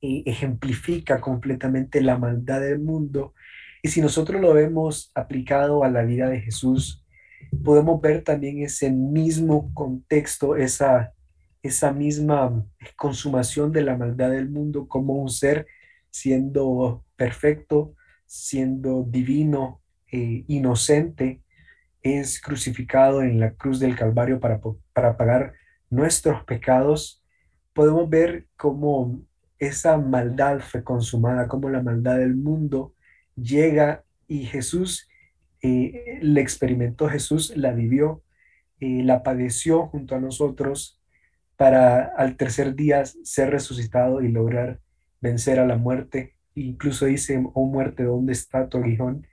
e, 0.00 0.22
ejemplifica 0.26 1.20
completamente 1.20 2.00
la 2.00 2.18
maldad 2.18 2.60
del 2.60 2.80
mundo. 2.80 3.34
Y 3.82 3.88
si 3.88 4.00
nosotros 4.00 4.40
lo 4.40 4.54
vemos 4.54 5.12
aplicado 5.14 5.84
a 5.84 5.90
la 5.90 6.02
vida 6.02 6.28
de 6.28 6.40
Jesús, 6.40 7.04
podemos 7.62 8.00
ver 8.00 8.24
también 8.24 8.62
ese 8.62 8.90
mismo 8.90 9.72
contexto, 9.74 10.56
esa, 10.56 11.12
esa 11.62 11.92
misma 11.92 12.66
consumación 12.96 13.70
de 13.72 13.82
la 13.82 13.96
maldad 13.96 14.30
del 14.30 14.48
mundo 14.48 14.88
como 14.88 15.14
un 15.14 15.28
ser 15.28 15.66
siendo 16.10 17.04
perfecto, 17.16 17.94
siendo 18.26 19.04
divino, 19.04 19.82
e 20.10 20.44
inocente, 20.48 21.42
es 22.02 22.40
crucificado 22.40 23.22
en 23.22 23.40
la 23.40 23.52
cruz 23.54 23.80
del 23.80 23.96
Calvario 23.96 24.40
para, 24.40 24.60
para 24.92 25.16
pagar 25.16 25.54
nuestros 25.90 26.44
pecados, 26.44 27.24
podemos 27.72 28.08
ver 28.08 28.46
cómo 28.56 29.20
esa 29.58 29.98
maldad 29.98 30.60
fue 30.60 30.84
consumada, 30.84 31.48
cómo 31.48 31.68
la 31.68 31.82
maldad 31.82 32.18
del 32.18 32.36
mundo 32.36 32.94
llega 33.34 34.04
y 34.26 34.44
Jesús 34.44 35.08
eh, 35.62 36.18
la 36.22 36.40
experimentó, 36.40 37.08
Jesús 37.08 37.56
la 37.56 37.72
vivió, 37.72 38.22
eh, 38.80 39.02
la 39.02 39.22
padeció 39.22 39.86
junto 39.86 40.14
a 40.14 40.20
nosotros 40.20 41.00
para 41.56 42.04
al 42.16 42.36
tercer 42.36 42.74
día 42.76 43.04
ser 43.04 43.50
resucitado 43.50 44.22
y 44.22 44.28
lograr 44.28 44.80
vencer 45.20 45.58
a 45.58 45.66
la 45.66 45.76
muerte. 45.76 46.36
Incluso 46.54 47.06
dice, 47.06 47.42
oh 47.54 47.66
muerte, 47.66 48.04
¿dónde 48.04 48.32
está 48.32 48.68
tu 48.68 48.78
aguijón? 48.78 49.26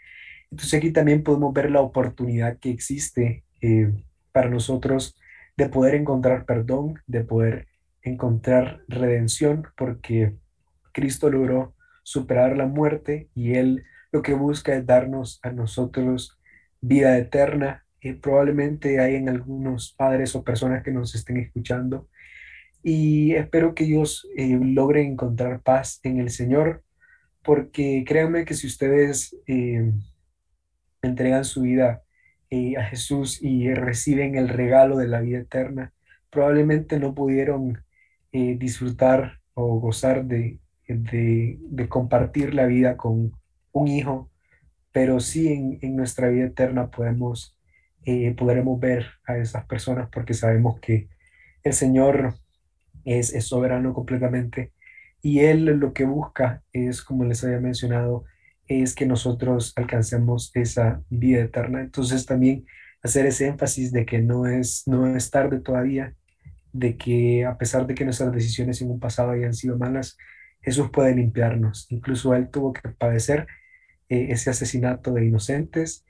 Entonces 0.56 0.74
aquí 0.76 0.92
también 0.92 1.22
podemos 1.22 1.54
ver 1.54 1.70
la 1.70 1.82
oportunidad 1.82 2.60
que 2.60 2.70
existe 2.70 3.44
eh, 3.60 3.92
para 4.32 4.50
nosotros 4.50 5.20
de 5.58 5.68
poder 5.68 5.96
encontrar 5.96 6.46
perdón, 6.46 7.02
de 7.08 7.26
poder 7.26 7.68
encontrar 8.02 8.80
redención, 8.88 9.68
porque 9.76 10.38
Cristo 10.94 11.30
logró 11.30 11.76
superar 12.04 12.56
la 12.56 12.68
muerte 12.68 13.28
y 13.36 13.56
Él 13.56 13.84
lo 14.14 14.22
que 14.22 14.34
busca 14.34 14.74
es 14.74 14.86
darnos 14.86 15.42
a 15.44 15.52
nosotros 15.52 16.40
vida 16.80 17.18
eterna. 17.18 17.86
Y 18.00 18.14
probablemente 18.14 19.02
hay 19.02 19.16
en 19.16 19.28
algunos 19.28 19.92
padres 19.92 20.38
o 20.38 20.44
personas 20.46 20.84
que 20.84 20.92
nos 20.92 21.16
estén 21.16 21.36
escuchando 21.36 22.08
y 22.82 23.34
espero 23.36 23.76
que 23.76 23.84
ellos 23.84 24.26
eh, 24.38 24.58
logren 24.58 25.08
encontrar 25.12 25.62
paz 25.62 26.00
en 26.04 26.22
el 26.22 26.30
Señor, 26.30 26.82
porque 27.44 28.06
créanme 28.08 28.46
que 28.46 28.54
si 28.54 28.68
ustedes 28.68 29.36
eh, 29.48 29.92
entregan 31.06 31.46
su 31.46 31.62
vida 31.62 32.04
eh, 32.50 32.78
a 32.78 32.84
Jesús 32.84 33.42
y 33.42 33.74
reciben 33.74 34.36
el 34.36 34.50
regalo 34.50 34.98
de 34.98 35.08
la 35.08 35.22
vida 35.22 35.40
eterna, 35.40 35.94
probablemente 36.30 37.00
no 37.00 37.16
pudieron 37.16 37.82
disfrutar 38.32 39.40
o 39.54 39.80
gozar 39.80 40.26
de, 40.26 40.60
de, 40.90 41.88
compartir 41.88 42.54
la 42.54 42.66
vida 42.66 42.98
con 42.98 43.32
un 43.72 43.88
hijo, 43.88 44.30
pero 44.92 45.22
sí 45.22 45.54
en, 45.54 45.80
en 45.82 45.96
nuestra 45.96 46.28
vida 46.28 46.48
eterna 46.48 46.92
podemos, 46.92 47.58
podremos 48.36 48.78
ver 48.78 49.06
a 49.26 49.38
esas 49.38 49.66
personas 49.68 50.10
porque 50.12 50.34
sabemos 50.34 50.82
que 50.82 51.08
el 51.64 51.72
Señor 51.72 52.36
es, 53.06 53.46
soberano 53.46 53.94
completamente. 53.94 54.74
Y 55.22 55.40
Él 55.40 55.66
lo 55.66 55.94
que 55.94 56.06
busca 56.06 56.64
es, 56.74 57.02
como 57.02 57.24
les 57.26 57.44
había 57.44 57.60
mencionado, 57.60 58.26
es 58.68 58.96
que 58.96 59.06
nosotros 59.06 59.74
alcancemos 59.76 60.52
esa 60.56 61.02
vida 61.10 61.42
eterna. 61.42 61.82
Entonces 61.82 62.26
también 62.26 62.66
hacer 63.04 63.26
ese 63.26 63.48
énfasis 63.48 63.92
de 63.92 64.06
que 64.06 64.20
no 64.20 64.48
es, 64.48 64.84
no 64.88 65.16
es 65.16 65.30
tarde 65.30 65.60
todavía, 65.60 66.16
de 66.74 66.98
que 66.98 67.46
a 67.46 67.58
pesar 67.58 67.86
de 67.88 67.96
que 67.96 68.04
nuestras 68.04 68.32
decisiones 68.32 68.82
en 68.82 68.92
un 68.92 69.00
pasado 69.00 69.32
hayan 69.32 69.54
sido 69.54 69.78
malas, 69.78 70.18
Jesús 70.62 70.90
puede 70.92 71.16
limpiarnos. 71.16 71.86
Incluso 71.90 72.34
Él 72.34 72.50
tuvo 72.50 72.74
que 72.74 72.90
padecer 72.90 73.48
eh, 74.10 74.28
ese 74.30 74.50
asesinato 74.50 75.14
de 75.14 75.26
inocentes 75.26 76.06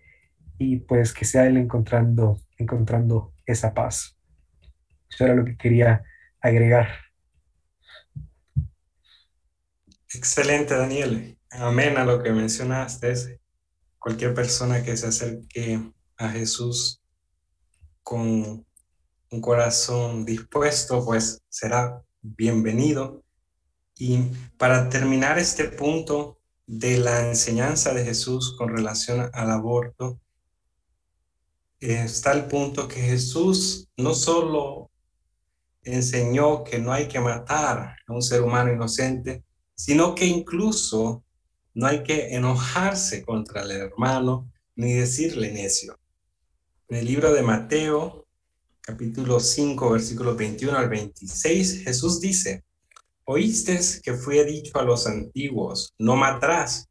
y 0.58 0.78
pues 0.78 1.14
que 1.14 1.26
sea 1.26 1.46
Él 1.46 1.58
encontrando, 1.58 2.40
encontrando 2.58 3.34
esa 3.46 3.74
paz. 3.74 4.18
Eso 5.10 5.26
era 5.26 5.36
lo 5.36 5.46
que 5.46 5.58
quería 5.58 6.04
agregar. 6.40 6.88
Excelente, 10.14 10.74
Daniel. 10.74 11.38
Amén 11.60 11.98
a 11.98 12.04
lo 12.04 12.22
que 12.22 12.32
mencionaste. 12.32 13.40
Cualquier 13.98 14.34
persona 14.34 14.84
que 14.84 14.98
se 14.98 15.08
acerque 15.08 15.80
a 16.18 16.30
Jesús 16.30 17.02
con 18.04 18.66
un 19.32 19.42
corazón 19.42 20.26
dispuesto, 20.26 21.04
pues 21.06 21.42
será 21.48 22.02
bienvenido. 22.22 23.24
Y 23.98 24.18
para 24.58 24.90
terminar 24.90 25.40
este 25.40 25.66
punto 25.66 26.40
de 26.68 26.98
la 26.98 27.30
enseñanza 27.30 27.94
de 27.94 28.04
Jesús 28.04 28.56
con 28.58 28.76
relación 28.76 29.30
al 29.32 29.50
aborto, 29.50 30.20
está 31.80 32.34
el 32.34 32.46
punto 32.46 32.88
que 32.88 33.02
Jesús 33.02 33.88
no 33.96 34.14
solo 34.14 34.92
enseñó 35.84 36.66
que 36.66 36.80
no 36.80 36.92
hay 36.92 37.08
que 37.08 37.22
matar 37.22 37.96
a 38.06 38.14
un 38.14 38.22
ser 38.22 38.42
humano 38.42 38.74
inocente, 38.74 39.46
sino 39.74 40.16
que 40.16 40.26
incluso 40.26 41.25
no 41.76 41.88
hay 41.88 42.04
que 42.04 42.34
enojarse 42.34 43.24
contra 43.24 43.62
el 43.62 43.72
hermano 43.72 44.50
ni 44.76 44.94
decirle 44.94 45.52
necio. 45.52 46.00
En 46.88 46.98
el 46.98 47.06
libro 47.06 47.34
de 47.34 47.42
Mateo, 47.42 48.26
capítulo 48.82 49.40
5, 49.40 49.92
versículos 49.92 50.38
21 50.38 50.78
al 50.78 50.90
26, 50.90 51.84
Jesús 51.84 52.22
dice, 52.22 52.64
oíste 53.26 53.80
que 54.02 54.14
fue 54.14 54.46
dicho 54.46 54.80
a 54.80 54.84
los 54.84 55.06
antiguos, 55.06 55.94
no 56.00 56.16
matarás, 56.16 56.88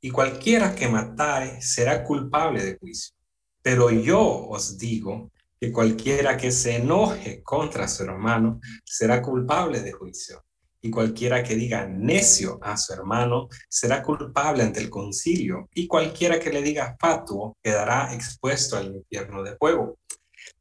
y 0.00 0.10
cualquiera 0.10 0.74
que 0.74 0.88
matare 0.88 1.62
será 1.62 2.02
culpable 2.02 2.64
de 2.64 2.76
juicio. 2.76 3.14
Pero 3.62 3.90
yo 3.90 4.48
os 4.48 4.78
digo 4.78 5.30
que 5.60 5.70
cualquiera 5.70 6.36
que 6.36 6.50
se 6.50 6.76
enoje 6.76 7.42
contra 7.42 7.86
su 7.86 8.02
hermano 8.04 8.60
será 8.84 9.22
culpable 9.22 9.80
de 9.80 9.92
juicio. 9.92 10.44
Y 10.80 10.90
cualquiera 10.90 11.42
que 11.42 11.56
diga 11.56 11.86
necio 11.86 12.58
a 12.62 12.76
su 12.76 12.92
hermano 12.92 13.48
será 13.68 14.02
culpable 14.02 14.62
ante 14.62 14.80
el 14.80 14.90
concilio. 14.90 15.68
Y 15.74 15.86
cualquiera 15.86 16.38
que 16.38 16.52
le 16.52 16.62
diga 16.62 16.96
fatuo 17.00 17.56
quedará 17.62 18.14
expuesto 18.14 18.76
al 18.76 18.94
infierno 18.94 19.42
de 19.42 19.56
fuego. 19.56 19.98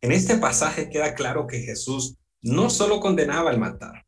En 0.02 0.12
este 0.12 0.38
pasaje 0.38 0.90
queda 0.90 1.14
claro 1.14 1.46
que 1.48 1.62
Jesús 1.62 2.18
no 2.42 2.70
solo 2.70 3.00
condenaba 3.00 3.52
el 3.52 3.60
matar, 3.60 4.06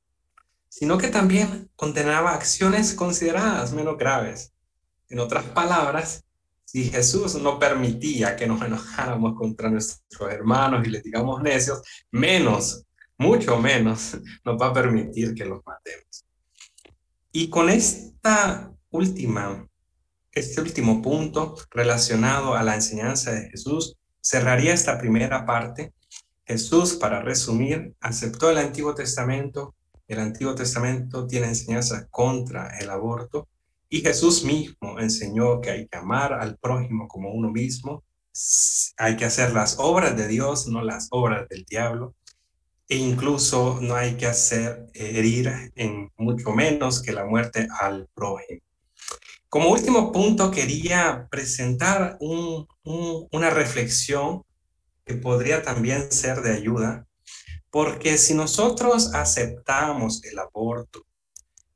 sino 0.68 0.98
que 0.98 1.08
también 1.08 1.70
condenaba 1.76 2.34
acciones 2.34 2.94
consideradas 2.94 3.74
menos 3.74 3.98
graves. 3.98 4.54
En 5.10 5.20
otras 5.20 5.44
palabras, 5.46 6.24
si 6.64 6.86
Jesús 6.90 7.36
no 7.36 7.58
permitía 7.58 8.36
que 8.36 8.46
nos 8.46 8.62
enojáramos 8.62 9.36
contra 9.36 9.72
nuestros 9.72 10.32
hermanos 10.32 10.86
y 10.86 10.92
les 10.92 11.04
digamos 11.04 11.42
necios, 11.42 11.82
menos, 12.12 12.84
mucho 13.20 13.60
menos, 13.60 14.18
nos 14.44 14.60
va 14.60 14.68
a 14.68 14.74
permitir 14.74 15.36
que 15.36 15.46
los 15.46 15.64
matemos. 15.66 16.26
Y 17.32 17.50
con 17.50 17.70
esta 17.70 18.74
última, 18.90 19.68
este 20.32 20.62
último 20.62 21.02
punto 21.02 21.56
relacionado 21.70 22.56
a 22.56 22.64
la 22.64 22.74
enseñanza 22.74 23.32
de 23.32 23.50
Jesús, 23.52 23.98
cerraría 24.20 24.74
esta 24.74 24.98
primera 24.98 25.46
parte. 25.46 25.94
Jesús, 26.46 26.96
para 26.96 27.22
resumir, 27.22 27.94
aceptó 28.00 28.50
el 28.50 28.58
Antiguo 28.58 28.96
Testamento. 28.96 29.76
El 30.08 30.20
Antiguo 30.20 30.56
Testamento 30.56 31.28
tiene 31.28 31.50
enseñanza 31.50 32.08
contra 32.10 32.80
el 32.80 32.90
aborto 32.90 33.48
y 33.90 34.02
Jesús 34.02 34.44
mismo 34.44 35.00
enseñó 35.00 35.62
que 35.62 35.72
hay 35.72 35.88
que 35.88 35.98
amar 35.98 36.34
al 36.34 36.58
prójimo 36.58 37.08
como 37.08 37.32
uno 37.32 37.50
mismo, 37.50 38.04
hay 38.98 39.18
que 39.18 39.26
hacer 39.26 39.52
las 39.52 39.78
obras 39.80 40.16
de 40.16 40.28
Dios, 40.28 40.68
no 40.68 40.84
las 40.84 41.08
obras 41.10 41.50
del 41.50 41.66
diablo, 41.66 42.14
e 42.90 42.98
incluso 42.98 43.80
no 43.82 43.96
hay 43.96 44.16
que 44.16 44.26
hacer 44.26 44.88
herir 44.94 45.72
en 45.76 46.12
mucho 46.18 46.52
menos 46.52 47.02
que 47.02 47.14
la 47.14 47.26
muerte 47.26 47.68
al 47.80 48.10
prójimo. 48.14 48.62
Como 49.48 49.72
último 49.72 50.12
punto, 50.12 50.52
quería 50.52 51.28
presentar 51.32 52.18
una 52.20 53.50
reflexión 53.50 54.44
que 55.06 55.16
podría 55.16 55.64
también 55.64 56.12
ser 56.12 56.42
de 56.42 56.52
ayuda, 56.52 57.06
porque 57.70 58.18
si 58.18 58.34
nosotros 58.34 59.14
aceptamos 59.14 60.24
el 60.26 60.38
aborto 60.38 61.04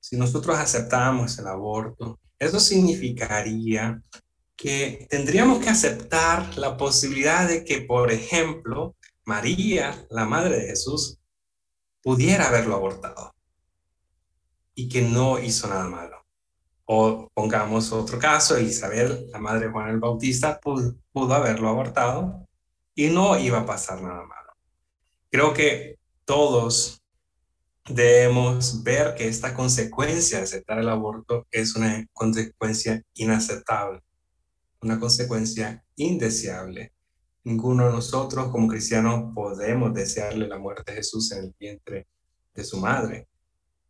si 0.04 0.18
nosotros 0.18 0.58
aceptamos 0.58 1.40
el 1.40 1.48
aborto, 1.48 2.20
Eso 2.38 2.60
significaría 2.60 4.02
que 4.56 5.08
tendríamos 5.10 5.64
que 5.64 5.70
aceptar 5.70 6.58
la 6.58 6.76
posibilidad 6.76 7.48
de 7.48 7.64
que, 7.64 7.82
por 7.82 8.12
ejemplo, 8.12 8.96
María, 9.26 10.06
la 10.10 10.26
madre 10.26 10.60
de 10.60 10.68
Jesús, 10.68 11.20
pudiera 12.02 12.48
haberlo 12.48 12.76
abortado 12.76 13.34
y 14.76 14.90
que 14.90 15.02
no 15.02 15.40
hizo 15.40 15.68
nada 15.68 15.88
malo. 15.88 16.26
O 16.86 17.30
pongamos 17.34 17.92
otro 17.94 18.20
caso, 18.20 18.60
Isabel, 18.60 19.30
la 19.32 19.40
madre 19.40 19.68
de 19.68 19.72
Juan 19.72 19.90
el 19.90 20.00
Bautista, 20.00 20.60
pudo, 20.60 20.96
pudo 21.12 21.34
haberlo 21.34 21.70
abortado 21.70 22.48
y 22.94 23.08
no 23.08 23.40
iba 23.40 23.60
a 23.60 23.66
pasar 23.66 24.02
nada 24.02 24.26
malo. 24.26 24.52
Creo 25.30 25.54
que 25.54 25.98
todos 26.26 27.02
debemos 27.88 28.84
ver 28.84 29.16
que 29.16 29.28
esta 29.28 29.54
consecuencia 29.54 30.38
de 30.38 30.44
aceptar 30.44 30.80
el 30.80 30.90
aborto 30.90 31.48
es 31.52 31.76
una 31.76 32.06
consecuencia 32.14 33.02
inaceptable, 33.16 34.02
una 34.82 35.00
consecuencia 35.00 35.84
indeseable. 35.96 36.94
Ninguno 37.44 37.88
de 37.88 37.92
nosotros 37.92 38.50
como 38.50 38.68
cristianos 38.68 39.34
podemos 39.34 39.94
desearle 39.94 40.48
la 40.48 40.58
muerte 40.58 40.92
de 40.92 40.98
Jesús 40.98 41.32
en 41.34 41.46
el 41.46 41.56
vientre 41.60 42.08
de 42.54 42.64
su 42.64 42.78
madre. 42.78 43.28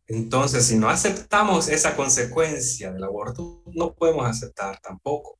Entonces, 0.06 0.66
si 0.66 0.76
no 0.76 0.88
aceptamos 0.88 1.68
esa 1.68 1.96
consecuencia 1.96 2.92
del 2.92 3.04
aborto, 3.04 3.62
no 3.66 3.94
podemos 3.94 4.26
aceptar 4.26 4.78
tampoco 4.80 5.38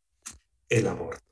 el 0.69 0.87
aborto. 0.87 1.25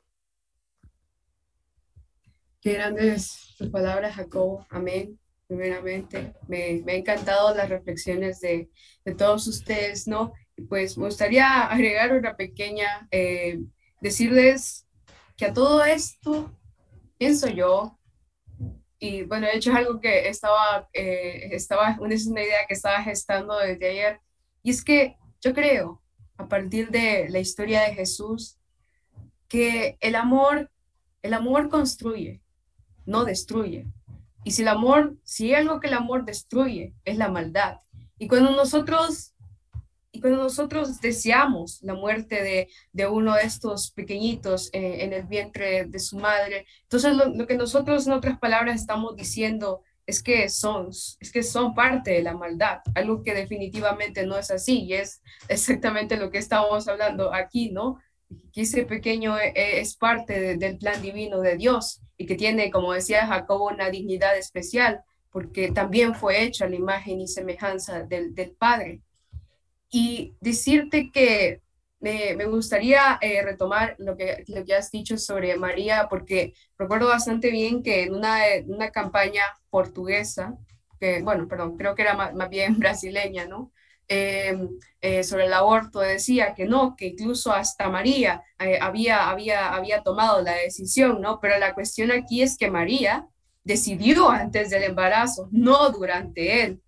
Qué 2.61 2.75
grandes 2.75 3.55
tus 3.59 3.71
palabras, 3.71 4.17
Jacobo. 4.17 4.67
Amén. 4.69 5.19
Primeramente, 5.47 6.35
me, 6.49 6.83
me 6.85 6.93
han 6.93 6.99
encantado 6.99 7.55
las 7.55 7.69
reflexiones 7.69 8.41
de, 8.41 8.71
de, 9.05 9.15
todos 9.15 9.47
ustedes, 9.47 10.07
¿no? 10.07 10.33
Pues 10.69 10.97
me 10.97 11.07
gustaría 11.07 11.63
agregar 11.63 12.13
una 12.17 12.37
pequeña, 12.37 13.07
eh, 13.11 13.61
decirles 14.01 14.87
que 15.37 15.47
a 15.47 15.53
todo 15.53 15.85
esto, 15.85 16.57
pienso 17.23 17.49
yo, 17.49 17.97
y 18.99 19.23
bueno, 19.23 19.47
de 19.47 19.55
hecho 19.55 19.71
es 19.71 19.77
algo 19.77 20.01
que 20.01 20.29
estaba, 20.29 20.89
eh, 20.93 21.51
estaba, 21.53 21.97
es 22.11 22.27
una 22.27 22.43
idea 22.43 22.67
que 22.67 22.75
estaba 22.75 23.01
gestando 23.01 23.57
desde 23.59 23.91
ayer, 23.91 24.21
y 24.61 24.71
es 24.71 24.83
que 24.83 25.17
yo 25.41 25.55
creo, 25.55 26.03
a 26.37 26.49
partir 26.49 26.91
de 26.91 27.29
la 27.29 27.39
historia 27.39 27.83
de 27.83 27.95
Jesús, 27.95 28.59
que 29.47 29.99
el 30.01 30.17
amor, 30.17 30.69
el 31.23 31.35
amor 31.35 31.69
construye, 31.69 32.43
no 33.07 33.25
destruye. 33.25 33.87
Y 34.43 34.51
si 34.51 34.63
el 34.63 34.69
amor, 34.69 35.17
si 35.23 35.55
hay 35.55 35.63
algo 35.63 35.79
que 35.79 35.87
el 35.87 35.95
amor 35.95 36.25
destruye, 36.25 36.93
es 37.05 37.19
la 37.19 37.29
maldad. 37.29 37.83
Y 38.19 38.27
cuando 38.27 38.51
nosotros 38.51 39.32
y 40.13 40.21
cuando 40.21 40.43
nosotros 40.43 41.01
deseamos 41.01 41.83
la 41.83 41.95
muerte 41.95 42.43
de, 42.43 42.69
de 42.93 43.07
uno 43.07 43.35
de 43.35 43.43
estos 43.43 43.91
pequeñitos 43.93 44.69
eh, 44.75 44.99
en 45.01 45.15
el 45.15 45.25
vientre 45.25 45.87
de 45.87 45.99
su 45.99 46.19
madre, 46.19 46.67
entonces 46.83 47.17
lo, 47.17 47.31
lo, 47.31 47.47
que 47.47 47.57
nosotros 47.57 48.07
en 48.07 48.13
otras 48.13 48.39
palabras 48.39 48.79
estamos 48.79 49.17
diciendo 49.17 49.83
es 50.07 50.23
que 50.23 50.51
son, 50.51 50.91
es 50.91 51.33
que 51.33 51.43
son 51.43 51.75
parte 51.75 52.11
de 52.11 52.23
la 52.23 52.35
maldad, 52.35 52.81
algo 52.95 53.23
que 53.23 53.33
definitivamente 53.33 54.27
no 54.27 54.37
es 54.37 54.51
así 54.51 54.85
y 54.85 54.95
es 54.95 55.23
exactamente 55.49 56.19
lo 56.19 56.31
que 56.31 56.39
estamos 56.39 56.87
hablando 56.89 57.33
aquí, 57.33 57.71
¿no? 57.71 57.99
Que 58.53 58.63
ese 58.63 58.85
pequeño 58.85 59.39
eh, 59.39 59.81
es 59.81 59.97
parte 59.97 60.39
de, 60.39 60.57
del 60.59 60.77
plan 60.77 61.01
divino 61.01 61.41
de 61.41 61.57
Dios 61.57 62.03
y 62.19 62.27
que 62.27 62.35
tiene, 62.35 62.71
como 62.71 62.93
decía 62.93 63.27
Jacobo, 63.27 63.69
una 63.69 63.89
dignidad 63.89 64.37
especial 64.37 65.03
porque 65.31 65.73
también 65.73 66.15
fue 66.15 66.43
hecho 66.43 66.65
a 66.65 66.69
la 66.69 66.77
imagen 66.77 67.19
y 67.23 67.27
semejanza 67.27 68.03
del, 68.03 68.35
del 68.35 68.51
Padre 68.51 69.01
y 69.93 70.35
decirte 70.41 71.13
que 71.13 71.63
me, 72.01 72.35
me 72.37 72.47
gustaría 72.47 73.19
eh, 73.21 73.43
retomar 73.43 73.95
lo 73.99 74.17
que, 74.17 74.45
lo 74.49 74.65
que 74.65 74.75
has 74.75 74.91
dicho 74.91 75.19
sobre 75.19 75.57
María, 75.57 76.09
porque 76.11 76.55
recuerdo 76.79 77.09
bastante 77.09 77.51
bien 77.53 77.83
que 77.85 78.05
en 78.05 78.15
una, 78.15 78.39
una 78.67 78.91
campaña 78.91 79.43
portuguesa, 79.71 80.59
que, 80.99 81.23
bueno, 81.23 81.47
perdón, 81.49 81.77
creo 81.77 81.95
que 81.95 82.03
era 82.03 82.15
más, 82.15 82.35
más 82.35 82.49
bien 82.51 82.79
brasileña, 82.81 83.47
¿no? 83.47 83.73
Eh, 84.09 84.59
eh, 85.01 85.25
sobre 85.25 85.47
el 85.47 85.53
aborto 85.55 86.01
decía 86.01 86.55
que 86.55 86.67
no, 86.67 86.97
que 86.97 87.07
incluso 87.07 87.53
hasta 87.53 87.89
María 87.89 88.43
eh, 88.59 88.79
había, 88.81 89.31
había, 89.31 89.75
había 89.75 90.03
tomado 90.03 90.43
la 90.43 90.55
decisión, 90.55 91.21
¿no? 91.21 91.41
Pero 91.41 91.59
la 91.59 91.75
cuestión 91.75 92.11
aquí 92.11 92.43
es 92.43 92.59
que 92.59 92.71
María 92.71 93.27
decidió 93.65 94.29
antes 94.31 94.71
del 94.71 94.83
embarazo, 94.85 95.49
no 95.53 95.91
durante 95.91 96.65
él. 96.65 96.83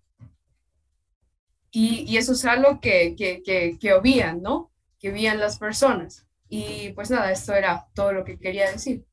Y, 1.77 2.05
y 2.07 2.15
eso 2.15 2.31
es 2.31 2.45
algo 2.45 2.79
que, 2.79 3.17
que, 3.17 3.43
que, 3.43 3.77
que 3.77 3.93
obvían, 3.93 4.41
¿no? 4.41 4.71
Que 4.97 5.11
obvían 5.11 5.41
las 5.41 5.59
personas. 5.59 6.25
Y 6.47 6.93
pues 6.93 7.11
nada, 7.11 7.33
esto 7.33 7.53
era 7.53 7.85
todo 7.93 8.13
lo 8.13 8.23
que 8.23 8.39
quería 8.39 8.71
decir. 8.71 9.05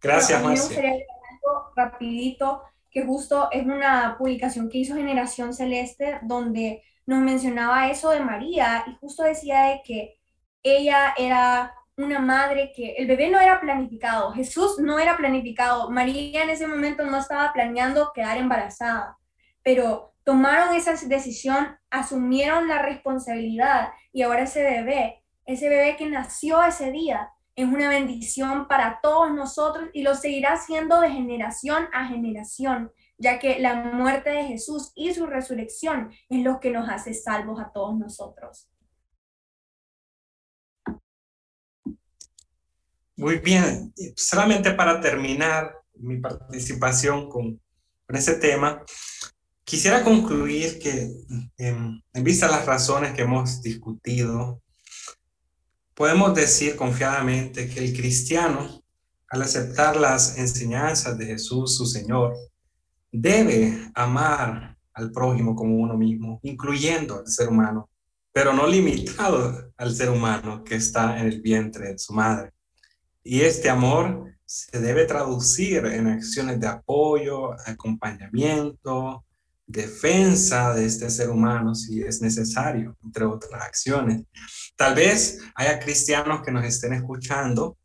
Gracias, 0.00 0.40
bueno, 0.40 0.62
Marcia. 0.62 0.92
Rapidito, 1.74 2.62
que 2.88 3.04
justo 3.04 3.50
es 3.50 3.64
una 3.64 4.14
publicación 4.16 4.68
que 4.68 4.78
hizo 4.78 4.94
Generación 4.94 5.52
Celeste, 5.54 6.20
donde 6.22 6.84
nos 7.04 7.18
mencionaba 7.18 7.90
eso 7.90 8.10
de 8.10 8.20
María 8.20 8.84
y 8.86 8.94
justo 9.00 9.24
decía 9.24 9.62
de 9.62 9.80
que 9.84 10.20
ella 10.62 11.14
era 11.18 11.74
una 11.96 12.20
madre 12.20 12.70
que 12.76 12.92
el 12.92 13.08
bebé 13.08 13.28
no 13.28 13.40
era 13.40 13.60
planificado, 13.60 14.30
Jesús 14.34 14.78
no 14.78 15.00
era 15.00 15.16
planificado, 15.16 15.90
María 15.90 16.44
en 16.44 16.50
ese 16.50 16.68
momento 16.68 17.04
no 17.04 17.18
estaba 17.18 17.52
planeando 17.52 18.12
quedar 18.14 18.38
embarazada, 18.38 19.18
pero 19.64 20.10
tomaron 20.30 20.76
esa 20.76 20.94
decisión, 21.08 21.76
asumieron 21.90 22.68
la 22.68 22.82
responsabilidad 22.82 23.88
y 24.12 24.22
ahora 24.22 24.44
ese 24.44 24.62
bebé, 24.62 25.24
ese 25.44 25.68
bebé 25.68 25.96
que 25.96 26.08
nació 26.08 26.62
ese 26.62 26.92
día, 26.92 27.32
es 27.56 27.66
una 27.66 27.88
bendición 27.88 28.68
para 28.68 29.00
todos 29.02 29.34
nosotros 29.34 29.88
y 29.92 30.04
lo 30.04 30.14
seguirá 30.14 30.56
siendo 30.56 31.00
de 31.00 31.10
generación 31.10 31.88
a 31.92 32.06
generación, 32.06 32.92
ya 33.18 33.40
que 33.40 33.58
la 33.58 33.74
muerte 33.74 34.30
de 34.30 34.44
Jesús 34.44 34.92
y 34.94 35.12
su 35.12 35.26
resurrección 35.26 36.12
es 36.28 36.44
lo 36.44 36.60
que 36.60 36.70
nos 36.70 36.88
hace 36.88 37.12
salvos 37.12 37.60
a 37.60 37.72
todos 37.72 37.98
nosotros. 37.98 38.70
Muy 43.16 43.38
bien, 43.38 43.92
solamente 44.14 44.70
para 44.74 45.00
terminar 45.00 45.74
mi 45.94 46.20
participación 46.20 47.28
con, 47.28 47.60
con 48.06 48.16
ese 48.16 48.36
tema, 48.36 48.84
Quisiera 49.70 50.02
concluir 50.02 50.80
que 50.80 51.12
en, 51.56 52.02
en 52.12 52.24
vista 52.24 52.46
de 52.46 52.52
las 52.54 52.66
razones 52.66 53.12
que 53.12 53.22
hemos 53.22 53.62
discutido, 53.62 54.60
podemos 55.94 56.34
decir 56.34 56.74
confiadamente 56.74 57.68
que 57.68 57.78
el 57.78 57.96
cristiano, 57.96 58.82
al 59.28 59.42
aceptar 59.42 59.94
las 59.94 60.38
enseñanzas 60.38 61.16
de 61.16 61.26
Jesús, 61.26 61.76
su 61.76 61.86
Señor, 61.86 62.34
debe 63.12 63.92
amar 63.94 64.76
al 64.92 65.12
prójimo 65.12 65.54
como 65.54 65.76
uno 65.76 65.96
mismo, 65.96 66.40
incluyendo 66.42 67.20
al 67.20 67.28
ser 67.28 67.48
humano, 67.48 67.88
pero 68.32 68.52
no 68.52 68.66
limitado 68.66 69.72
al 69.76 69.94
ser 69.94 70.10
humano 70.10 70.64
que 70.64 70.74
está 70.74 71.20
en 71.20 71.28
el 71.28 71.40
vientre 71.40 71.92
de 71.92 71.98
su 72.00 72.12
madre. 72.12 72.50
Y 73.22 73.42
este 73.42 73.70
amor 73.70 74.34
se 74.44 74.80
debe 74.80 75.04
traducir 75.04 75.86
en 75.86 76.08
acciones 76.08 76.58
de 76.58 76.66
apoyo, 76.66 77.52
acompañamiento, 77.68 79.24
defensa 79.70 80.74
de 80.74 80.86
este 80.86 81.10
ser 81.10 81.30
humano 81.30 81.74
si 81.74 82.02
es 82.02 82.20
necesario, 82.20 82.96
entre 83.04 83.24
otras 83.24 83.62
acciones. 83.62 84.22
Tal 84.76 84.94
vez 84.94 85.38
haya 85.54 85.78
cristianos 85.78 86.42
que 86.42 86.50
nos 86.50 86.64
estén 86.64 86.94
escuchando 86.94 87.76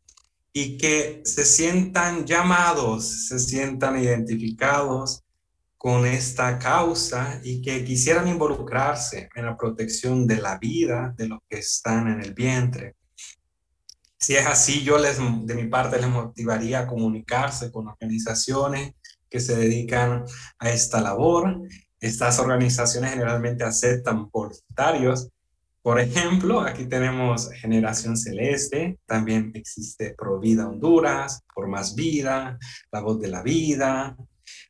y 0.52 0.78
que 0.78 1.22
se 1.24 1.44
sientan 1.44 2.24
llamados, 2.24 3.28
se 3.28 3.38
sientan 3.38 4.02
identificados 4.02 5.22
con 5.76 6.06
esta 6.06 6.58
causa 6.58 7.40
y 7.44 7.62
que 7.62 7.84
quisieran 7.84 8.26
involucrarse 8.26 9.28
en 9.34 9.44
la 9.44 9.56
protección 9.56 10.26
de 10.26 10.36
la 10.36 10.58
vida 10.58 11.14
de 11.16 11.28
los 11.28 11.40
que 11.48 11.58
están 11.58 12.08
en 12.08 12.20
el 12.22 12.34
vientre. 12.34 12.96
Si 14.18 14.34
es 14.34 14.46
así, 14.46 14.82
yo 14.82 14.98
les, 14.98 15.18
de 15.18 15.54
mi 15.54 15.68
parte 15.68 16.00
les 16.00 16.08
motivaría 16.08 16.80
a 16.80 16.86
comunicarse 16.86 17.70
con 17.70 17.86
organizaciones 17.86 18.94
que 19.30 19.40
se 19.40 19.56
dedican 19.56 20.24
a 20.58 20.70
esta 20.70 21.00
labor. 21.00 21.60
Estas 22.00 22.38
organizaciones 22.38 23.12
generalmente 23.12 23.64
aceptan 23.64 24.28
voluntarios. 24.30 25.28
Por 25.82 26.00
ejemplo, 26.00 26.60
aquí 26.60 26.86
tenemos 26.86 27.50
Generación 27.52 28.16
Celeste, 28.16 28.98
también 29.06 29.52
existe 29.54 30.14
Provida 30.18 30.68
Honduras, 30.68 31.42
Por 31.54 31.68
Más 31.68 31.94
Vida, 31.94 32.58
La 32.90 33.00
Voz 33.00 33.20
de 33.20 33.28
la 33.28 33.42
Vida. 33.42 34.16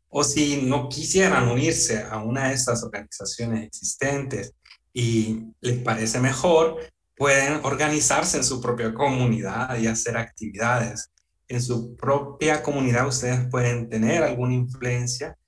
O 0.09 0.23
si 0.25 0.63
no 0.63 0.89
quisieran 0.89 1.49
unirse 1.49 2.03
a 2.03 2.19
una 2.19 2.49
de 2.49 2.55
estas 2.55 2.83
organizaciones 2.83 3.67
existentes 3.67 4.53
y 4.93 5.41
les 5.61 5.79
parece 5.79 6.21
mejor, 6.21 6.79
pueden 7.17 7.61
organizarse 7.65 8.37
en 8.37 8.45
su 8.45 8.61
propia 8.61 8.93
comunidad 8.93 9.79
y 9.79 9.87
hacer 9.87 10.17
actividades 10.17 11.11
en 11.49 11.63
su 11.63 11.97
propia 11.97 12.63
comunidad 12.63 13.07
ustedes 13.07 13.49
pueden 13.51 13.89
tener 13.89 14.23
alguna 14.23 14.55
influencia 14.55 15.39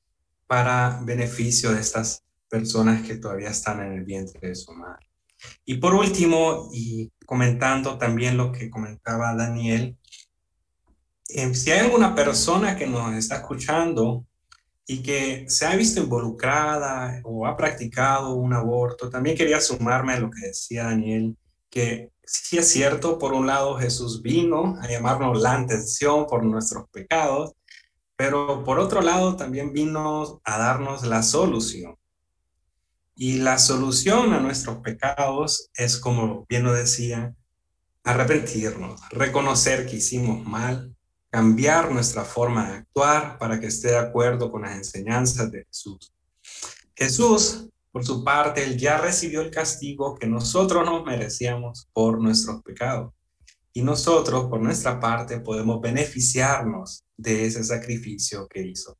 para 0.46 1.00
beneficio 1.04 1.72
de 1.72 1.80
estas 1.80 2.24
personas 2.48 3.06
que 3.06 3.16
todavía 3.16 3.50
están 3.50 3.80
en 3.80 3.92
el 3.92 4.04
vientre 4.04 4.48
de 4.48 4.54
su 4.54 4.72
madre. 4.72 5.06
Y 5.64 5.74
por 5.74 5.94
último, 5.94 6.68
y 6.72 7.12
comentando 7.26 7.98
también 7.98 8.36
lo 8.36 8.50
que 8.50 8.70
comentaba 8.70 9.34
Daniel, 9.34 9.96
eh, 11.28 11.54
si 11.54 11.70
hay 11.70 11.80
alguna 11.80 12.14
persona 12.14 12.76
que 12.76 12.86
nos 12.86 13.14
está 13.14 13.36
escuchando 13.36 14.24
y 14.86 15.02
que 15.02 15.44
se 15.48 15.66
ha 15.66 15.76
visto 15.76 16.00
involucrada 16.00 17.20
o 17.24 17.46
ha 17.46 17.56
practicado 17.56 18.34
un 18.34 18.54
aborto, 18.54 19.10
también 19.10 19.36
quería 19.36 19.60
sumarme 19.60 20.14
a 20.14 20.20
lo 20.20 20.30
que 20.30 20.46
decía 20.46 20.84
Daniel, 20.84 21.36
que 21.68 22.10
sí 22.28 22.58
es 22.58 22.68
cierto, 22.68 23.18
por 23.18 23.32
un 23.32 23.46
lado 23.46 23.78
Jesús 23.78 24.20
vino 24.22 24.76
a 24.80 24.86
llamarnos 24.86 25.40
la 25.40 25.54
atención 25.54 26.26
por 26.26 26.44
nuestros 26.44 26.88
pecados, 26.90 27.52
pero 28.16 28.64
por 28.64 28.78
otro 28.78 29.00
lado 29.00 29.36
también 29.36 29.72
vino 29.72 30.40
a 30.44 30.58
darnos 30.58 31.06
la 31.06 31.22
solución. 31.22 31.96
Y 33.14 33.38
la 33.38 33.58
solución 33.58 34.32
a 34.32 34.40
nuestros 34.40 34.78
pecados 34.78 35.70
es, 35.74 35.96
como 35.96 36.44
bien 36.48 36.64
lo 36.64 36.72
decía, 36.72 37.34
arrepentirnos, 38.04 39.00
reconocer 39.10 39.86
que 39.86 39.96
hicimos 39.96 40.46
mal, 40.46 40.94
cambiar 41.30 41.90
nuestra 41.90 42.24
forma 42.24 42.70
de 42.70 42.76
actuar 42.78 43.38
para 43.38 43.58
que 43.58 43.66
esté 43.66 43.88
de 43.88 43.98
acuerdo 43.98 44.50
con 44.50 44.62
las 44.62 44.76
enseñanzas 44.76 45.50
de 45.50 45.64
Jesús. 45.64 46.12
Jesús, 46.94 47.68
por 47.90 48.04
su 48.04 48.22
parte, 48.22 48.64
él 48.64 48.78
ya 48.78 48.98
recibió 48.98 49.40
el 49.40 49.50
castigo 49.50 50.14
que 50.14 50.26
nosotros 50.26 50.84
nos 50.84 51.04
merecíamos 51.04 51.88
por 51.92 52.20
nuestros 52.20 52.62
pecados. 52.62 53.12
Y 53.72 53.82
nosotros, 53.82 54.46
por 54.46 54.60
nuestra 54.60 54.98
parte, 55.00 55.40
podemos 55.40 55.80
beneficiarnos 55.80 57.04
de 57.16 57.46
ese 57.46 57.64
sacrificio 57.64 58.46
que 58.48 58.62
hizo. 58.62 58.98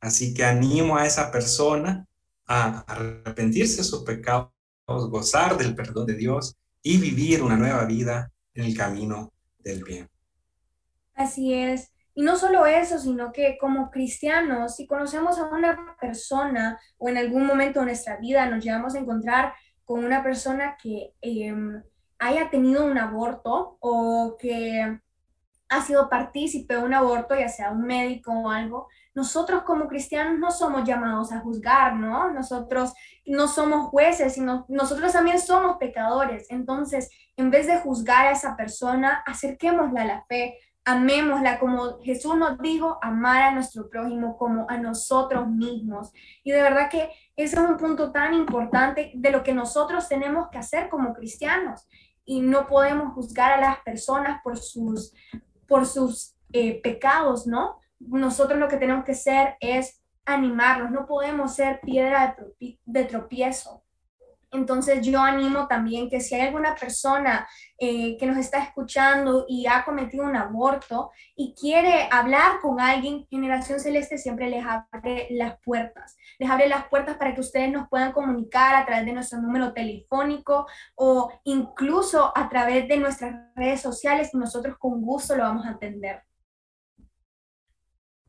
Así 0.00 0.34
que 0.34 0.44
animo 0.44 0.96
a 0.96 1.06
esa 1.06 1.30
persona 1.30 2.06
a 2.46 2.80
arrepentirse 2.80 3.78
de 3.78 3.84
sus 3.84 4.04
pecados, 4.04 4.50
gozar 4.86 5.56
del 5.56 5.74
perdón 5.74 6.06
de 6.06 6.14
Dios 6.14 6.56
y 6.82 6.98
vivir 6.98 7.42
una 7.42 7.56
nueva 7.56 7.84
vida 7.84 8.32
en 8.54 8.64
el 8.64 8.76
camino 8.76 9.32
del 9.58 9.84
bien. 9.84 10.08
Así 11.14 11.52
es. 11.52 11.90
Y 12.18 12.22
no 12.22 12.34
solo 12.34 12.66
eso, 12.66 12.98
sino 12.98 13.30
que 13.30 13.56
como 13.58 13.92
cristianos, 13.92 14.74
si 14.74 14.88
conocemos 14.88 15.38
a 15.38 15.44
una 15.44 15.96
persona 16.00 16.76
o 16.96 17.08
en 17.08 17.16
algún 17.16 17.46
momento 17.46 17.78
de 17.78 17.86
nuestra 17.86 18.16
vida 18.16 18.44
nos 18.46 18.64
llevamos 18.64 18.96
a 18.96 18.98
encontrar 18.98 19.54
con 19.84 20.04
una 20.04 20.20
persona 20.20 20.76
que 20.82 21.14
em, 21.20 21.80
haya 22.18 22.50
tenido 22.50 22.84
un 22.86 22.98
aborto 22.98 23.76
o 23.78 24.36
que 24.36 24.98
ha 25.68 25.82
sido 25.82 26.08
partícipe 26.08 26.74
de 26.74 26.82
un 26.82 26.92
aborto, 26.92 27.36
ya 27.36 27.48
sea 27.48 27.70
un 27.70 27.82
médico 27.82 28.32
o 28.32 28.50
algo, 28.50 28.88
nosotros 29.14 29.62
como 29.62 29.86
cristianos 29.86 30.40
no 30.40 30.50
somos 30.50 30.82
llamados 30.82 31.30
a 31.30 31.38
juzgar, 31.38 31.94
¿no? 31.94 32.32
Nosotros 32.32 32.94
no 33.26 33.46
somos 33.46 33.90
jueces, 33.90 34.34
sino 34.34 34.66
nosotros 34.68 35.12
también 35.12 35.38
somos 35.38 35.76
pecadores. 35.76 36.46
Entonces, 36.50 37.10
en 37.36 37.50
vez 37.50 37.68
de 37.68 37.78
juzgar 37.78 38.26
a 38.26 38.32
esa 38.32 38.56
persona, 38.56 39.22
acerquémosla 39.24 40.02
a 40.02 40.06
la 40.06 40.24
fe, 40.24 40.58
amémosla 40.88 41.58
como 41.58 42.00
Jesús 42.00 42.34
nos 42.34 42.58
dijo, 42.60 42.98
amar 43.02 43.42
a 43.42 43.52
nuestro 43.52 43.90
prójimo 43.90 44.38
como 44.38 44.64
a 44.70 44.78
nosotros 44.78 45.46
mismos. 45.46 46.10
Y 46.42 46.50
de 46.50 46.62
verdad 46.62 46.88
que 46.88 47.10
ese 47.36 47.56
es 47.56 47.62
un 47.62 47.76
punto 47.76 48.10
tan 48.10 48.32
importante 48.32 49.12
de 49.14 49.30
lo 49.30 49.42
que 49.42 49.52
nosotros 49.52 50.08
tenemos 50.08 50.48
que 50.48 50.56
hacer 50.56 50.88
como 50.88 51.12
cristianos. 51.12 51.86
Y 52.24 52.40
no 52.40 52.66
podemos 52.66 53.12
juzgar 53.12 53.52
a 53.52 53.60
las 53.60 53.80
personas 53.80 54.40
por 54.42 54.56
sus, 54.56 55.12
por 55.66 55.84
sus 55.84 56.34
eh, 56.54 56.80
pecados, 56.80 57.46
¿no? 57.46 57.80
Nosotros 58.00 58.58
lo 58.58 58.68
que 58.68 58.78
tenemos 58.78 59.04
que 59.04 59.12
hacer 59.12 59.56
es 59.60 60.02
animarnos, 60.24 60.90
no 60.90 61.06
podemos 61.06 61.54
ser 61.54 61.80
piedra 61.80 62.34
de 62.58 63.04
tropiezo. 63.04 63.82
Entonces 64.50 65.06
yo 65.06 65.20
animo 65.20 65.66
también 65.68 66.08
que 66.08 66.20
si 66.20 66.34
hay 66.34 66.42
alguna 66.42 66.74
persona 66.74 67.46
eh, 67.78 68.16
que 68.16 68.26
nos 68.26 68.38
está 68.38 68.62
escuchando 68.62 69.44
y 69.48 69.66
ha 69.66 69.84
cometido 69.84 70.24
un 70.24 70.36
aborto 70.36 71.10
y 71.36 71.54
quiere 71.54 72.08
hablar 72.10 72.60
con 72.62 72.80
alguien, 72.80 73.26
Generación 73.28 73.78
Celeste 73.78 74.16
siempre 74.16 74.48
les 74.48 74.64
abre 74.64 75.26
las 75.30 75.58
puertas. 75.60 76.16
Les 76.38 76.48
abre 76.48 76.68
las 76.68 76.88
puertas 76.88 77.16
para 77.18 77.34
que 77.34 77.40
ustedes 77.40 77.70
nos 77.70 77.88
puedan 77.88 78.12
comunicar 78.12 78.74
a 78.74 78.86
través 78.86 79.04
de 79.04 79.12
nuestro 79.12 79.40
número 79.40 79.72
telefónico 79.72 80.66
o 80.94 81.30
incluso 81.44 82.32
a 82.34 82.48
través 82.48 82.88
de 82.88 82.96
nuestras 82.96 83.54
redes 83.54 83.82
sociales 83.82 84.30
y 84.32 84.38
nosotros 84.38 84.76
con 84.78 85.02
gusto 85.02 85.36
lo 85.36 85.42
vamos 85.42 85.66
a 85.66 85.70
atender. 85.70 86.22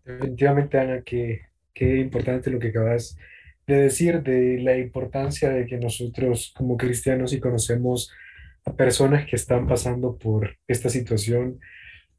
Definitivamente, 0.03 0.79
Ana, 0.79 1.01
qué, 1.01 1.41
qué 1.73 1.97
importante 1.97 2.49
lo 2.49 2.59
que 2.59 2.69
acabas 2.69 3.15
de 3.15 3.38
decir 3.75 4.21
de 4.23 4.59
la 4.59 4.77
importancia 4.77 5.49
de 5.49 5.65
que 5.65 5.77
nosotros 5.77 6.53
como 6.55 6.77
cristianos 6.77 7.33
y 7.33 7.39
conocemos 7.39 8.11
a 8.65 8.73
personas 8.73 9.25
que 9.27 9.35
están 9.35 9.67
pasando 9.67 10.17
por 10.17 10.57
esta 10.67 10.89
situación 10.89 11.59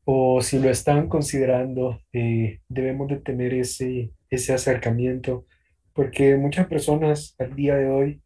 o 0.04 0.40
si 0.40 0.58
lo 0.58 0.70
están 0.70 1.08
considerando, 1.08 2.00
eh, 2.12 2.60
debemos 2.68 3.08
de 3.08 3.16
tener 3.16 3.54
ese, 3.54 4.10
ese 4.30 4.52
acercamiento 4.52 5.46
porque 5.92 6.36
muchas 6.36 6.66
personas 6.66 7.34
al 7.38 7.54
día 7.54 7.76
de 7.76 7.88
hoy 7.88 8.22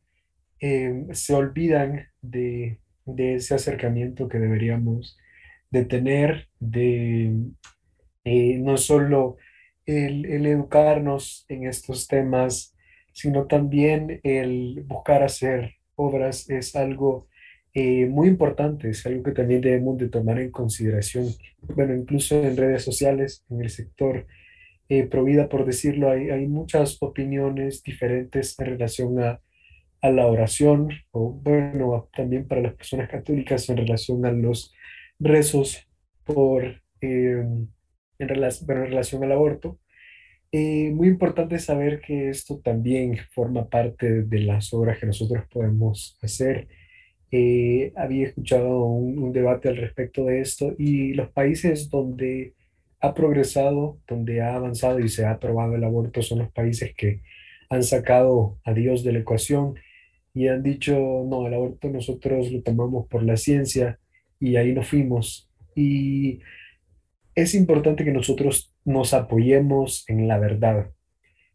eh, 0.60 1.06
se 1.12 1.34
olvidan 1.34 2.06
de, 2.22 2.78
de, 3.04 3.34
ese 3.34 3.54
acercamiento 3.54 4.28
que 4.28 4.38
deberíamos 4.38 5.18
de 5.70 5.84
tener, 5.84 6.48
de 6.60 7.34
eh, 8.24 8.58
no 8.58 8.76
solo 8.76 9.36
el, 9.86 10.24
el 10.26 10.46
educarnos 10.46 11.44
en 11.48 11.66
estos 11.66 12.06
temas, 12.06 12.73
sino 13.14 13.46
también 13.46 14.20
el 14.22 14.84
buscar 14.86 15.22
hacer 15.22 15.76
obras 15.94 16.50
es 16.50 16.76
algo 16.76 17.28
eh, 17.72 18.06
muy 18.06 18.28
importante, 18.28 18.90
es 18.90 19.06
algo 19.06 19.22
que 19.22 19.32
también 19.32 19.62
debemos 19.62 19.96
de 19.96 20.08
tomar 20.08 20.38
en 20.38 20.50
consideración. 20.50 21.26
Bueno, 21.62 21.94
incluso 21.94 22.42
en 22.44 22.56
redes 22.56 22.82
sociales, 22.82 23.44
en 23.48 23.62
el 23.62 23.70
sector 23.70 24.26
eh, 24.88 25.04
Provida, 25.04 25.48
por 25.48 25.64
decirlo, 25.64 26.10
hay, 26.10 26.28
hay 26.28 26.46
muchas 26.46 26.98
opiniones 27.00 27.82
diferentes 27.82 28.58
en 28.60 28.66
relación 28.66 29.20
a, 29.22 29.40
a 30.02 30.10
la 30.10 30.26
oración, 30.26 30.90
o 31.12 31.30
bueno, 31.30 32.10
también 32.14 32.46
para 32.46 32.60
las 32.60 32.74
personas 32.74 33.08
católicas 33.08 33.68
en 33.70 33.78
relación 33.78 34.26
a 34.26 34.32
los 34.32 34.74
rezos 35.18 35.88
por, 36.24 36.82
eh, 37.00 37.42
en, 38.18 38.28
relación, 38.28 38.70
en 38.70 38.84
relación 38.84 39.24
al 39.24 39.32
aborto. 39.32 39.78
Eh, 40.56 40.92
muy 40.94 41.08
importante 41.08 41.58
saber 41.58 42.00
que 42.00 42.28
esto 42.28 42.60
también 42.60 43.18
forma 43.32 43.68
parte 43.68 44.22
de 44.22 44.38
las 44.38 44.72
obras 44.72 45.00
que 45.00 45.06
nosotros 45.06 45.44
podemos 45.50 46.16
hacer. 46.22 46.68
Eh, 47.32 47.92
había 47.96 48.28
escuchado 48.28 48.84
un, 48.84 49.32
debate 49.32 49.68
al 49.68 49.78
respecto 49.78 50.26
de 50.26 50.40
esto 50.40 50.72
y 50.78 51.12
los 51.14 51.28
países 51.30 51.90
donde 51.90 52.54
ha 53.00 53.14
progresado, 53.14 53.98
donde 54.06 54.42
ha 54.42 54.54
avanzado 54.54 55.00
y 55.00 55.08
se 55.08 55.24
ha 55.24 55.32
aprobado 55.32 55.74
el 55.74 55.82
aborto 55.82 56.22
son 56.22 56.38
los 56.38 56.52
países 56.52 56.94
que 56.94 57.22
han 57.68 57.82
sacado 57.82 58.60
a 58.62 58.72
Dios 58.74 59.02
de 59.02 59.12
la 59.12 59.18
ecuación 59.18 59.74
y 60.34 60.46
han 60.46 60.62
dicho, 60.62 60.94
no, 61.28 61.48
el 61.48 61.54
aborto 61.54 61.88
nosotros 61.88 62.52
lo 62.52 62.62
tomamos 62.62 63.08
por 63.08 63.24
la 63.24 63.36
ciencia 63.36 63.98
y 64.38 64.54
ahí 64.54 64.72
nos 64.72 64.86
fuimos. 64.86 65.50
Y 65.74 66.38
es 67.34 67.56
importante 67.56 68.04
que 68.04 68.12
nosotros 68.12 68.73
nos 68.84 69.14
apoyemos 69.14 70.04
en 70.08 70.28
la 70.28 70.38
verdad. 70.38 70.90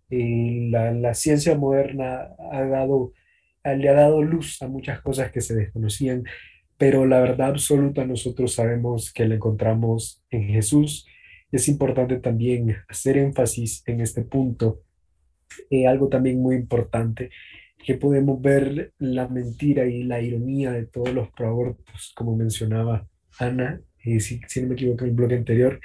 la, 0.09 0.91
la, 0.91 1.13
ciencia 1.13 1.55
moderna 1.55 2.29
ha 2.51 2.63
dado, 2.63 3.13
le 3.63 3.89
ha 3.89 3.93
dado 3.93 4.23
luz 4.23 4.61
a 4.61 4.67
muchas 4.67 5.01
cosas 5.01 5.31
que 5.31 5.41
se 5.41 5.55
desconocían, 5.55 6.23
pero 6.77 7.05
la 7.05 7.19
verdad 7.19 7.49
absoluta 7.49 8.05
nosotros 8.05 8.53
sabemos 8.53 9.11
que 9.13 9.27
la 9.27 9.35
encontramos 9.35 10.23
en 10.29 10.47
Jesús. 10.47 11.05
Es 11.51 11.67
importante 11.67 12.19
también 12.19 12.77
hacer 12.87 13.17
énfasis 13.17 13.83
en 13.85 14.01
este 14.01 14.23
punto. 14.23 14.81
Eh, 15.69 15.87
algo 15.87 16.09
también 16.09 16.41
muy 16.41 16.55
importante, 16.55 17.31
que 17.83 17.95
podemos 17.95 18.41
ver 18.41 18.93
la 18.97 19.27
mentira 19.27 19.85
y 19.87 20.03
la 20.03 20.21
ironía 20.21 20.71
de 20.71 20.85
todos 20.85 21.13
los 21.13 21.29
proabortos, 21.31 22.13
como 22.15 22.35
mencionaba 22.35 23.07
Ana, 23.39 23.81
y 24.03 24.19
si, 24.19 24.39
si 24.47 24.61
no 24.61 24.69
me 24.69 24.73
equivoco 24.75 25.03
en 25.03 25.09
el 25.09 25.15
blog 25.15 25.33
anterior, 25.33 25.79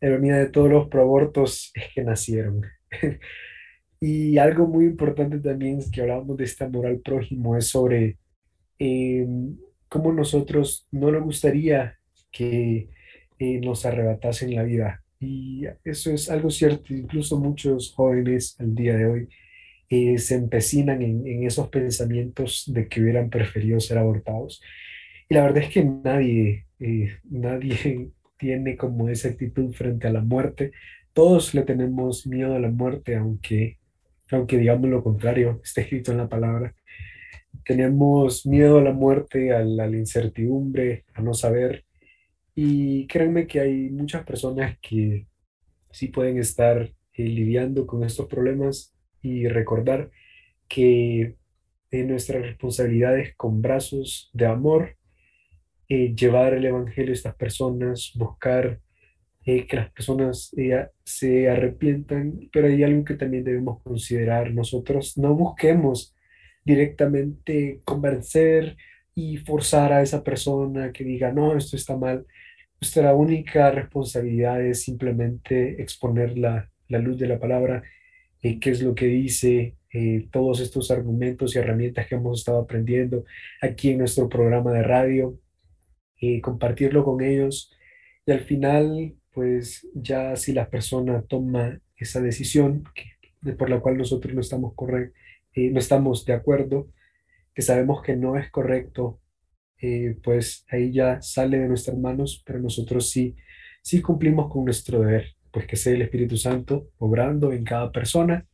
la 0.00 0.08
ironía 0.08 0.36
de 0.36 0.48
todos 0.48 0.70
los 0.70 0.88
proabortos 0.88 1.72
es 1.74 1.84
que 1.94 2.02
nacieron. 2.02 2.62
y 4.00 4.38
algo 4.38 4.66
muy 4.66 4.84
importante 4.84 5.38
también 5.38 5.80
que 5.90 6.00
hablábamos 6.02 6.36
de 6.36 6.44
este 6.44 6.64
amor 6.64 6.86
al 6.86 7.00
prójimo 7.00 7.56
es 7.56 7.68
sobre 7.68 8.18
eh, 8.78 9.26
cómo 9.88 10.12
nosotros 10.12 10.86
no 10.92 11.10
nos 11.10 11.24
gustaría 11.24 11.98
que 12.30 12.88
eh, 13.38 13.60
nos 13.60 13.84
arrebatasen 13.86 14.54
la 14.54 14.62
vida. 14.62 15.02
Y 15.20 15.64
eso 15.84 16.12
es 16.12 16.30
algo 16.30 16.50
cierto, 16.50 16.94
incluso 16.94 17.40
muchos 17.40 17.92
jóvenes 17.92 18.54
al 18.60 18.74
día 18.74 18.96
de 18.96 19.06
hoy 19.06 19.28
eh, 19.90 20.18
se 20.18 20.36
empecinan 20.36 21.02
en, 21.02 21.26
en, 21.26 21.42
esos 21.44 21.68
pensamientos 21.70 22.64
de 22.68 22.86
que 22.86 23.00
hubieran 23.00 23.30
preferido 23.30 23.80
ser 23.80 23.98
abortados. 23.98 24.62
Y 25.28 25.34
la 25.34 25.42
verdad 25.42 25.64
es 25.64 25.70
que 25.70 25.84
nadie, 25.84 26.66
nadie 27.24 28.12
tiene 28.38 28.76
como 28.76 29.08
esa 29.08 29.28
actitud 29.28 29.72
frente 29.72 30.06
a 30.06 30.12
la 30.12 30.22
muerte. 30.22 30.72
Todos 31.12 31.54
le 31.54 31.62
tenemos 31.62 32.26
miedo 32.26 32.54
a 32.54 32.60
la 32.60 32.70
muerte, 32.70 33.16
aunque, 33.16 33.78
aunque 34.30 34.58
digamos 34.58 34.88
lo 34.88 35.02
contrario, 35.02 35.60
está 35.64 35.82
escrito 35.82 36.12
en 36.12 36.18
la 36.18 36.28
palabra. 36.28 36.74
tenemos 37.64 38.46
miedo 38.46 38.78
a 38.78 38.82
la 38.82 38.92
muerte, 38.92 39.52
a 39.52 39.64
la, 39.64 39.86
incertidumbre, 39.88 41.04
a 41.14 41.22
no 41.22 41.34
saber. 41.34 41.84
Y 42.54 43.06
créanme 43.06 43.46
que 43.46 43.60
hay 43.60 43.90
muchas 43.90 44.24
personas 44.24 44.78
que 44.80 45.26
sí 45.90 46.08
pueden 46.08 46.38
estar 46.38 46.82
eh, 47.14 47.24
lidiando 47.24 47.86
con 47.86 48.04
estos 48.04 48.26
problemas 48.26 48.94
y 49.22 49.48
recordar 49.48 50.10
que 50.68 51.36
eh, 51.90 52.04
nuestra 52.04 52.40
responsabilidad 52.40 53.18
es 53.18 53.34
con 53.36 53.62
brazos 53.62 54.30
de 54.32 54.46
amor 54.46 54.97
eh, 55.88 56.14
llevar 56.14 56.54
el 56.54 56.66
Evangelio 56.66 57.12
a 57.12 57.14
estas 57.14 57.34
personas, 57.34 58.12
buscar 58.14 58.80
que 59.44 59.76
las 59.76 59.90
personas 59.92 60.54
se 61.04 61.48
arrepientan, 61.48 62.50
pero 62.52 62.66
hay 62.66 62.82
algo 62.82 63.02
que 63.02 63.14
también 63.14 63.44
debemos 63.44 63.82
considerar. 63.82 64.52
Nosotros 64.52 65.16
no 65.16 65.34
busquemos 65.34 66.14
directamente 66.66 67.80
convencer 67.82 68.76
y 69.14 69.38
forzar 69.38 69.92
a 69.92 70.02
esa 70.02 70.22
persona 70.22 70.92
que 70.92 71.02
diga, 71.02 71.32
no, 71.32 71.56
esto 71.56 71.76
está 71.76 71.96
mal. 71.96 72.26
Nuestra 72.78 73.14
única 73.14 73.70
responsabilidad 73.70 74.62
es 74.62 74.82
simplemente 74.82 75.80
exponer 75.82 76.36
la, 76.36 76.70
la 76.88 76.98
luz 76.98 77.18
de 77.18 77.26
la 77.26 77.38
palabra, 77.38 77.82
eh, 78.42 78.60
qué 78.60 78.70
es 78.70 78.82
lo 78.82 78.94
que 78.94 79.06
dice, 79.06 79.76
eh, 79.92 80.28
todos 80.30 80.60
estos 80.60 80.90
argumentos 80.90 81.54
y 81.54 81.58
herramientas 81.58 82.06
que 82.06 82.14
hemos 82.14 82.40
estado 82.40 82.60
aprendiendo 82.60 83.24
aquí 83.62 83.90
en 83.90 83.98
nuestro 83.98 84.28
programa 84.28 84.72
de 84.72 84.82
radio, 84.82 85.38
eh, 86.20 86.40
compartirlo 86.40 87.04
con 87.04 87.22
ellos 87.22 87.72
y 88.26 88.32
al 88.32 88.40
final, 88.40 89.14
pues 89.32 89.88
ya 89.94 90.36
si 90.36 90.52
la 90.52 90.68
persona 90.68 91.22
toma 91.22 91.80
esa 91.96 92.20
decisión 92.20 92.84
que, 92.94 93.54
por 93.54 93.70
la 93.70 93.80
cual 93.80 93.96
nosotros 93.96 94.34
no 94.34 94.40
estamos 94.42 94.74
correctos, 94.74 95.18
no 95.56 95.78
estamos 95.78 96.24
de 96.24 96.34
acuerdo, 96.34 96.88
que 97.54 97.62
sabemos 97.62 98.02
que 98.02 98.16
no 98.16 98.36
es 98.36 98.50
correcto, 98.50 99.20
eh, 99.80 100.16
pues 100.22 100.66
ahí 100.70 100.92
ya 100.92 101.22
sale 101.22 101.58
de 101.58 101.68
nuestras 101.68 101.96
manos, 101.96 102.42
pero 102.44 102.58
nosotros 102.58 103.10
sí, 103.10 103.34
sí 103.82 104.02
cumplimos 104.02 104.52
con 104.52 104.64
nuestro 104.64 105.00
deber, 105.00 105.34
pues 105.50 105.66
que 105.66 105.76
sea 105.76 105.94
el 105.94 106.02
Espíritu 106.02 106.36
Santo 106.36 106.90
obrando 106.98 107.52
en 107.52 107.64
cada 107.64 107.90
persona 107.90 108.46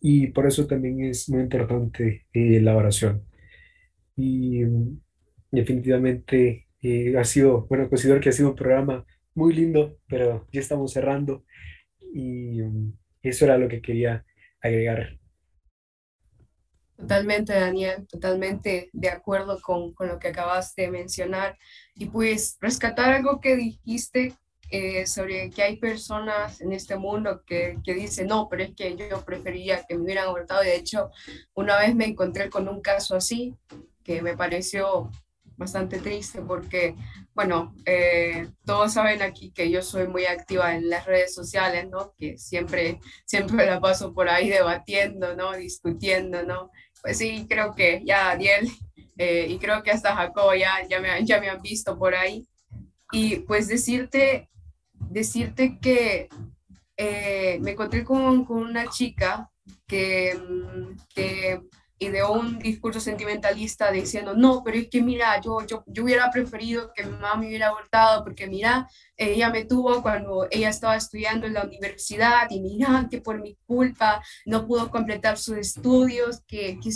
y 0.00 0.26
por 0.28 0.46
eso 0.46 0.66
también 0.66 1.04
es 1.04 1.28
muy 1.28 1.40
importante 1.40 2.26
eh, 2.32 2.60
la 2.60 2.76
oración. 2.76 3.24
Y 4.14 4.62
definitivamente 5.50 6.65
eh, 6.82 7.16
ha 7.18 7.24
sido, 7.24 7.66
bueno, 7.68 7.88
considero 7.88 8.20
que 8.20 8.28
ha 8.28 8.32
sido 8.32 8.50
un 8.50 8.56
programa 8.56 9.04
muy 9.34 9.54
lindo, 9.54 9.98
pero 10.06 10.46
ya 10.52 10.60
estamos 10.60 10.92
cerrando 10.92 11.44
y 12.12 12.62
mm, 12.62 12.92
eso 13.22 13.44
era 13.44 13.58
lo 13.58 13.68
que 13.68 13.82
quería 13.82 14.24
agregar 14.60 15.18
Totalmente, 16.96 17.52
Daniel, 17.52 18.06
totalmente 18.06 18.88
de 18.92 19.10
acuerdo 19.10 19.60
con, 19.60 19.92
con, 19.92 20.08
lo 20.08 20.18
que 20.18 20.28
acabas 20.28 20.74
de 20.74 20.90
mencionar. 20.90 21.58
Y 21.94 22.06
pues 22.06 22.56
rescatar 22.58 23.12
algo 23.12 23.38
que 23.38 23.54
dijiste 23.54 24.34
eh, 24.70 25.06
sobre 25.06 25.50
que 25.50 25.62
hay 25.62 25.76
personas 25.76 26.60
en 26.62 26.72
este 26.72 26.96
mundo 26.96 27.42
que, 27.46 27.78
que, 27.84 27.92
dicen, 27.92 28.28
no, 28.28 28.48
pero 28.48 28.64
es 28.64 28.74
que 28.74 28.96
yo 28.96 29.24
prefería 29.26 29.84
que 29.84 29.94
me 29.94 30.04
hubieran 30.04 30.28
abortado. 30.28 30.62
De 30.62 30.74
hecho, 30.74 31.10
una 31.54 31.78
vez 31.78 31.94
me 31.94 32.06
encontré 32.06 32.48
con 32.48 32.66
un 32.66 32.80
caso 32.80 33.14
así 33.14 33.54
que 34.02 34.22
me 34.22 34.36
pareció 34.36 35.10
bastante 35.56 35.98
triste 35.98 36.42
porque, 36.42 36.94
bueno, 37.34 37.74
eh, 37.84 38.48
todos 38.64 38.92
saben 38.92 39.22
aquí 39.22 39.50
que 39.52 39.70
yo 39.70 39.82
soy 39.82 40.06
muy 40.08 40.26
activa 40.26 40.74
en 40.74 40.90
las 40.90 41.06
redes 41.06 41.34
sociales, 41.34 41.88
¿no? 41.88 42.14
Que 42.18 42.38
siempre, 42.38 43.00
siempre 43.24 43.66
la 43.66 43.80
paso 43.80 44.12
por 44.12 44.28
ahí 44.28 44.48
debatiendo, 44.48 45.34
¿no? 45.34 45.52
Discutiendo, 45.52 46.42
¿no? 46.42 46.70
pues 47.06 47.18
sí, 47.18 47.46
creo 47.48 47.72
que 47.72 48.02
ya 48.04 48.32
Adiel 48.32 48.68
eh, 49.16 49.46
y 49.48 49.58
creo 49.58 49.80
que 49.84 49.92
hasta 49.92 50.16
Jacobo 50.16 50.54
ya, 50.56 50.86
ya, 50.88 51.00
me, 51.00 51.24
ya 51.24 51.40
me 51.40 51.48
han 51.48 51.62
visto 51.62 51.96
por 51.96 52.16
ahí. 52.16 52.48
Y 53.12 53.36
pues 53.36 53.68
decirte, 53.68 54.50
decirte 54.92 55.78
que 55.78 56.28
eh, 56.96 57.58
me 57.60 57.70
encontré 57.70 58.02
con, 58.04 58.44
con 58.44 58.58
una 58.58 58.88
chica 58.88 59.48
que, 59.86 60.34
mm, 60.34 60.96
que 61.14 61.60
ideó 61.98 62.32
un 62.32 62.58
discurso 62.58 63.00
sentimentalista 63.00 63.90
diciendo, 63.90 64.34
no, 64.34 64.62
pero 64.64 64.78
es 64.78 64.88
que 64.88 65.02
mira, 65.02 65.40
yo, 65.40 65.64
yo, 65.66 65.82
yo 65.86 66.04
hubiera 66.04 66.30
preferido 66.30 66.92
que 66.94 67.04
mi 67.04 67.12
mamá 67.12 67.36
me 67.36 67.46
hubiera 67.46 67.68
abortado 67.68 68.22
porque 68.24 68.46
mira, 68.46 68.88
ella 69.16 69.50
me 69.50 69.64
tuvo 69.64 70.02
cuando 70.02 70.46
ella 70.50 70.68
estaba 70.68 70.96
estudiando 70.96 71.46
en 71.46 71.54
la 71.54 71.64
universidad 71.64 72.50
y 72.50 72.60
mira 72.60 73.08
que 73.10 73.20
por 73.20 73.40
mi 73.40 73.56
culpa 73.66 74.22
no 74.44 74.66
pudo 74.66 74.90
completar 74.90 75.38
sus 75.38 75.56
estudios, 75.56 76.42
que, 76.46 76.78
que, 76.80 76.90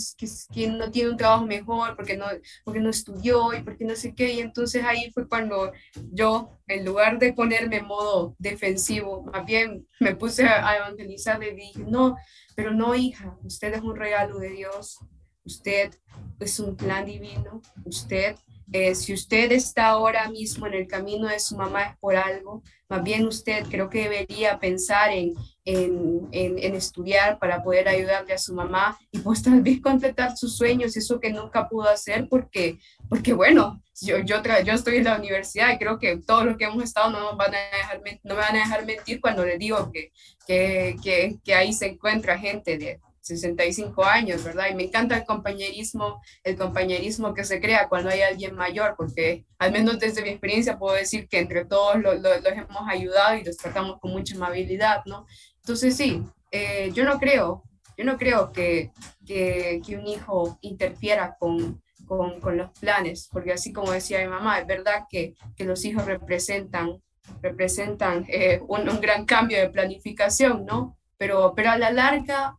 que, 0.53 0.68
no 0.68 0.91
tiene 0.91 1.11
un 1.11 1.16
trabajo 1.16 1.47
mejor 1.47 1.97
porque 1.97 2.16
no, 2.16 2.27
porque 2.64 2.81
no 2.81 2.91
estudió 2.91 3.55
y 3.55 3.62
porque 3.62 3.85
no 3.85 3.97
sé 3.97 4.14
qué. 4.14 4.35
Y 4.35 4.41
entonces 4.41 4.85
ahí 4.85 5.11
fue 5.12 5.29
cuando 5.29 5.73
yo, 6.12 6.59
en 6.66 6.85
lugar 6.85 7.18
de 7.18 7.33
ponerme 7.33 7.79
en 7.79 7.87
modo 7.87 8.35
defensivo, 8.39 9.23
más 9.23 9.47
bien 9.47 9.87
me 9.99 10.14
puse 10.14 10.47
a 10.47 10.77
evangelizar 10.77 11.43
y 11.43 11.55
dije, 11.55 11.85
no, 11.87 12.16
pero 12.55 12.73
no 12.73 12.95
hija, 12.95 13.39
usted 13.43 13.75
es 13.75 13.81
un 13.81 13.97
regalo 13.97 14.39
de 14.39 14.51
Dios, 14.51 14.99
usted 15.45 15.95
es 16.39 16.61
un 16.61 16.77
plan 16.77 17.07
divino, 17.07 17.62
usted 17.85 18.37
eh, 18.73 18.95
si 18.95 19.12
usted 19.12 19.51
está 19.53 19.89
ahora 19.89 20.29
mismo 20.29 20.66
en 20.66 20.75
el 20.75 20.87
camino 20.87 21.27
de 21.29 21.41
su 21.41 21.57
mamá 21.57 21.83
es 21.83 21.99
por 21.99 22.14
algo, 22.14 22.62
más 22.89 23.03
bien 23.03 23.27
usted 23.27 23.64
creo 23.68 23.89
que 23.89 24.03
debería 24.03 24.59
pensar 24.59 25.11
en, 25.12 25.35
en, 25.64 26.29
en, 26.33 26.75
estudiar 26.75 27.39
para 27.39 27.62
poder 27.62 27.89
ayudarle 27.89 28.35
a 28.35 28.39
su 28.39 28.55
mamá 28.55 28.99
y 29.11 29.18
pues 29.18 29.43
tal 29.45 29.61
vez 29.62 29.81
completar 29.81 30.37
sus 30.37 30.57
sueños, 30.57 30.97
eso 30.97 31.18
que 31.18 31.31
nunca 31.31 31.68
pudo 31.68 31.89
hacer 31.89 32.29
porque, 32.29 32.79
porque 33.09 33.33
bueno, 33.33 33.83
yo, 34.01 34.18
yo, 34.18 34.43
yo 34.64 34.73
estoy 34.73 34.97
en 34.97 35.05
la 35.05 35.16
universidad 35.16 35.73
y 35.73 35.79
creo 35.79 35.99
que 35.99 36.16
todos 36.18 36.45
los 36.45 36.57
que 36.57 36.64
hemos 36.64 36.83
estado 36.83 37.11
no, 37.11 37.37
van 37.37 37.55
a 37.55 37.59
dejar, 37.77 38.01
no 38.23 38.35
me 38.35 38.41
van 38.41 38.57
a 38.57 38.61
dejar 38.61 38.87
mentir 38.87 39.21
cuando 39.21 39.45
les 39.45 39.59
digo 39.59 39.91
que, 39.93 40.12
que, 40.47 40.97
que, 41.03 41.39
que 41.45 41.55
ahí 41.55 41.73
se 41.73 41.87
encuentra 41.87 42.39
gente 42.39 42.79
de 42.79 43.01
65 43.21 44.05
años, 44.05 44.43
¿verdad? 44.45 44.66
Y 44.71 44.75
me 44.75 44.85
encanta 44.85 45.16
el 45.16 45.25
compañerismo, 45.25 46.23
el 46.43 46.57
compañerismo 46.57 47.35
que 47.35 47.45
se 47.45 47.61
crea 47.61 47.89
cuando 47.89 48.11
hay 48.11 48.23
alguien 48.23 48.55
mayor, 48.55 48.95
porque 48.97 49.45
al 49.59 49.73
menos 49.73 49.99
desde 49.99 50.23
mi 50.23 50.31
experiencia 50.31 50.79
puedo 50.79 50.97
decir 50.97 51.29
que 51.29 51.39
entre 51.39 51.64
todos 51.64 51.97
los, 52.01 52.16
hemos 52.25 52.89
ayudado 52.89 53.37
y 53.37 53.45
los 53.45 53.57
tratamos 53.57 54.01
con 54.01 54.12
mucha 54.12 54.35
amabilidad, 54.37 55.03
¿no? 55.07 55.27
Entonces 55.59 55.97
sí, 55.97 56.23
eh, 56.51 56.91
yo 56.95 57.05
no 57.05 57.18
creo, 57.18 57.62
yo 57.97 58.05
no 58.05 58.16
creo 58.16 58.53
que, 58.53 58.91
que, 59.27 59.81
un 59.91 60.07
hijo 60.07 60.59
interfiera 60.62 61.37
con, 61.39 61.83
con, 62.07 62.41
con, 62.41 62.57
los 62.57 62.71
planes, 62.79 63.29
porque 63.31 63.53
así 63.53 63.73
como 63.73 63.93
decía 63.93 64.21
mi 64.21 64.29
mamá, 64.29 64.59
es 64.59 64.66
verdad 64.66 65.05
que, 65.09 65.35
que 65.57 65.64
los 65.64 65.85
hijos 65.85 66.07
representan, 66.07 67.03
representan 67.43 68.25
eh, 68.29 68.61
un, 68.66 68.89
un 68.89 69.01
gran 69.01 69.27
cambio 69.27 69.59
de 69.59 69.68
planificación, 69.68 70.64
¿no? 70.64 70.97
Pero, 71.18 71.53
pero 71.55 71.71
a 71.71 71.79
la 71.79 71.93
larga 71.93 72.57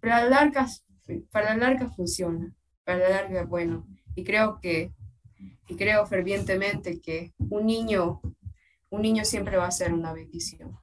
para 0.00 0.24
la 0.24 0.30
larga, 0.30 0.66
para 1.30 1.54
la 1.54 1.56
larga 1.56 1.88
funciona, 1.90 2.54
para 2.84 2.98
la 2.98 3.08
larga 3.10 3.44
bueno. 3.44 3.86
Y 4.14 4.24
creo 4.24 4.60
que, 4.60 4.92
y 5.68 5.76
creo 5.76 6.06
fervientemente 6.06 7.00
que 7.00 7.32
un 7.38 7.66
niño, 7.66 8.20
un 8.90 9.02
niño 9.02 9.24
siempre 9.24 9.56
va 9.56 9.66
a 9.66 9.70
ser 9.70 9.92
una 9.92 10.12
bendición. 10.12 10.78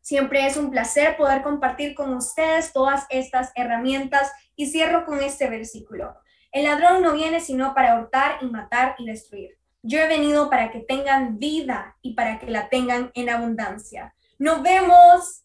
Siempre 0.00 0.46
es 0.46 0.56
un 0.56 0.70
placer 0.70 1.16
poder 1.16 1.42
compartir 1.42 1.96
con 1.96 2.14
ustedes 2.14 2.72
todas 2.72 3.04
estas 3.10 3.50
herramientas 3.56 4.30
y 4.54 4.66
cierro 4.66 5.04
con 5.04 5.20
este 5.20 5.50
versículo. 5.50 6.14
El 6.52 6.64
ladrón 6.64 7.02
no 7.02 7.14
viene 7.14 7.40
sino 7.40 7.74
para 7.74 7.98
hurtar 7.98 8.38
y 8.42 8.46
matar 8.46 8.94
y 8.96 9.06
destruir. 9.06 9.58
Yo 9.82 9.98
he 9.98 10.06
venido 10.06 10.48
para 10.48 10.70
que 10.70 10.78
tengan 10.78 11.38
vida 11.40 11.96
y 12.00 12.14
para 12.14 12.38
que 12.38 12.46
la 12.46 12.68
tengan 12.68 13.10
en 13.14 13.28
abundancia. 13.28 14.14
Nos 14.38 14.62
vemos. 14.62 15.44